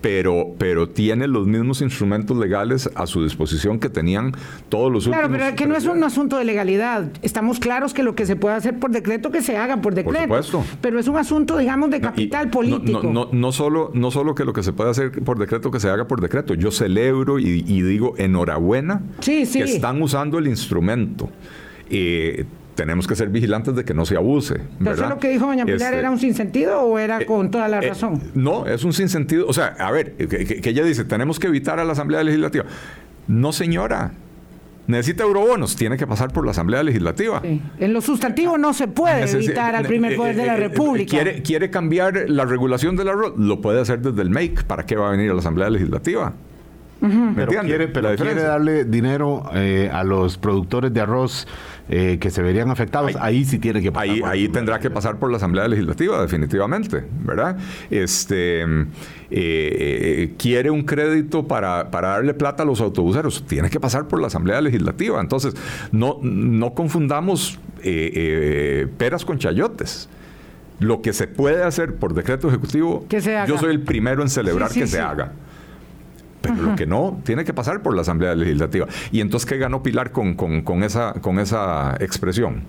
Pero, 0.00 0.54
pero 0.58 0.88
tiene 0.88 1.28
los 1.28 1.46
mismos 1.46 1.80
instrumentos 1.80 2.36
legales 2.36 2.90
a 2.96 3.06
su 3.06 3.22
disposición 3.22 3.78
que 3.78 3.88
tenían 3.88 4.32
todos 4.68 4.90
los 4.90 5.04
claro, 5.04 5.28
Claro, 5.28 5.44
pero 5.44 5.56
que 5.56 5.66
no 5.66 5.76
es 5.76 5.84
un 5.86 6.02
asunto 6.02 6.38
de 6.38 6.44
legalidad. 6.44 7.04
Estamos 7.22 7.60
claros 7.60 7.94
que 7.94 8.02
lo 8.02 8.16
que 8.16 8.26
se 8.26 8.34
puede 8.34 8.56
hacer 8.56 8.80
por 8.80 8.90
decreto, 8.90 9.30
que 9.30 9.42
se 9.42 9.56
haga 9.56 9.80
por 9.80 9.94
decreto. 9.94 10.26
Por 10.26 10.42
supuesto. 10.42 10.78
Pero 10.80 10.98
es 10.98 11.06
un 11.06 11.18
asunto, 11.18 11.56
digamos, 11.56 11.90
de 11.90 12.00
capital 12.00 12.50
político. 12.50 13.12
No, 13.12 13.28
no, 13.30 13.52
solo, 13.52 13.92
no 13.94 14.10
solo 14.10 14.34
que 14.34 14.44
lo 14.44 14.52
que 14.52 14.64
se 14.64 14.72
puede 14.72 14.90
hacer 14.90 15.12
por 15.22 15.38
decreto, 15.38 15.70
que 15.70 15.78
se 15.78 15.88
haga 15.88 16.08
por 16.08 16.20
decreto. 16.20 16.54
Yo 16.54 16.72
celebro 16.72 17.38
y, 17.38 17.62
digo 17.62 18.14
enhorabuena 18.16 19.02
que 19.20 19.42
están 19.42 20.02
usando 20.02 20.38
el 20.38 20.48
instrumento. 20.48 21.28
Eh, 21.90 22.44
tenemos 22.74 23.06
que 23.06 23.14
ser 23.14 23.28
vigilantes 23.28 23.74
de 23.74 23.84
que 23.84 23.92
no 23.92 24.06
se 24.06 24.16
abuse. 24.16 24.54
¿verdad? 24.78 25.04
¿Eso 25.04 25.14
lo 25.14 25.18
que 25.18 25.28
dijo 25.28 25.46
doña 25.46 25.66
Pilar 25.66 25.92
este, 25.92 25.98
era 25.98 26.10
un 26.10 26.18
sinsentido 26.18 26.80
o 26.80 26.98
era 26.98 27.20
eh, 27.20 27.26
con 27.26 27.50
toda 27.50 27.68
la 27.68 27.78
eh, 27.80 27.88
razón? 27.88 28.22
no, 28.34 28.66
es 28.66 28.84
un 28.84 28.94
sinsentido. 28.94 29.46
O 29.46 29.52
sea, 29.52 29.76
a 29.78 29.90
ver, 29.90 30.14
que, 30.14 30.62
ella 30.64 30.82
dice, 30.82 31.04
tenemos 31.04 31.38
que 31.38 31.48
evitar 31.48 31.78
a 31.78 31.84
la 31.84 31.92
Asamblea 31.92 32.22
Legislativa. 32.22 32.64
No, 33.28 33.52
señora. 33.52 34.12
Necesita 34.86 35.22
eurobonos, 35.22 35.76
tiene 35.76 35.96
que 35.96 36.06
pasar 36.06 36.32
por 36.32 36.44
la 36.44 36.50
Asamblea 36.52 36.82
Legislativa. 36.82 37.42
En 37.44 37.92
lo 37.92 38.00
sustantivo 38.00 38.58
no 38.58 38.72
se 38.72 38.88
puede 38.88 39.30
evitar 39.30 39.76
al 39.76 39.84
primer 39.84 40.16
poder 40.16 40.34
de 40.34 40.46
la 40.46 40.56
República. 40.56 41.10
Quiere, 41.10 41.42
quiere 41.42 41.70
cambiar 41.70 42.28
la 42.28 42.44
regulación 42.44 42.96
del 42.96 43.08
arroz, 43.08 43.34
lo 43.36 43.60
puede 43.60 43.80
hacer 43.80 44.00
desde 44.00 44.22
el 44.22 44.30
MAKE. 44.30 44.64
¿Para 44.66 44.86
qué 44.86 44.96
va 44.96 45.08
a 45.08 45.10
venir 45.12 45.30
a 45.30 45.34
la 45.34 45.40
Asamblea 45.40 45.70
Legislativa? 45.70 46.32
pero, 47.34 47.62
quiere, 47.62 47.88
pero 47.88 48.14
quiere, 48.16 48.42
darle 48.42 48.84
dinero 48.84 49.44
eh, 49.54 49.90
a 49.92 50.04
los 50.04 50.36
productores 50.36 50.92
de 50.92 51.00
arroz 51.00 51.46
eh, 51.92 52.18
que 52.20 52.30
se 52.30 52.40
verían 52.40 52.70
afectados. 52.70 53.16
Ahí, 53.18 53.44
sí 53.44 53.58
tiene 53.58 53.82
que 53.82 53.90
pasar. 53.90 54.08
Ahí, 54.08 54.22
ahí 54.24 54.48
tendrá 54.48 54.78
que 54.78 54.90
pasar 54.90 55.18
por 55.18 55.28
la 55.28 55.38
Asamblea 55.38 55.66
Legislativa, 55.66 56.22
definitivamente, 56.22 57.04
¿verdad? 57.24 57.58
Este, 57.90 58.64
eh, 59.28 60.34
quiere 60.38 60.70
un 60.70 60.84
crédito 60.84 61.48
para, 61.48 61.90
para, 61.90 62.10
darle 62.10 62.32
plata 62.32 62.62
a 62.62 62.66
los 62.66 62.80
autobuseros. 62.80 63.44
Tiene 63.44 63.68
que 63.70 63.80
pasar 63.80 64.06
por 64.06 64.20
la 64.20 64.28
Asamblea 64.28 64.60
Legislativa. 64.60 65.20
Entonces, 65.20 65.54
no, 65.90 66.20
no 66.22 66.74
confundamos 66.74 67.58
peras 68.96 69.24
con 69.24 69.38
chayotes 69.38 70.08
lo 70.78 71.02
que 71.02 71.12
se 71.12 71.26
puede 71.26 71.62
hacer 71.62 71.96
por 71.96 72.14
decreto 72.14 72.48
ejecutivo, 72.48 73.04
yo 73.10 73.58
soy 73.58 73.70
el 73.70 73.82
primero 73.82 74.22
en 74.22 74.28
celebrar 74.28 74.70
que 74.70 74.86
se 74.86 75.00
haga. 75.00 75.32
Pero 76.40 76.54
lo 76.54 76.74
que 76.74 76.86
no, 76.86 77.20
tiene 77.24 77.44
que 77.44 77.52
pasar 77.52 77.82
por 77.82 77.94
la 77.94 78.02
Asamblea 78.02 78.34
Legislativa. 78.34 78.86
Y 79.12 79.20
entonces, 79.20 79.48
¿qué 79.48 79.58
ganó 79.58 79.82
Pilar 79.82 80.10
con, 80.12 80.34
esa, 80.82 81.14
con 81.20 81.38
esa 81.38 81.96
expresión? 82.00 82.62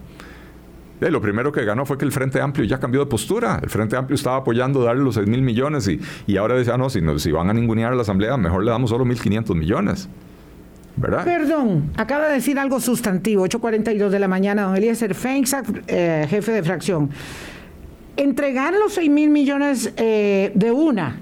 Eh, 1.00 1.10
lo 1.10 1.22
primero 1.22 1.52
que 1.52 1.64
ganó 1.64 1.86
fue 1.86 1.98
que 1.98 2.06
el 2.06 2.12
Frente 2.12 2.42
Amplio 2.42 2.66
ya 2.66 2.80
cambió 2.80 3.00
de 3.00 3.08
postura. 3.08 3.60
El 3.64 3.70
Frente 3.70 3.96
Amplio 3.96 4.16
estaba 4.16 4.38
apoyando 4.38 4.84
darle 4.84 5.04
los 5.04 5.16
6 5.16 5.28
mil 5.28 5.42
millones 5.42 5.88
y, 5.88 6.00
y 6.28 6.38
ahora 6.38 6.58
dice, 6.58 6.72
ah, 6.72 6.78
no, 6.78 6.90
si, 6.90 7.02
no, 7.02 7.18
si 7.18 7.32
van 7.32 7.50
a 7.50 7.54
ningunear 7.54 7.94
a 7.94 7.96
la 7.96 8.02
Asamblea, 8.02 8.38
mejor 8.38 8.64
le 8.64 8.72
damos 8.72 8.90
solo 8.90 9.06
1.500 9.06 9.56
millones. 9.56 10.10
¿verdad? 10.98 11.24
Perdón, 11.24 11.92
acaba 11.96 12.28
de 12.28 12.36
decir 12.36 12.60
algo 12.60 12.80
sustantivo, 12.80 13.48
8.42 13.48 14.10
de 14.10 14.20
la 14.20 14.28
mañana, 14.28 14.64
don 14.64 14.76
Eliezer 14.76 15.16
Feinsack, 15.16 15.84
eh, 15.88 16.28
jefe 16.30 16.52
de 16.52 16.64
fracción. 16.64 17.10
Entregar 18.18 18.74
los 18.74 18.94
6 18.94 19.10
mil 19.10 19.30
millones 19.30 19.94
eh, 19.96 20.52
de 20.54 20.72
una 20.72 21.21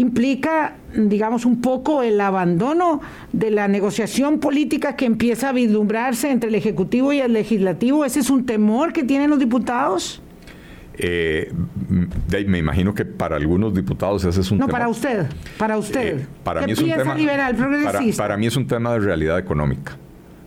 implica, 0.00 0.76
digamos, 0.94 1.44
un 1.44 1.60
poco 1.60 2.02
el 2.02 2.20
abandono 2.20 3.02
de 3.32 3.50
la 3.50 3.68
negociación 3.68 4.40
política 4.40 4.96
que 4.96 5.04
empieza 5.04 5.50
a 5.50 5.52
vislumbrarse 5.52 6.30
entre 6.30 6.48
el 6.48 6.54
Ejecutivo 6.54 7.12
y 7.12 7.20
el 7.20 7.34
Legislativo. 7.34 8.04
¿Ese 8.04 8.20
es 8.20 8.30
un 8.30 8.46
temor 8.46 8.94
que 8.94 9.04
tienen 9.04 9.28
los 9.28 9.38
diputados? 9.38 10.22
Eh, 11.02 11.52
me 12.46 12.58
imagino 12.58 12.94
que 12.94 13.04
para 13.04 13.36
algunos 13.36 13.74
diputados 13.74 14.24
ese 14.24 14.40
es 14.40 14.50
un 14.50 14.58
no, 14.58 14.66
tema. 14.66 14.78
No, 14.78 14.84
para 14.84 14.90
usted, 14.90 15.26
para 15.58 15.78
usted. 15.78 16.18
Eh, 16.18 16.26
para 16.44 16.66
mí 16.66 16.72
es 16.72 16.80
un 16.80 16.90
tema, 16.90 17.14
liberal, 17.14 17.54
progresista? 17.54 18.22
Para, 18.22 18.36
mí 18.36 18.46
es 18.46 18.56
un 18.56 18.66
tema 18.66 18.92
de 18.94 19.00
realidad 19.00 19.38
económica. 19.38 19.96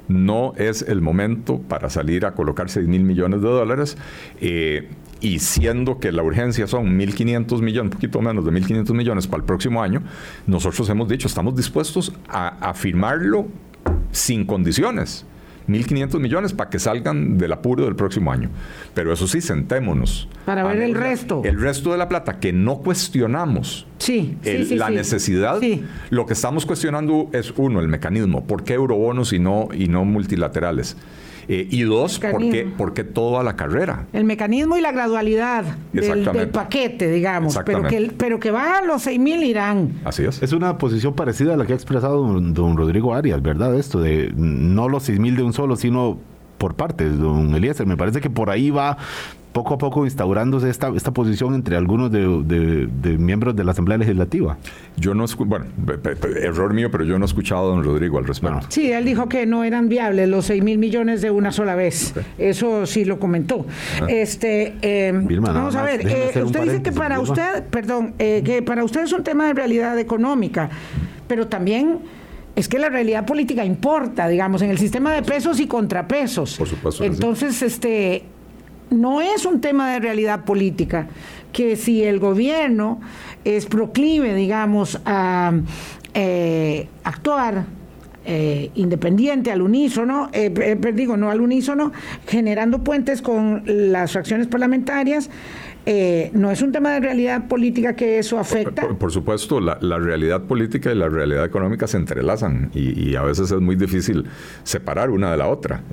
No 0.08 0.54
es 0.58 0.82
el 0.82 1.02
momento 1.02 1.60
para 1.60 1.90
salir 1.90 2.26
a 2.26 2.34
colocar 2.34 2.70
6 2.70 2.88
mil 2.88 3.04
millones 3.04 3.42
de 3.42 3.48
dólares. 3.48 3.98
Eh, 4.42 4.90
y 5.24 5.40
siendo 5.40 6.00
que 6.00 6.12
la 6.12 6.22
urgencia 6.22 6.68
son 6.68 7.00
1.500 7.00 7.62
millones, 7.62 7.94
un 7.94 7.98
poquito 7.98 8.22
menos 8.22 8.44
de 8.44 8.52
1.500 8.52 8.94
millones 8.94 9.26
para 9.26 9.40
el 9.40 9.46
próximo 9.46 9.82
año, 9.82 10.04
nosotros 10.48 10.88
hemos 10.90 11.08
dicho, 11.08 11.28
estamos 11.28 11.56
dispuestos 11.56 12.12
a, 12.28 12.74
firmarlo 12.74 13.48
sin 14.12 14.46
condiciones. 14.46 15.26
1.500 15.70 16.20
millones 16.20 16.52
para 16.52 16.70
que 16.70 16.78
salgan 16.78 17.38
del 17.38 17.54
apuro 17.54 17.86
del 17.86 17.96
próximo 17.96 18.34
año. 18.34 18.50
Pero 18.94 19.14
eso 19.14 19.26
sí, 19.26 19.40
sentémonos. 19.40 20.28
Para 20.46 20.66
ver 20.66 20.82
el 20.82 20.94
resto. 20.94 21.42
El 21.46 21.58
resto 21.58 21.94
de 21.94 21.98
la 21.98 22.10
plata, 22.10 22.42
que 22.42 22.52
no 22.52 22.80
cuestionamos. 22.80 23.88
Sí, 24.04 24.36
La 24.72 24.90
necesidad. 24.90 25.62
Lo 26.10 26.26
que 26.26 26.34
estamos 26.34 26.66
cuestionando 26.66 27.30
es, 27.32 27.54
uno, 27.56 27.80
el 27.80 27.88
mecanismo. 27.88 28.44
¿Por 28.44 28.64
qué 28.64 28.74
eurobonos 28.74 29.32
y 29.32 29.40
no, 29.40 29.70
y 29.74 29.88
no 29.88 30.04
multilaterales? 30.04 30.98
Eh, 31.48 31.68
y 31.70 31.82
dos, 31.84 32.20
¿por 32.20 32.40
qué, 32.40 32.66
¿por 32.66 32.94
qué, 32.94 33.04
toda 33.04 33.44
la 33.44 33.56
carrera? 33.56 34.06
El 34.14 34.24
mecanismo 34.24 34.78
y 34.78 34.82
la 34.82 34.92
gradualidad 34.92 35.64
del, 35.94 36.50
paquete, 36.50 37.10
digamos. 37.10 37.58
Pero 37.66 37.84
que, 37.84 38.12
pero 38.18 38.40
que 38.40 38.52
va 38.52 38.80
a 38.80 38.82
los 38.82 39.04
6 39.04 39.20
mil 39.20 39.44
irán. 39.44 39.94
Así 40.04 40.24
es. 40.24 40.42
Es 40.42 40.52
una 40.52 40.78
posición 40.78 41.14
parecida 41.14 41.54
a 41.54 41.58
la 41.58 41.66
que 41.66 41.74
ha 41.74 41.76
expresado 41.76 42.24
don, 42.40 42.78
Rodrigo 42.78 43.14
Arias, 43.14 43.42
¿verdad? 43.42 43.76
Esto 43.76 44.02
de 44.02 44.32
no 44.36 44.90
los 44.90 45.04
6 45.04 45.20
mil 45.20 45.36
de 45.36 45.44
un 45.44 45.54
solo, 45.54 45.76
sino 45.76 46.18
por 46.58 46.76
partes, 46.76 47.18
don 47.18 47.56
Eliezer. 47.56 47.88
Me 47.88 47.98
parece 47.98 48.22
que 48.22 48.30
por 48.30 48.50
ahí 48.50 48.70
va 48.70 48.98
poco 49.54 49.76
a 49.76 49.78
poco 49.78 50.04
instaurándose 50.04 50.70
esta, 50.70 50.90
esta 50.90 51.12
posición 51.12 51.54
entre 51.54 51.78
algunos 51.78 52.12
de, 52.12 53.18
miembros 53.18 53.56
de 53.56 53.64
la 53.64 53.72
Asamblea 53.72 53.98
Legislativa. 54.00 54.58
Yo 54.98 55.14
no, 55.14 55.26
bueno, 55.46 55.66
error 56.42 56.74
mío, 56.74 56.90
pero 56.92 57.04
yo 57.04 57.18
no 57.20 57.26
he 57.26 57.28
escuchado 57.28 57.62
a 57.62 57.76
don 57.76 57.84
Rodrigo 57.84 58.18
al 58.18 58.26
respecto. 58.26 58.60
Sí, 58.70 58.92
él 58.92 59.06
dijo 59.06 59.30
que 59.30 59.46
no 59.46 59.64
eran 59.64 59.88
viables 59.88 60.28
los 60.28 60.46
6 60.46 60.64
mil 60.64 60.80
millones 60.80 61.22
de 61.22 61.32
una 61.32 61.52
sola 61.52 61.76
vez. 61.76 62.14
Eso 62.38 62.86
sí 62.86 63.06
lo 63.06 63.20
comentó. 63.20 63.66
Este, 64.08 64.74
em, 64.82 65.28
vamos 65.42 65.76
a 65.76 65.84
ver, 65.84 66.06
eh, 66.06 66.44
usted 66.44 66.64
dice 66.64 66.82
que 66.82 66.92
para 66.92 67.20
usted, 67.20 67.64
perdón, 67.66 68.16
eh, 68.20 68.42
que 68.44 68.62
para 68.64 68.84
usted 68.84 69.04
es 69.04 69.14
un 69.14 69.24
tema 69.24 69.48
de 69.48 69.54
realidad 69.54 69.98
económica, 70.00 70.70
pero 71.28 71.48
también 71.48 72.00
es 72.56 72.68
que 72.68 72.78
la 72.80 72.90
realidad 72.90 73.26
política 73.26 73.64
importa, 73.64 74.28
digamos, 74.28 74.62
en 74.62 74.70
el 74.70 74.78
sistema 74.78 75.14
de 75.14 75.22
pesos 75.22 75.60
y 75.60 75.68
contrapesos. 75.68 76.58
Por 76.58 76.68
supuesto. 76.68 77.04
Entonces, 77.04 77.62
este, 77.62 78.24
no 78.94 79.22
es 79.22 79.46
un 79.46 79.62
tema 79.62 79.92
de 79.92 80.00
realidad 80.00 80.46
política, 80.46 81.08
que 81.52 81.76
si 81.76 82.04
el 82.04 82.20
gobierno 82.20 83.02
es 83.44 83.66
proclive, 83.66 84.34
digamos, 84.34 85.00
a 85.06 85.54
eh, 86.14 86.88
actuar 87.04 87.66
eh, 88.26 88.72
independiente, 88.76 89.52
al 89.52 89.62
unísono, 89.62 90.30
eh, 90.32 90.54
eh, 90.56 90.94
digo, 90.94 91.18
no 91.18 91.30
al 91.30 91.42
unísono, 91.42 91.92
generando 92.26 92.82
puentes 92.82 93.22
con 93.22 93.64
las 93.66 94.14
fracciones 94.14 94.48
parlamentarias, 94.48 95.30
no 96.32 96.50
es 96.50 96.62
un 96.62 96.72
tema 96.72 96.94
de 96.94 97.02
realidad 97.02 97.50
política 97.50 97.98
que 97.98 98.18
eso 98.18 98.40
afecta. 98.40 98.88
Por, 98.88 99.12
supuesto, 99.12 99.60
la, 99.60 99.76
realidad 100.00 100.44
política 100.44 100.90
y 100.94 100.96
la 100.96 101.10
realidad 101.10 101.44
económica 101.44 101.88
se 101.88 101.98
entrelazan 101.98 102.72
y, 102.74 103.10
y, 103.10 103.18
a 103.18 103.24
veces 103.24 103.52
es 103.52 103.60
muy 103.60 103.76
difícil 103.76 104.24
separar 104.64 105.10
una 105.10 105.30
de 105.32 105.38
la 105.38 105.48
otra 105.50 105.84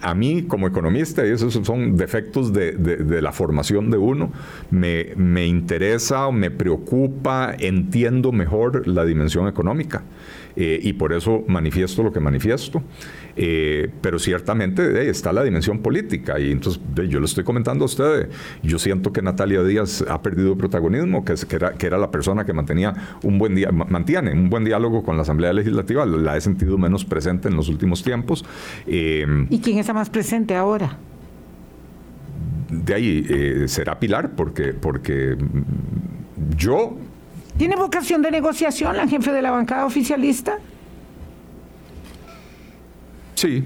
a 0.00 0.14
mí 0.14 0.44
como 0.44 0.66
economista, 0.66 1.26
y 1.26 1.30
esos 1.30 1.54
son 1.54 1.96
defectos 1.96 2.52
de, 2.52 3.20
la 3.22 3.32
formación 3.32 3.90
de 3.90 3.98
uno, 3.98 4.32
me, 4.70 5.08
me 5.16 5.46
interesa, 5.46 6.30
me 6.30 6.50
preocupa, 6.50 7.54
entiendo 7.58 8.32
mejor 8.32 8.86
la 8.86 9.04
dimensión 9.04 9.48
económica. 9.48 10.02
Eh, 10.56 10.80
y 10.82 10.92
por 10.94 11.12
eso 11.12 11.44
manifiesto 11.46 12.02
lo 12.02 12.12
que 12.12 12.20
manifiesto. 12.20 12.82
Eh, 13.36 13.88
pero 14.00 14.18
ciertamente 14.18 15.08
está 15.08 15.32
la 15.32 15.44
dimensión 15.44 15.78
política 15.78 16.40
y 16.40 16.50
entonces 16.50 16.82
yo 17.08 17.20
le 17.20 17.26
estoy 17.26 17.44
comentando 17.44 17.84
a 17.84 17.86
usted, 17.86 18.28
yo 18.64 18.80
siento 18.80 19.12
que 19.12 19.22
Natalia 19.22 19.62
Díaz 19.62 20.04
ha 20.08 20.20
perdido 20.20 20.58
protagonismo, 20.58 21.24
que, 21.24 21.34
era, 21.50 21.72
que 21.74 21.86
era 21.86 21.98
la 21.98 22.10
persona 22.10 22.44
que 22.44 22.52
mantenía 22.52 22.92
un 23.22 23.38
buen 23.38 23.54
día, 23.54 23.70
mantiene 23.70 24.32
un 24.32 24.50
buen 24.50 24.64
diálogo 24.64 25.04
con 25.04 25.14
la 25.14 25.22
Asamblea 25.22 25.52
Legislativa, 25.52 26.04
la 26.04 26.36
he 26.36 26.40
sentido 26.40 26.76
menos 26.78 27.04
presente 27.04 27.46
en 27.46 27.54
los 27.54 27.68
últimos 27.68 28.02
tiempos. 28.02 28.44
Eh, 28.88 29.46
¿Y 29.50 29.60
quién 29.60 29.78
está 29.78 29.92
más 29.92 30.10
presente 30.10 30.56
ahora? 30.56 30.98
De 32.70 32.92
ahí 32.94 33.68
será 33.68 34.00
Pilar, 34.00 34.32
porque, 34.34 34.74
porque 34.74 35.36
yo 36.56 36.96
¿Tiene 37.58 37.76
vocación 37.76 38.22
de 38.22 38.30
negociación 38.30 38.96
la 38.96 39.08
jefe 39.08 39.32
de 39.32 39.42
la 39.42 39.50
bancada 39.50 39.84
oficialista? 39.84 40.58
Sí, 43.34 43.64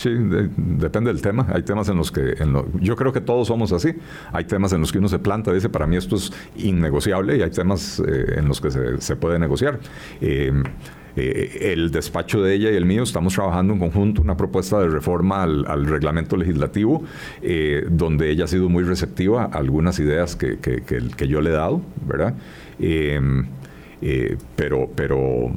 Sí, 0.00 0.08
depende 0.56 1.12
del 1.12 1.20
tema. 1.20 1.46
Hay 1.52 1.62
temas 1.62 1.90
en 1.90 1.98
los 1.98 2.10
que 2.10 2.34
yo 2.80 2.96
creo 2.96 3.12
que 3.12 3.20
todos 3.20 3.48
somos 3.48 3.70
así. 3.70 3.92
Hay 4.32 4.46
temas 4.46 4.72
en 4.72 4.80
los 4.80 4.90
que 4.92 4.98
uno 4.98 5.08
se 5.08 5.18
planta, 5.18 5.52
dice, 5.52 5.68
para 5.68 5.86
mí 5.86 5.94
esto 5.94 6.16
es 6.16 6.32
innegociable 6.56 7.36
y 7.36 7.42
hay 7.42 7.50
temas 7.50 8.00
eh, 8.00 8.38
en 8.38 8.48
los 8.48 8.62
que 8.62 8.70
se, 8.70 9.16
puede 9.16 9.38
negociar. 9.38 9.78
Eh, 10.22 10.50
eh, 11.16 11.72
el 11.72 11.90
despacho 11.90 12.42
de 12.42 12.54
ella 12.54 12.70
y 12.70 12.76
el 12.76 12.84
mío 12.84 13.02
estamos 13.02 13.34
trabajando 13.34 13.72
en 13.72 13.78
conjunto 13.78 14.22
una 14.22 14.36
propuesta 14.36 14.78
de 14.80 14.88
reforma 14.88 15.42
al, 15.42 15.86
reglamento 15.86 16.36
legislativo, 16.36 17.02
donde 17.90 18.30
ella 18.30 18.44
ha 18.44 18.48
sido 18.48 18.68
muy 18.68 18.84
receptiva 18.84 19.44
a 19.44 19.58
algunas 19.58 19.98
ideas 19.98 20.36
que, 20.36 20.58
que, 20.58 21.28
yo 21.28 21.40
le 21.40 21.50
he 21.50 21.52
dado, 21.52 21.82
¿verdad? 22.06 22.34
pero 24.56 24.90
pero 24.94 25.50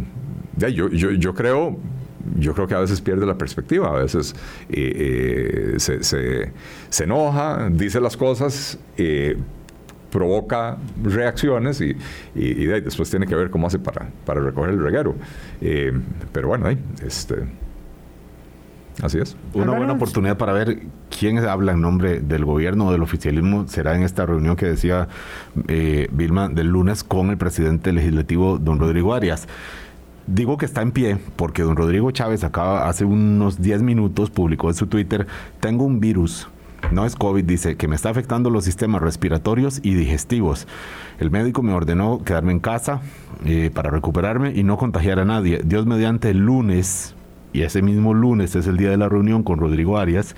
yo, 0.57 0.89
yo, 0.89 1.33
creo 1.33 1.77
yo 2.39 2.53
creo 2.53 2.67
que 2.67 2.75
a 2.75 2.79
veces 2.79 3.01
pierde 3.01 3.25
la 3.25 3.37
perspectiva, 3.37 3.89
a 3.89 4.01
veces 4.01 4.35
eh, 4.69 5.75
eh, 5.77 6.51
se, 6.89 7.03
enoja, 7.03 7.69
dice 7.69 7.99
las 7.99 8.15
cosas, 8.15 8.79
eh, 8.97 9.37
provoca 10.13 10.77
reacciones 11.03 11.81
y, 11.81 11.95
después 12.35 13.09
tiene 13.09 13.25
que 13.25 13.35
ver 13.35 13.49
cómo 13.49 13.65
hace 13.65 13.79
para, 13.79 14.09
para 14.25 14.41
recoger 14.41 14.69
el 14.69 14.79
reguero. 14.79 15.15
pero 16.31 16.47
bueno, 16.49 16.69
este, 17.03 17.35
así 19.01 19.17
es. 19.17 19.35
Una 19.55 19.75
buena 19.75 19.93
oportunidad 19.93 20.37
para 20.37 20.53
ver 20.53 20.83
quién 21.09 21.39
habla 21.39 21.71
en 21.71 21.81
nombre 21.81 22.19
del 22.19 22.45
gobierno 22.45 22.87
o 22.87 22.91
del 22.91 23.01
oficialismo 23.01 23.67
será 23.67 23.95
en 23.95 24.03
esta 24.03 24.27
reunión 24.27 24.55
que 24.55 24.67
decía 24.67 25.07
Vilma 26.11 26.47
del 26.47 26.67
lunes 26.67 27.03
con 27.03 27.31
el 27.31 27.37
presidente 27.37 27.91
legislativo, 27.91 28.59
don 28.59 28.79
Rodrigo 28.79 29.15
Arias. 29.15 29.47
Digo 30.27 30.57
que 30.57 30.65
está 30.65 30.81
en 30.83 30.91
pie 30.91 31.17
porque 31.35 31.63
don 31.63 31.75
Rodrigo 31.75 32.11
Chávez 32.11 32.43
acaba 32.43 32.87
hace 32.87 33.03
unos 33.03 33.61
10 33.61 33.81
minutos 33.81 34.29
publicó 34.29 34.69
en 34.69 34.75
su 34.75 34.85
Twitter, 34.87 35.25
tengo 35.59 35.83
un 35.83 35.99
virus, 35.99 36.47
no 36.91 37.05
es 37.05 37.15
COVID, 37.15 37.43
dice, 37.43 37.75
que 37.77 37.87
me 37.87 37.95
está 37.95 38.09
afectando 38.09 38.49
los 38.49 38.65
sistemas 38.65 39.01
respiratorios 39.01 39.79
y 39.83 39.93
digestivos. 39.93 40.67
El 41.19 41.31
médico 41.31 41.61
me 41.61 41.73
ordenó 41.73 42.23
quedarme 42.23 42.51
en 42.51 42.59
casa 42.59 43.01
eh, 43.45 43.71
para 43.73 43.89
recuperarme 43.89 44.53
y 44.55 44.63
no 44.63 44.77
contagiar 44.77 45.19
a 45.19 45.25
nadie. 45.25 45.61
Dios 45.63 45.85
mediante 45.85 46.29
el 46.29 46.39
lunes 46.39 47.15
y 47.53 47.61
ese 47.61 47.81
mismo 47.81 48.13
lunes 48.13 48.55
es 48.55 48.67
el 48.67 48.77
día 48.77 48.89
de 48.89 48.97
la 48.97 49.07
reunión 49.07 49.43
con 49.43 49.59
Rodrigo 49.59 49.97
Arias, 49.97 50.35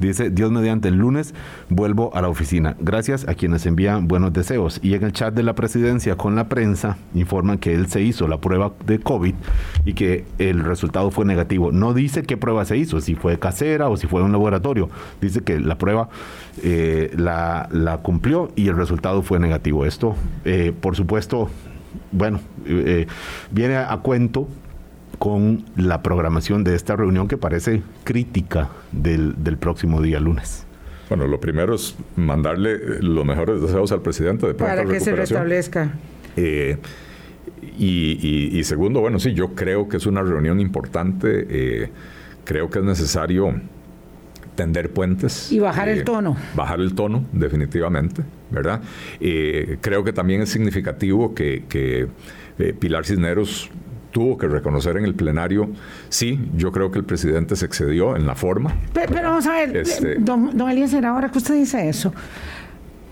dice, 0.00 0.30
Dios 0.30 0.50
mediante 0.50 0.88
el 0.88 0.96
lunes 0.96 1.32
vuelvo 1.68 2.14
a 2.14 2.20
la 2.22 2.28
oficina. 2.28 2.76
Gracias 2.80 3.26
a 3.28 3.34
quienes 3.34 3.64
envían 3.66 4.08
buenos 4.08 4.32
deseos. 4.32 4.80
Y 4.82 4.94
en 4.94 5.04
el 5.04 5.12
chat 5.12 5.32
de 5.32 5.42
la 5.42 5.54
presidencia 5.54 6.16
con 6.16 6.34
la 6.34 6.48
prensa 6.48 6.98
informan 7.14 7.58
que 7.58 7.74
él 7.74 7.86
se 7.86 8.02
hizo 8.02 8.28
la 8.28 8.38
prueba 8.38 8.72
de 8.84 8.98
COVID 8.98 9.34
y 9.84 9.94
que 9.94 10.24
el 10.38 10.64
resultado 10.64 11.10
fue 11.10 11.24
negativo. 11.24 11.72
No 11.72 11.94
dice 11.94 12.22
qué 12.22 12.36
prueba 12.36 12.64
se 12.64 12.76
hizo, 12.76 13.00
si 13.00 13.14
fue 13.14 13.38
casera 13.38 13.88
o 13.88 13.96
si 13.96 14.06
fue 14.06 14.22
un 14.22 14.32
laboratorio. 14.32 14.90
Dice 15.20 15.42
que 15.42 15.60
la 15.60 15.78
prueba 15.78 16.08
eh, 16.62 17.12
la, 17.16 18.00
cumplió 18.02 18.50
y 18.56 18.68
el 18.68 18.76
resultado 18.76 19.22
fue 19.22 19.38
negativo. 19.38 19.86
Esto, 19.86 20.16
eh, 20.44 20.72
por 20.78 20.96
supuesto, 20.96 21.48
bueno, 22.12 22.40
eh, 22.66 23.06
viene 23.50 23.76
a 23.76 23.96
cuento 23.98 24.48
con 25.18 25.64
la 25.76 26.02
programación 26.02 26.64
de 26.64 26.74
esta 26.74 26.96
reunión 26.96 27.28
que 27.28 27.36
parece 27.36 27.82
crítica 28.04 28.68
del, 28.92 29.34
próximo 29.58 30.02
día 30.02 30.20
lunes. 30.20 30.66
Bueno, 31.08 31.26
lo 31.26 31.40
primero 31.40 31.74
es 31.74 31.96
mandarle 32.16 33.00
los 33.00 33.24
mejores 33.24 33.60
deseos 33.60 33.92
al 33.92 34.02
presidente 34.02 34.46
de 34.46 34.54
Para 34.54 34.84
que 34.84 35.00
se 35.00 35.14
restablezca. 35.14 35.94
Eh, 36.36 36.76
y, 37.78 38.62
segundo, 38.64 39.00
bueno, 39.00 39.18
sí, 39.18 39.32
yo 39.32 39.54
creo 39.54 39.88
que 39.88 39.96
es 39.98 40.06
una 40.06 40.22
reunión 40.22 40.60
importante. 40.60 41.46
Eh, 41.48 41.90
creo 42.44 42.68
que 42.70 42.80
es 42.80 42.84
necesario 42.84 43.54
tender 44.56 44.90
puentes. 44.90 45.52
Y 45.52 45.60
bajar 45.60 45.88
el 45.88 46.00
eh, 46.00 46.04
tono. 46.04 46.36
Bajar 46.54 46.80
el 46.80 46.94
tono, 46.94 47.24
definitivamente, 47.32 48.22
¿verdad? 48.50 48.82
creo 49.18 50.02
que 50.04 50.12
también 50.12 50.42
es 50.42 50.50
significativo 50.50 51.34
que, 51.34 51.64
que 51.68 52.08
Pilar 52.78 53.04
Cisneros 53.04 53.70
tuvo 54.16 54.38
que 54.38 54.48
reconocer 54.48 54.96
en 54.96 55.04
el 55.04 55.14
plenario, 55.14 55.68
sí, 56.08 56.40
yo 56.56 56.72
creo 56.72 56.90
que 56.90 56.98
el 56.98 57.04
presidente 57.04 57.54
se 57.54 57.66
excedió 57.66 58.16
en 58.16 58.26
la 58.26 58.34
forma. 58.34 58.74
Pero, 58.94 59.12
vamos 59.12 59.46
a 59.46 59.52
ver, 59.52 59.76
este, 59.76 60.14
don, 60.14 60.56
don 60.56 60.70
Eliezer, 60.70 61.04
ahora 61.04 61.30
que 61.30 61.36
usted 61.36 61.54
dice 61.54 61.86
eso, 61.86 62.14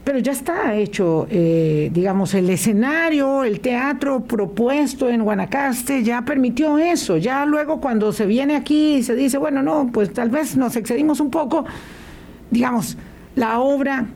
pero 0.03 0.19
ya 0.19 0.33
está 0.33 0.75
hecho, 0.75 1.27
eh, 1.29 1.91
digamos, 1.93 2.33
el 2.33 2.49
escenario, 2.49 3.45
el 3.45 3.61
teatro 3.61 4.25
propuesto 4.25 5.11
en 5.11 5.25
Guanacaste 5.25 6.03
ya 6.03 6.25
permitió 6.25 6.79
eso. 6.79 7.19
Ya 7.19 7.45
luego 7.45 7.83
cuando 7.83 8.11
se 8.11 8.25
viene 8.25 8.57
aquí 8.57 8.95
y 8.95 9.03
se 9.03 9.15
dice, 9.15 9.37
bueno, 9.37 9.63
no, 9.63 9.91
pues 9.93 10.11
tal 10.11 10.31
vez 10.31 10.57
nos 10.57 10.75
excedimos 10.75 11.21
un 11.21 11.31
poco, 11.31 11.67
digamos, 12.51 12.97
la 13.37 13.59
obra, 13.61 14.07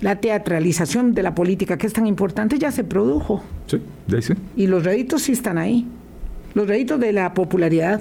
la 0.00 0.14
teatralización 0.20 1.12
de 1.12 1.24
la 1.24 1.34
política 1.34 1.76
que 1.76 1.88
es 1.88 1.92
tan 1.92 2.06
importante 2.06 2.56
ya 2.56 2.70
se 2.70 2.84
produjo. 2.84 3.42
Sí, 3.66 3.80
de 4.06 4.16
ahí 4.16 4.22
sí. 4.22 4.34
Y 4.56 4.68
los 4.68 4.84
réditos 4.84 5.22
sí 5.22 5.32
están 5.32 5.58
ahí. 5.58 5.88
Los 6.56 6.68
réditos 6.68 6.98
de 6.98 7.12
la 7.12 7.34
popularidad. 7.34 8.00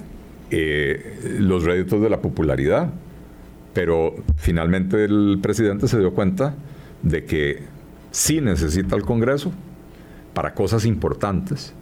Eh, 0.49 1.37
los 1.39 1.65
réditos 1.65 2.01
de 2.01 2.09
la 2.09 2.21
popularidad. 2.21 2.89
Pero 3.73 4.15
finalmente 4.37 5.03
el 5.03 5.39
presidente 5.41 5.89
se 5.89 5.99
dio 5.99 6.13
cuenta 6.13 6.55
de 7.01 7.25
que 7.25 7.63
sí 8.11 8.39
necesita 8.39 8.95
el 8.95 9.01
Congreso 9.01 9.51
para 10.33 10.53
cosas 10.53 10.85
importantes 10.85 11.73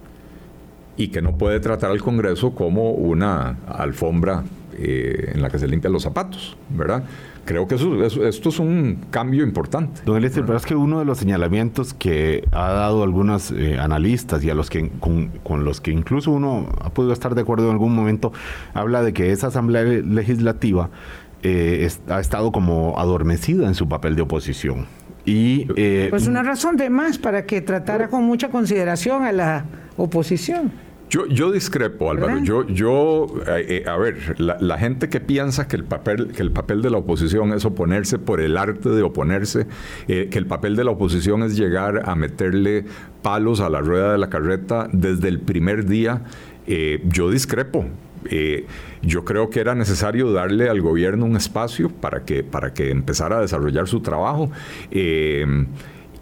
y 0.98 1.10
que 1.10 1.22
no 1.22 1.38
puede 1.38 1.60
tratar 1.60 1.92
al 1.92 2.02
Congreso 2.02 2.56
como 2.56 2.90
una 2.90 3.60
alfombra 3.68 4.44
eh, 4.76 5.32
en 5.36 5.44
la 5.44 5.52
que 5.52 5.60
se 5.60 5.68
limpian 5.68 5.94
los 5.94 6.02
zapatos, 6.02 6.58
¿verdad? 6.72 7.04
Creo 7.46 7.68
que 7.68 7.76
eso, 7.76 8.06
esto 8.06 8.50
es 8.50 8.60
un 8.60 9.00
cambio 9.10 9.44
importante. 9.44 10.02
Don 10.06 10.16
Eliezer, 10.16 10.46
pero 10.46 10.58
es 10.58 10.66
que 10.66 10.76
uno 10.76 11.00
de 11.00 11.06
los 11.06 11.18
señalamientos 11.18 11.94
que 11.94 12.48
ha 12.52 12.72
dado 12.72 13.04
algunos 13.04 13.52
eh, 13.52 13.78
analistas 13.78 14.44
y 14.44 14.50
a 14.50 14.56
los 14.56 14.70
que 14.70 14.90
con, 15.00 15.66
los 15.66 15.82
que 15.82 15.92
incluso 15.92 16.32
uno 16.32 16.70
ha 16.82 16.90
podido 16.92 17.12
estar 17.12 17.36
de 17.36 17.42
acuerdo 17.42 17.66
en 17.66 17.74
algún 17.74 17.94
momento, 17.94 18.32
habla 18.74 19.04
de 19.04 19.12
que 19.12 19.32
esa 19.32 19.48
asamblea 19.48 19.84
legislativa 19.84 20.90
eh, 21.42 21.90
ha 22.08 22.22
estado 22.22 22.54
como 22.54 22.98
adormecida 22.98 23.68
en 23.68 23.76
su 23.76 23.90
papel 23.90 24.16
de 24.16 24.22
oposición. 24.22 24.88
Y, 25.26 25.68
eh, 25.76 26.08
pues 26.10 26.28
una 26.28 26.44
razón 26.44 26.78
de 26.78 26.90
más 26.90 27.18
para 27.18 27.46
que 27.46 27.62
tratara 27.62 28.10
con 28.10 28.24
mucha 28.24 28.50
consideración 28.50 29.24
a 29.24 29.32
la 29.32 29.66
oposición. 29.98 30.72
Yo, 31.30 31.52
discrepo, 31.52 32.10
Álvaro. 32.10 32.40
Yo, 32.40 32.66
yo 32.66 33.28
eh, 33.48 33.84
eh, 33.86 33.90
a 33.90 33.98
ver, 33.98 34.40
la, 34.40 34.78
gente 34.80 35.10
que 35.10 35.20
piensa 35.20 35.68
que 35.68 35.76
el 35.76 35.84
papel, 35.84 36.32
que 36.32 36.42
el 36.42 36.52
papel 36.52 36.82
de 36.82 36.90
la 36.90 36.98
oposición 36.98 37.54
es 37.54 37.66
oponerse 37.66 38.18
por 38.18 38.42
el 38.42 38.58
arte 38.58 38.90
de 38.90 39.04
oponerse, 39.04 39.68
eh, 40.08 40.30
que 40.32 40.40
el 40.40 40.48
papel 40.48 40.76
de 40.76 40.84
la 40.84 40.92
oposición 40.92 41.44
es 41.44 41.56
llegar 41.56 42.10
a 42.10 42.16
meterle 42.16 42.86
palos 43.22 43.60
a 43.60 43.70
la 43.70 43.82
rueda 43.82 44.14
de 44.14 44.18
la 44.18 44.30
carreta 44.30 44.88
desde 44.92 45.28
el 45.28 45.40
primer 45.40 45.86
día, 45.86 46.24
yo 46.66 47.30
discrepo. 47.30 47.86
yo 49.02 49.26
creo 49.26 49.50
que 49.50 49.60
era 49.60 49.76
necesario 49.76 50.32
darle 50.32 50.70
al 50.70 50.82
gobierno 50.82 51.26
un 51.26 51.36
espacio 51.36 51.90
para 51.90 52.24
que, 52.24 52.44
para 52.44 52.74
que 52.74 52.90
empezara 52.90 53.38
a 53.38 53.42
desarrollar 53.42 53.88
su 53.88 54.00
trabajo. 54.00 54.50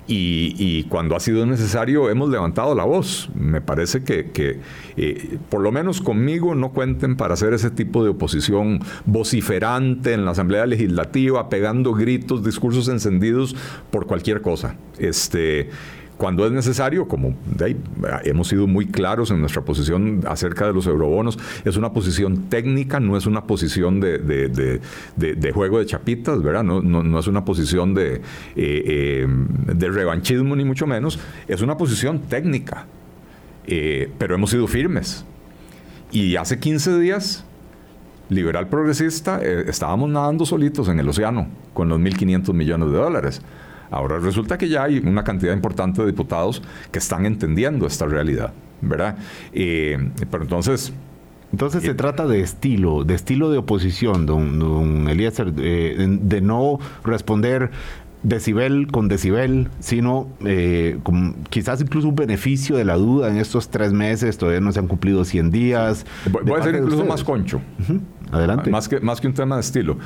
Y, 0.08 0.84
cuando 0.90 1.16
ha 1.16 1.22
sido 1.22 1.46
necesario 1.46 2.10
hemos 2.10 2.30
levantado 2.30 2.76
la 2.76 2.84
voz. 2.84 3.30
Me 3.34 3.62
parece 3.62 4.04
que, 4.04 4.60
eh, 4.98 5.38
por 5.50 5.62
lo 5.62 5.72
menos 5.72 6.02
conmigo 6.02 6.54
no 6.54 6.72
cuenten 6.72 7.16
para 7.16 7.36
hacer 7.36 7.54
ese 7.54 7.70
tipo 7.70 8.04
de 8.04 8.10
oposición 8.10 8.80
vociferante 9.06 10.14
en 10.14 10.26
la 10.26 10.32
Asamblea 10.32 10.66
Legislativa, 10.66 11.48
pegando 11.50 11.94
gritos, 11.94 12.44
discursos 12.44 12.90
encendidos 12.90 13.56
por 13.90 14.06
cualquier 14.06 14.42
cosa. 14.42 14.76
Este, 14.98 15.70
cuando 16.22 16.46
es 16.46 16.52
necesario, 16.52 17.08
como 17.08 17.34
hemos 18.24 18.48
sido 18.48 18.68
muy 18.68 18.86
claros 18.86 19.32
en 19.32 19.40
nuestra 19.40 19.64
posición 19.64 20.22
acerca 20.28 20.68
de 20.68 20.74
los 20.74 20.86
eurobonos, 20.86 21.40
es 21.66 21.78
una 21.78 21.94
posición 21.94 22.44
técnica, 22.48 23.00
no 23.00 23.18
es 23.18 23.26
una 23.26 23.48
posición 23.48 24.00
de, 24.00 24.80
juego 25.52 25.80
de 25.80 25.86
chapitas, 25.88 26.44
¿verdad? 26.44 26.64
No, 26.64 27.20
es 27.20 27.26
una 27.26 27.44
posición 27.44 27.96
eh, 27.98 28.22
eh, 28.56 29.28
de, 29.66 29.90
revanchismo, 29.90 30.56
ni 30.56 30.64
mucho 30.64 30.86
menos, 30.86 31.18
es 31.48 31.64
una 31.64 31.76
posición 31.76 32.20
técnica, 32.20 32.86
eh, 33.66 34.12
pero 34.20 34.36
hemos 34.36 34.52
sido 34.52 34.68
firmes. 34.68 35.26
Y 36.12 36.36
hace 36.36 36.60
15 36.60 37.00
días 37.00 37.46
liberal 38.30 38.68
progresista, 38.68 39.42
estábamos 39.42 40.08
nadando 40.08 40.46
solitos 40.46 40.88
en 40.88 41.00
el 41.00 41.10
océano 41.10 41.48
con 41.74 41.90
los 41.90 42.00
1.500 42.00 42.54
millones 42.54 42.92
de 42.92 42.98
dólares. 43.00 43.42
Ahora 43.92 44.20
resulta 44.20 44.58
que 44.58 44.70
ya 44.70 44.84
hay 44.84 45.00
una 45.00 45.24
cantidad 45.24 45.54
importante 45.54 46.02
de 46.02 46.08
diputados 46.08 46.64
que 46.92 47.00
están 47.00 47.26
entendiendo 47.26 47.86
esta 47.86 48.06
realidad, 48.06 48.54
¿verdad? 48.82 49.18
Eh, 49.54 50.10
pero 50.32 50.44
entonces... 50.44 50.94
Entonces 51.52 51.84
se 51.84 51.92
eh, 51.92 51.96
trata 51.96 52.26
de 52.26 52.40
estilo, 52.40 53.04
de 53.04 53.14
estilo 53.14 53.52
de 53.52 53.58
oposición, 53.58 54.26
don, 54.26 54.58
don 54.58 55.10
Eliezer, 55.10 55.54
eh, 55.58 55.98
de 56.22 56.40
no 56.40 56.80
responder 57.04 57.72
decibel 58.24 58.88
con 58.88 59.10
decibel, 59.10 59.68
sino 59.82 60.30
con 61.04 61.34
quizás 61.50 61.82
incluso 61.82 62.08
un 62.08 62.16
beneficio 62.16 62.78
de 62.78 62.86
la 62.86 62.96
duda 62.96 63.30
en 63.30 63.36
estos 63.36 63.70
tres 63.70 63.92
meses, 63.92 64.38
todavía 64.38 64.62
no 64.62 64.72
se 64.72 64.80
han 64.80 64.88
cumplido 64.88 65.26
100 65.26 65.52
días. 65.52 66.06
Voy, 66.32 66.58
a 66.58 66.64
ser 66.64 66.76
incluso 66.76 67.04
más 67.04 67.26
concho. 67.26 67.60
Adelante. 68.32 68.70
Más 68.70 68.88
que, 68.88 69.02
más 69.02 69.20
que 69.20 69.28
un 69.28 69.34
tema 69.34 69.56
de 69.56 69.62
estilo, 69.62 69.98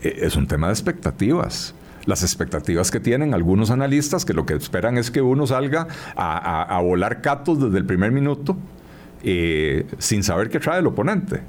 es 0.00 0.36
un 0.36 0.46
tema 0.46 0.68
de 0.68 0.74
expectativas 0.74 1.74
las 2.06 2.22
expectativas 2.22 2.90
que 2.90 3.00
tienen 3.00 3.34
algunos 3.34 3.70
analistas, 3.70 4.24
que 4.24 4.34
lo 4.34 4.46
que 4.46 4.54
esperan 4.54 4.98
es 4.98 5.10
que 5.10 5.22
uno 5.22 5.46
salga 5.46 5.86
a, 6.16 6.80
volar 6.82 7.20
catos 7.20 7.60
desde 7.60 7.78
el 7.78 7.84
primer 7.84 8.12
minuto 8.12 8.56
eh, 9.22 9.86
sin 9.98 10.22
saber 10.22 10.48
qué 10.50 10.58
trae 10.58 10.80
el 10.80 10.86
oponente. 10.86 11.42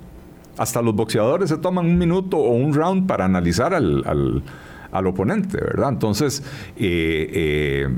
Hasta 0.57 0.81
los 0.81 0.93
boxeadores 0.93 1.49
se 1.49 1.57
toman 1.57 1.85
un 1.85 1.97
minuto 1.97 2.37
o 2.37 2.51
un 2.51 2.73
round 2.73 3.07
para 3.07 3.25
analizar 3.25 3.73
al, 3.73 4.43
al, 4.91 5.07
oponente, 5.07 5.57
¿verdad? 5.57 5.89
Entonces, 5.89 6.43
eh, 6.77 7.89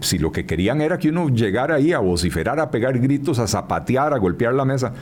si 0.00 0.18
lo 0.18 0.30
que 0.30 0.46
querían 0.46 0.80
era 0.80 0.98
que 0.98 1.08
uno 1.08 1.28
llegara 1.28 1.76
ahí 1.76 1.92
a 1.92 1.98
vociferar, 1.98 2.60
a 2.60 2.70
pegar 2.70 2.98
gritos, 2.98 3.40
a 3.40 3.48
zapatear, 3.48 4.14
a 4.14 4.18
golpear 4.18 4.54
la 4.54 4.64
mesa, 4.64 4.92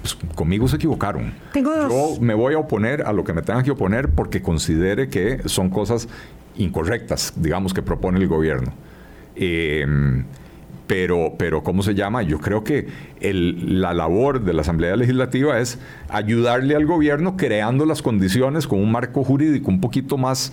pues 0.00 0.16
conmigo 0.34 0.68
se 0.68 0.76
equivocaron. 0.76 1.34
Yo 1.54 2.20
me 2.20 2.34
voy 2.34 2.54
a 2.54 2.58
oponer 2.58 3.02
a 3.02 3.12
lo 3.12 3.24
que 3.24 3.32
me 3.32 3.42
tengan 3.42 3.64
que 3.64 3.70
oponer 3.70 4.10
porque 4.10 4.42
considere 4.42 5.08
que 5.08 5.42
son 5.46 5.70
cosas 5.70 6.08
incorrectas, 6.56 7.32
digamos, 7.36 7.74
que 7.74 7.82
propone 7.82 8.18
el 8.18 8.28
gobierno. 8.28 8.72
Em, 9.36 10.24
pero, 10.86 11.34
pero, 11.38 11.62
¿cómo 11.62 11.82
se 11.82 11.94
llama? 11.94 12.22
Yo 12.22 12.40
creo 12.40 12.64
que 12.64 12.88
la 13.20 13.92
labor 13.92 14.42
de 14.42 14.54
la 14.54 14.62
Asamblea 14.62 14.96
Legislativa 14.96 15.58
es 15.58 15.78
ayudarle 16.08 16.74
al 16.74 16.86
gobierno 16.86 17.36
creando 17.36 17.84
las 17.84 18.00
condiciones 18.00 18.66
con 18.66 18.80
un 18.80 18.90
marco 18.90 19.22
jurídico 19.22 19.70
un 19.70 19.80
poquito 19.80 20.16
más 20.16 20.52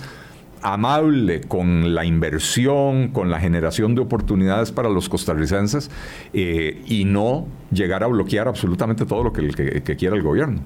amable 0.66 1.42
con 1.42 1.94
la 1.94 2.06
inversión, 2.06 3.10
con 3.10 3.30
la 3.30 3.40
generación 3.40 3.94
de 3.94 4.02
oportunidades 4.02 4.72
para 4.72 4.90
los 4.90 5.10
costarricenses 5.10 5.92
eh, 6.34 6.82
y 6.88 7.06
no 7.06 7.46
llegar 7.72 8.04
a 8.04 8.08
bloquear 8.08 8.48
absolutamente 8.48 9.06
todo 9.06 9.24
lo 9.24 9.32
que, 9.32 9.82
que, 9.84 9.96
quiera 9.96 10.16
el 10.16 10.24
gobierno. 10.24 10.62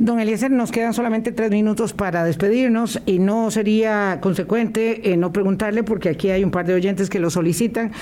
Don 0.00 0.18
Eliezer, 0.18 0.50
nos 0.50 0.72
quedan 0.72 0.94
solamente 0.94 1.30
tres 1.30 1.50
minutos 1.50 1.92
para 1.92 2.24
despedirnos 2.24 3.00
y 3.06 3.20
no 3.20 3.52
sería 3.52 4.18
consecuente 4.20 5.12
eh, 5.12 5.16
no 5.16 5.32
preguntarle, 5.32 5.84
porque 5.84 6.08
aquí 6.08 6.30
hay 6.30 6.42
un 6.42 6.50
par 6.50 6.66
de 6.66 6.74
oyentes 6.74 7.08
que 7.08 7.20
lo 7.20 7.30
solicitan, 7.30 7.92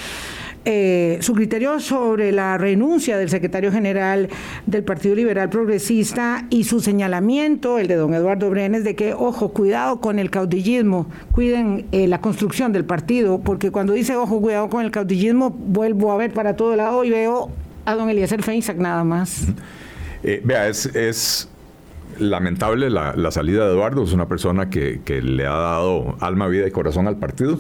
eh, 0.71 1.17
su 1.23 1.33
criterio 1.33 1.81
sobre 1.81 2.31
la 2.31 2.59
renuncia 2.59 3.17
del 3.17 3.31
secretario 3.31 3.73
general 3.73 4.29
del 4.67 4.85
Partido 4.85 5.15
Liberal 5.15 5.49
Progresista 5.49 6.47
y 6.51 6.65
su 6.65 6.81
señalamiento, 6.81 7.79
el 7.79 7.89
de 7.89 7.95
don 7.95 8.13
Eduardo 8.13 8.51
Brenes, 8.51 8.85
de 8.85 8.95
que, 8.95 9.15
ojo, 9.15 9.55
cuidado 9.55 9.99
con 10.03 10.19
el 10.19 10.31
caudillismo, 10.31 11.07
cuiden 11.33 11.87
eh, 11.91 12.07
la 12.07 12.21
construcción 12.21 12.75
del 12.75 12.85
partido, 12.85 13.41
porque 13.41 13.71
cuando 13.71 13.95
dice, 13.95 14.15
ojo, 14.15 14.43
cuidado 14.43 14.69
con 14.69 14.85
el 14.85 14.91
caudillismo, 14.91 15.49
vuelvo 15.49 16.13
a 16.13 16.19
ver 16.19 16.35
para 16.35 16.55
todo 16.55 16.77
lado 16.77 17.03
y 17.03 17.09
veo 17.09 17.51
a 17.87 17.95
don 17.95 18.11
Eliezer 18.11 18.43
Feinsack 18.43 18.77
nada 18.77 19.05
más. 19.05 19.47
Eh, 20.23 20.43
vea, 20.45 20.69
es, 20.69 21.49
lamentable 22.19 22.91
la, 22.91 23.31
salida 23.31 23.65
de 23.65 23.73
Eduardo, 23.73 24.05
es 24.05 24.13
una 24.13 24.29
persona 24.29 24.69
que, 24.69 25.01
le 25.23 25.47
ha 25.47 25.57
dado 25.57 26.19
alma, 26.21 26.47
vida 26.47 26.69
y 26.69 26.71
corazón 26.73 27.09
al 27.09 27.17
partido. 27.17 27.59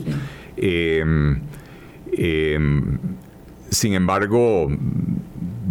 Em, 2.21 2.99
sin 3.71 3.95
embargo, 3.95 4.69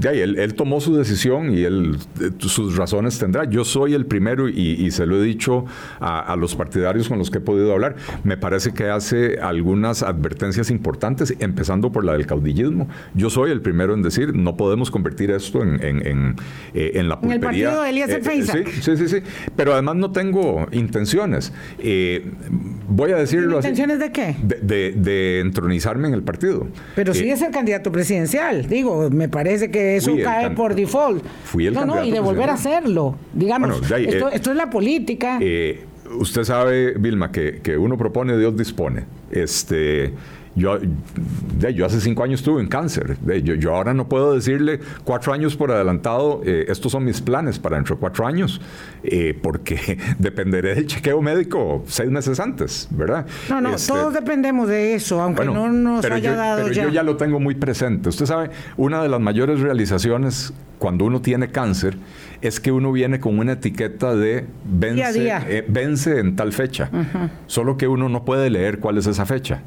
él, 0.04 0.54
tomó 0.56 0.80
su 0.82 0.96
decisión 0.96 1.54
y 1.54 1.64
él 1.64 1.98
eh, 2.22 2.30
sus 2.40 2.76
razones 2.76 3.18
tendrá. 3.18 3.46
Yo 3.46 3.66
soy 3.66 3.94
el 3.94 4.06
primero 4.06 4.48
y, 4.48 4.90
se 4.92 5.06
lo 5.06 5.22
he 5.22 5.26
dicho 5.26 5.66
a, 6.00 6.36
los 6.38 6.56
partidarios 6.56 7.10
con 7.10 7.18
los 7.18 7.30
que 7.30 7.40
he 7.40 7.42
podido 7.42 7.74
hablar. 7.74 7.96
Me 8.24 8.38
parece 8.38 8.74
que 8.74 8.86
hace 8.86 9.40
algunas 9.40 10.04
advertencias 10.04 10.72
importantes, 10.72 11.34
empezando 11.40 11.92
por 11.92 12.06
la 12.06 12.14
del 12.14 12.26
caudillismo. 12.26 12.88
Yo 13.14 13.30
soy 13.30 13.52
el 13.52 13.62
primero 13.62 13.94
en 13.94 14.02
decir, 14.02 14.34
no 14.34 14.56
podemos 14.56 14.92
convertir 14.92 15.32
esto 15.32 15.62
en, 15.64 15.84
en, 15.84 16.36
eh, 16.74 17.02
la 17.04 17.20
pulpería. 17.20 17.26
En 17.26 17.32
el 17.32 17.40
partido 17.40 17.82
de 17.82 17.90
Elías 17.90 18.10
eh, 18.10 18.22
sí, 18.24 18.82
sí, 18.82 18.98
sí, 18.98 19.08
sí. 19.08 19.18
Pero 19.56 19.74
además 19.74 19.96
no 19.96 20.12
tengo 20.12 20.68
intenciones. 20.72 21.52
voy 22.88 23.12
a 23.12 23.18
decirlo 23.18 23.58
¿Intenciones 23.58 24.00
de 24.00 24.12
qué? 24.12 24.36
De, 24.42 24.92
de, 24.92 25.40
entronizarme 25.40 26.08
en 26.08 26.14
el 26.14 26.24
partido. 26.24 26.68
Pero 26.96 27.14
sí 27.14 27.30
es 27.30 27.42
el 27.42 27.52
candidato 27.52 27.92
presidencial. 27.92 28.68
Digo, 28.68 29.10
me 29.10 29.30
parece 29.30 29.72
que 29.72 29.87
eso 29.96 30.16
cae 30.24 30.52
por 30.52 30.76
default. 30.76 31.24
Fui 31.46 31.68
el 31.68 31.74
no, 31.74 31.86
no, 31.86 32.04
y 32.04 32.12
de 32.12 32.20
volver 32.20 32.50
a 32.50 32.54
hacerlo. 32.54 33.16
Digamos, 33.34 33.82
esto, 33.92 34.52
es 34.52 34.58
la 34.58 34.70
política. 34.70 35.40
Eh, 35.42 35.86
usted 36.20 36.44
sabe, 36.44 36.94
Vilma, 36.98 37.32
que, 37.32 37.62
que 37.62 37.78
uno 37.78 37.98
propone, 37.98 38.38
Dios 38.38 38.56
dispone. 38.58 39.06
Este 39.32 40.14
yo, 40.58 40.80
yo 41.60 41.86
hace 41.86 42.02
cinco 42.02 42.24
años 42.24 42.40
estuve 42.40 42.62
en 42.62 42.68
cáncer. 42.68 43.18
Yo, 43.44 43.54
yo, 43.54 43.76
ahora 43.76 43.94
no 43.94 44.10
puedo 44.10 44.34
decirle 44.34 44.80
cuatro 45.04 45.32
años 45.32 45.56
por 45.56 45.72
adelantado, 45.72 46.42
eh, 46.44 46.66
estos 46.68 46.92
son 46.92 47.06
mis 47.06 47.22
planes 47.22 47.60
para 47.60 47.76
dentro 47.76 47.96
de 47.96 48.00
cuatro 48.00 48.26
años, 48.26 48.60
eh, 49.04 49.38
porque 49.40 50.00
dependeré 50.20 50.74
del 50.74 50.88
chequeo 50.88 51.22
médico 51.22 51.84
seis 51.88 52.10
meses 52.10 52.40
antes, 52.40 52.88
¿verdad? 52.90 53.28
No, 53.50 53.62
no, 53.62 53.76
este, 53.76 53.94
todos 53.94 54.14
dependemos 54.14 54.68
de 54.68 54.96
eso, 54.96 55.22
aunque 55.22 55.46
no 55.46 55.72
nos 55.72 56.04
haya 56.04 56.36
dado 56.36 56.64
pero 56.64 56.74
ya. 56.74 56.84
yo 56.86 56.90
ya 56.90 57.04
lo 57.04 57.18
tengo 57.18 57.40
muy 57.40 57.54
presente. 57.54 58.10
Usted 58.10 58.26
sabe, 58.26 58.50
una 58.78 59.04
de 59.04 59.10
las 59.10 59.22
mayores 59.22 59.60
realizaciones 59.60 60.54
cuando 60.80 61.06
uno 61.06 61.22
tiene 61.22 61.50
cáncer 61.50 61.98
es 62.42 62.60
que 62.60 62.72
uno 62.72 62.92
viene 62.92 63.20
con 63.20 63.38
una 63.38 63.54
etiqueta 63.54 64.16
de 64.16 64.46
vence, 64.66 65.30
eh, 65.48 65.66
vence 65.68 66.20
en 66.20 66.36
tal 66.36 66.52
fecha, 66.52 66.90
solo 67.46 67.78
que 67.78 67.88
uno 67.88 68.10
no 68.10 68.26
puede 68.26 68.50
leer 68.50 68.80
cuál 68.80 68.98
es 68.98 69.06
esa 69.06 69.26
fecha 69.28 69.62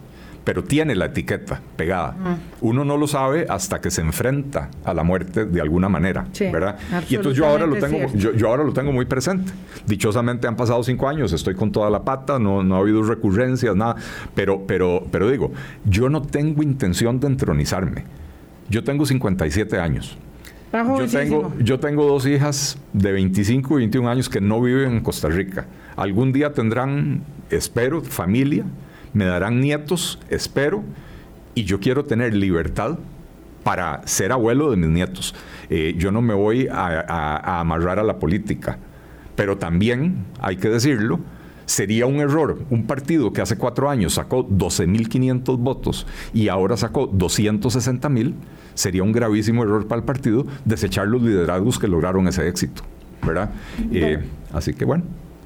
pero 0.45 0.65
tiene 0.65 0.95
la 0.95 1.07
etiqueta 1.07 1.61
pegada. 1.77 2.17
Uno 2.61 2.85
no 2.85 2.97
lo 2.97 3.07
sabe 3.07 3.47
hasta 3.49 3.81
que 3.81 3.91
se 3.91 4.01
enfrenta 4.01 4.71
a 4.85 4.95
la 4.95 5.03
muerte 5.03 5.45
de 5.45 5.61
alguna 5.61 5.89
manera, 5.89 6.27
¿verdad? 6.53 6.79
Y 7.09 7.17
entonces 7.17 7.39
yo 7.39 7.47
ahora 7.47 7.67
lo 7.67 7.77
tengo, 7.77 8.13
yo, 8.15 8.49
ahora 8.49 8.65
lo 8.65 8.73
tengo 8.73 8.93
muy 8.93 9.05
presente. 9.05 9.53
Dichosamente 9.87 10.47
han 10.47 10.57
pasado 10.57 10.83
cinco 10.83 11.09
años, 11.09 11.33
estoy 11.33 11.55
con 11.55 11.73
toda 11.73 11.91
la 11.91 12.03
pata, 12.05 12.39
no, 12.39 12.63
no 12.63 12.77
ha 12.77 12.79
habido 12.79 13.03
recurrencias, 13.03 13.77
nada, 13.77 13.97
pero, 14.35 14.67
pero, 14.67 15.07
pero 15.11 15.31
digo, 15.31 15.53
yo 15.85 16.09
no 16.09 16.23
tengo 16.23 16.63
intención 16.63 17.21
de 17.21 17.27
entronizarme. 17.27 18.05
Yo 18.69 18.85
tengo 18.85 19.05
57 19.05 19.79
años. 19.79 20.17
Yo 20.73 21.07
tengo, 21.09 21.53
yo 21.59 21.81
tengo 21.81 22.07
dos 22.07 22.27
hijas 22.27 22.79
de 22.93 23.11
25 23.11 23.75
y 23.75 23.83
21 23.83 24.09
años 24.09 24.29
que 24.29 24.41
no 24.41 24.61
viven 24.61 24.93
en 24.93 25.01
Costa 25.01 25.29
Rica. 25.29 25.67
Algún 25.97 26.33
día 26.33 26.53
tendrán, 26.53 27.23
espero, 27.51 28.01
familia 28.03 28.65
me 29.13 29.25
darán 29.25 29.61
nietos, 29.61 30.19
espero, 30.29 30.85
y 31.55 31.65
yo 31.65 31.81
quiero 31.81 32.05
tener 32.05 32.35
libertad 32.35 32.99
para 33.63 34.07
ser 34.07 34.33
abuelo 34.33 34.71
de 34.71 34.77
mis 34.77 34.89
nietos. 34.89 35.35
Eh, 35.69 35.95
yo 35.97 36.11
no 36.11 36.23
me 36.23 36.35
voy 36.35 36.69
a, 36.71 37.61
amarrar 37.61 37.99
a 37.99 38.03
la 38.03 38.19
política, 38.19 38.79
pero 39.37 39.59
también, 39.59 40.25
hay 40.41 40.57
que 40.57 40.69
decirlo, 40.69 41.21
sería 41.67 42.07
un 42.07 42.17
error 42.17 42.65
un 42.71 42.85
partido 42.85 43.33
que 43.33 43.41
hace 43.41 43.57
cuatro 43.57 43.89
años 43.89 44.15
sacó 44.15 44.45
12.500 44.49 45.57
votos 45.57 46.05
y 46.35 46.49
ahora 46.49 46.77
sacó 46.77 47.09
260.000, 47.13 48.35
sería 48.75 49.05
un 49.05 49.13
gravísimo 49.13 49.63
error 49.63 49.87
para 49.87 50.01
el 50.01 50.05
partido 50.05 50.47
desechar 50.65 51.07
los 51.07 51.23
liderazgos 51.23 51.79
que 51.79 51.87
lograron 51.87 52.27
ese 52.27 52.49
éxito, 52.49 52.83
¿verdad? 53.25 53.51
Eh, 53.93 54.19
así 54.53 54.75
que 54.75 54.85
bueno. 54.85 55.05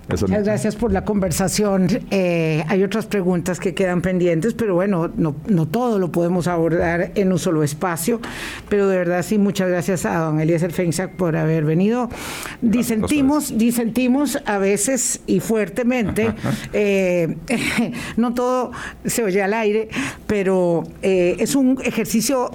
Muchas 0.08 0.44
gracias 0.44 0.76
por 0.76 0.92
la 0.92 1.04
conversación. 1.04 1.88
Eh, 2.10 2.62
hay 2.68 2.82
otras 2.82 3.06
preguntas 3.06 3.58
que 3.58 3.74
quedan 3.74 4.02
pendientes, 4.02 4.54
pero 4.54 4.74
bueno, 4.74 5.10
no, 5.16 5.34
no 5.46 5.66
todo 5.66 5.98
lo 5.98 6.12
podemos 6.12 6.46
abordar 6.46 7.12
en 7.14 7.32
un 7.32 7.38
solo 7.38 7.62
espacio. 7.62 8.20
Pero 8.68 8.88
de 8.88 8.98
verdad 8.98 9.22
sí, 9.22 9.38
muchas 9.38 9.68
gracias 9.68 10.04
a 10.04 10.18
don 10.18 10.40
Eliezer 10.40 10.72
Feinsack 10.72 11.16
por 11.16 11.36
haber 11.36 11.64
venido. 11.64 12.10
Disentimos, 12.60 13.56
disentimos 13.56 14.38
a 14.44 14.58
veces 14.58 15.20
y 15.26 15.40
fuertemente. 15.40 16.34
Eh, 16.72 17.36
no 18.16 18.34
todo 18.34 18.72
se 19.04 19.24
oye 19.24 19.42
al 19.42 19.54
aire, 19.54 19.88
pero 20.26 20.84
eh, 21.02 21.36
es 21.38 21.54
un 21.54 21.78
ejercicio 21.82 22.50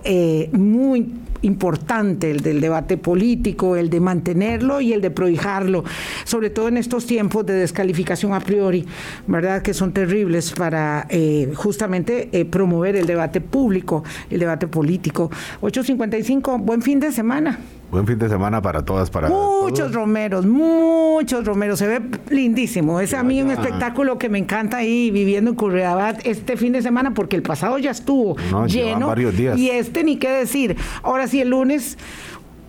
muy 0.51 1.13
importante, 1.41 2.31
el 2.31 2.41
del 2.41 2.61
debate 2.61 2.97
político, 2.97 3.75
el 3.75 3.89
de 3.89 3.99
mantenerlo 3.99 4.81
y 4.81 4.93
el 4.93 5.01
de 5.01 5.11
prohijarlo, 5.11 5.83
sobre 6.25 6.49
todo 6.49 6.67
en 6.67 6.77
estos 6.77 7.05
tiempos 7.05 7.45
de 7.45 7.53
descalificación 7.53 8.33
a 8.33 8.39
priori, 8.39 8.85
¿verdad? 9.27 9.61
Que 9.61 9.73
son 9.73 9.91
terribles 9.93 10.51
para 10.51 11.07
eh, 11.09 11.51
justamente 11.55 12.29
eh, 12.31 12.45
promover 12.45 12.95
el 12.95 13.05
debate 13.05 13.41
público, 13.41 14.03
el 14.29 14.39
debate 14.39 14.67
político. 14.67 15.29
8.55, 15.61 16.59
buen 16.59 16.81
fin 16.81 16.99
de 16.99 17.11
semana. 17.11 17.59
Buen 17.91 18.05
fin 18.05 18.19
de 18.19 18.29
semana 18.29 18.61
para 18.61 18.85
todas, 18.85 19.09
para 19.09 19.29
Muchos 19.29 19.93
romeros, 19.93 20.45
muchos 20.45 21.43
romeros. 21.43 21.79
Se 21.79 21.87
ve 21.87 22.01
lindísimo. 22.29 22.99
Es 22.99 23.15
a 23.15 23.23
mí 23.23 23.41
un 23.41 23.49
espectáculo 23.49 24.19
que 24.19 24.29
me 24.29 24.37
encanta 24.37 24.77
ahí 24.77 25.09
viviendo 25.09 25.49
en 25.49 25.55
Curridabat 25.55 26.25
este 26.25 26.55
fin 26.55 26.73
de 26.73 26.83
semana 26.83 27.13
porque 27.15 27.35
el 27.35 27.41
pasado 27.41 27.79
ya 27.79 27.91
estuvo 27.91 28.35
lleno. 28.67 29.07
Varios 29.07 29.35
días. 29.35 29.57
Y 29.57 29.71
este 29.71 30.03
ni 30.03 30.17
qué 30.17 30.29
decir. 30.29 30.77
Ahora 31.01 31.27
sí, 31.27 31.41
el 31.41 31.49
lunes 31.49 31.97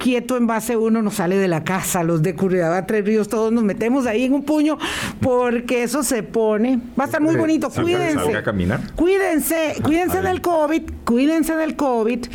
quieto 0.00 0.36
en 0.36 0.46
base 0.46 0.76
uno 0.76 1.02
nos 1.02 1.14
sale 1.14 1.36
de 1.36 1.46
la 1.46 1.62
casa, 1.62 2.02
los 2.02 2.22
de 2.22 2.34
Curridabat, 2.34 2.86
Tres 2.86 3.04
Ríos, 3.04 3.28
todos 3.28 3.52
nos 3.52 3.62
metemos 3.62 4.06
ahí 4.06 4.24
en 4.24 4.32
un 4.32 4.42
puño 4.42 4.78
porque 5.20 5.82
eso 5.84 6.02
se 6.02 6.22
pone, 6.22 6.80
va 6.98 7.04
a 7.04 7.06
estar 7.06 7.20
muy 7.20 7.36
bonito, 7.36 7.70
cuídense. 7.70 8.34
a 8.34 8.42
caminar. 8.42 8.80
Cuídense, 8.96 9.76
cuídense 9.84 10.22
del 10.22 10.40
COVID, 10.40 10.82
cuídense 11.04 11.54
del 11.54 11.76
COVID 11.76 12.26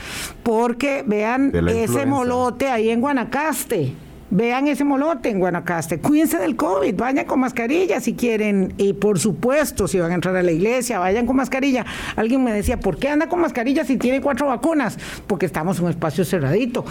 porque 0.43 1.03
vean 1.05 1.51
ese 1.68 2.05
molote 2.05 2.70
ahí 2.70 2.89
en 2.89 3.01
Guanacaste 3.01 4.05
vean 4.36 4.68
ese 4.68 4.84
molote 4.84 5.30
en 5.30 5.40
Guanacaste, 5.40 6.00
cuídense 6.00 6.38
del 6.38 6.56
COVID, 6.56 6.96
vayan 6.96 7.26
con 7.26 7.40
mascarilla 7.40 8.00
si 8.00 8.14
quieren, 8.14 8.74
y 8.78 8.94
por 8.94 9.20
supuesto, 9.20 9.88
si 9.88 10.00
van 10.00 10.12
a 10.12 10.16
entrar 10.16 10.36
a 10.36 10.44
la 10.44 10.52
iglesia, 10.52 11.00
vayan 11.00 11.26
con 11.26 11.36
mascarilla. 11.36 11.86
Alguien 12.16 12.44
me 12.44 12.52
decía, 12.52 12.80
¿por 12.80 12.98
qué 12.98 13.10
anda 13.10 13.28
con 13.30 13.42
mascarilla 13.42 13.86
si 13.86 13.98
tiene 13.98 14.22
cuatro 14.22 14.48
vacunas? 14.48 14.98
Porque 15.28 15.46
estamos 15.46 15.80
en 15.80 15.86
un 15.86 15.90
espacio 15.92 16.26
cerradito. 16.26 16.86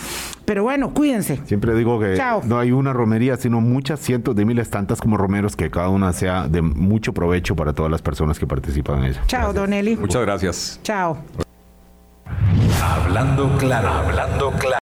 Pero 0.45 0.62
bueno, 0.62 0.92
cuídense. 0.92 1.40
Siempre 1.47 1.74
digo 1.74 2.01
que 2.01 2.20
no 2.45 2.59
hay 2.59 2.72
una 2.72 2.92
romería, 2.92 3.36
sino 3.36 3.61
muchas 3.61 4.01
cientos 4.01 4.34
de 4.36 4.45
miles, 4.45 4.70
tantas 4.70 5.01
como 5.01 5.16
romeros, 5.16 5.57
que 5.57 5.70
cada 5.70 5.88
una 5.88 6.12
sea 6.12 6.49
de 6.49 6.62
mucho 6.62 7.12
provecho 7.12 7.55
para 7.57 7.72
todas 7.72 7.90
las 7.90 8.03
personas 8.03 8.38
que 8.38 8.47
participan 8.47 9.01
en 9.01 9.05
ella. 9.07 9.22
Chao, 9.26 9.53
Don 9.53 9.72
Eli. 9.72 9.97
Muchas 9.97 10.22
gracias. 10.22 10.80
Chao. 10.82 11.18
Hablando 12.82 13.57
claro, 13.59 13.88
hablando 13.88 14.51
claro. 14.53 14.68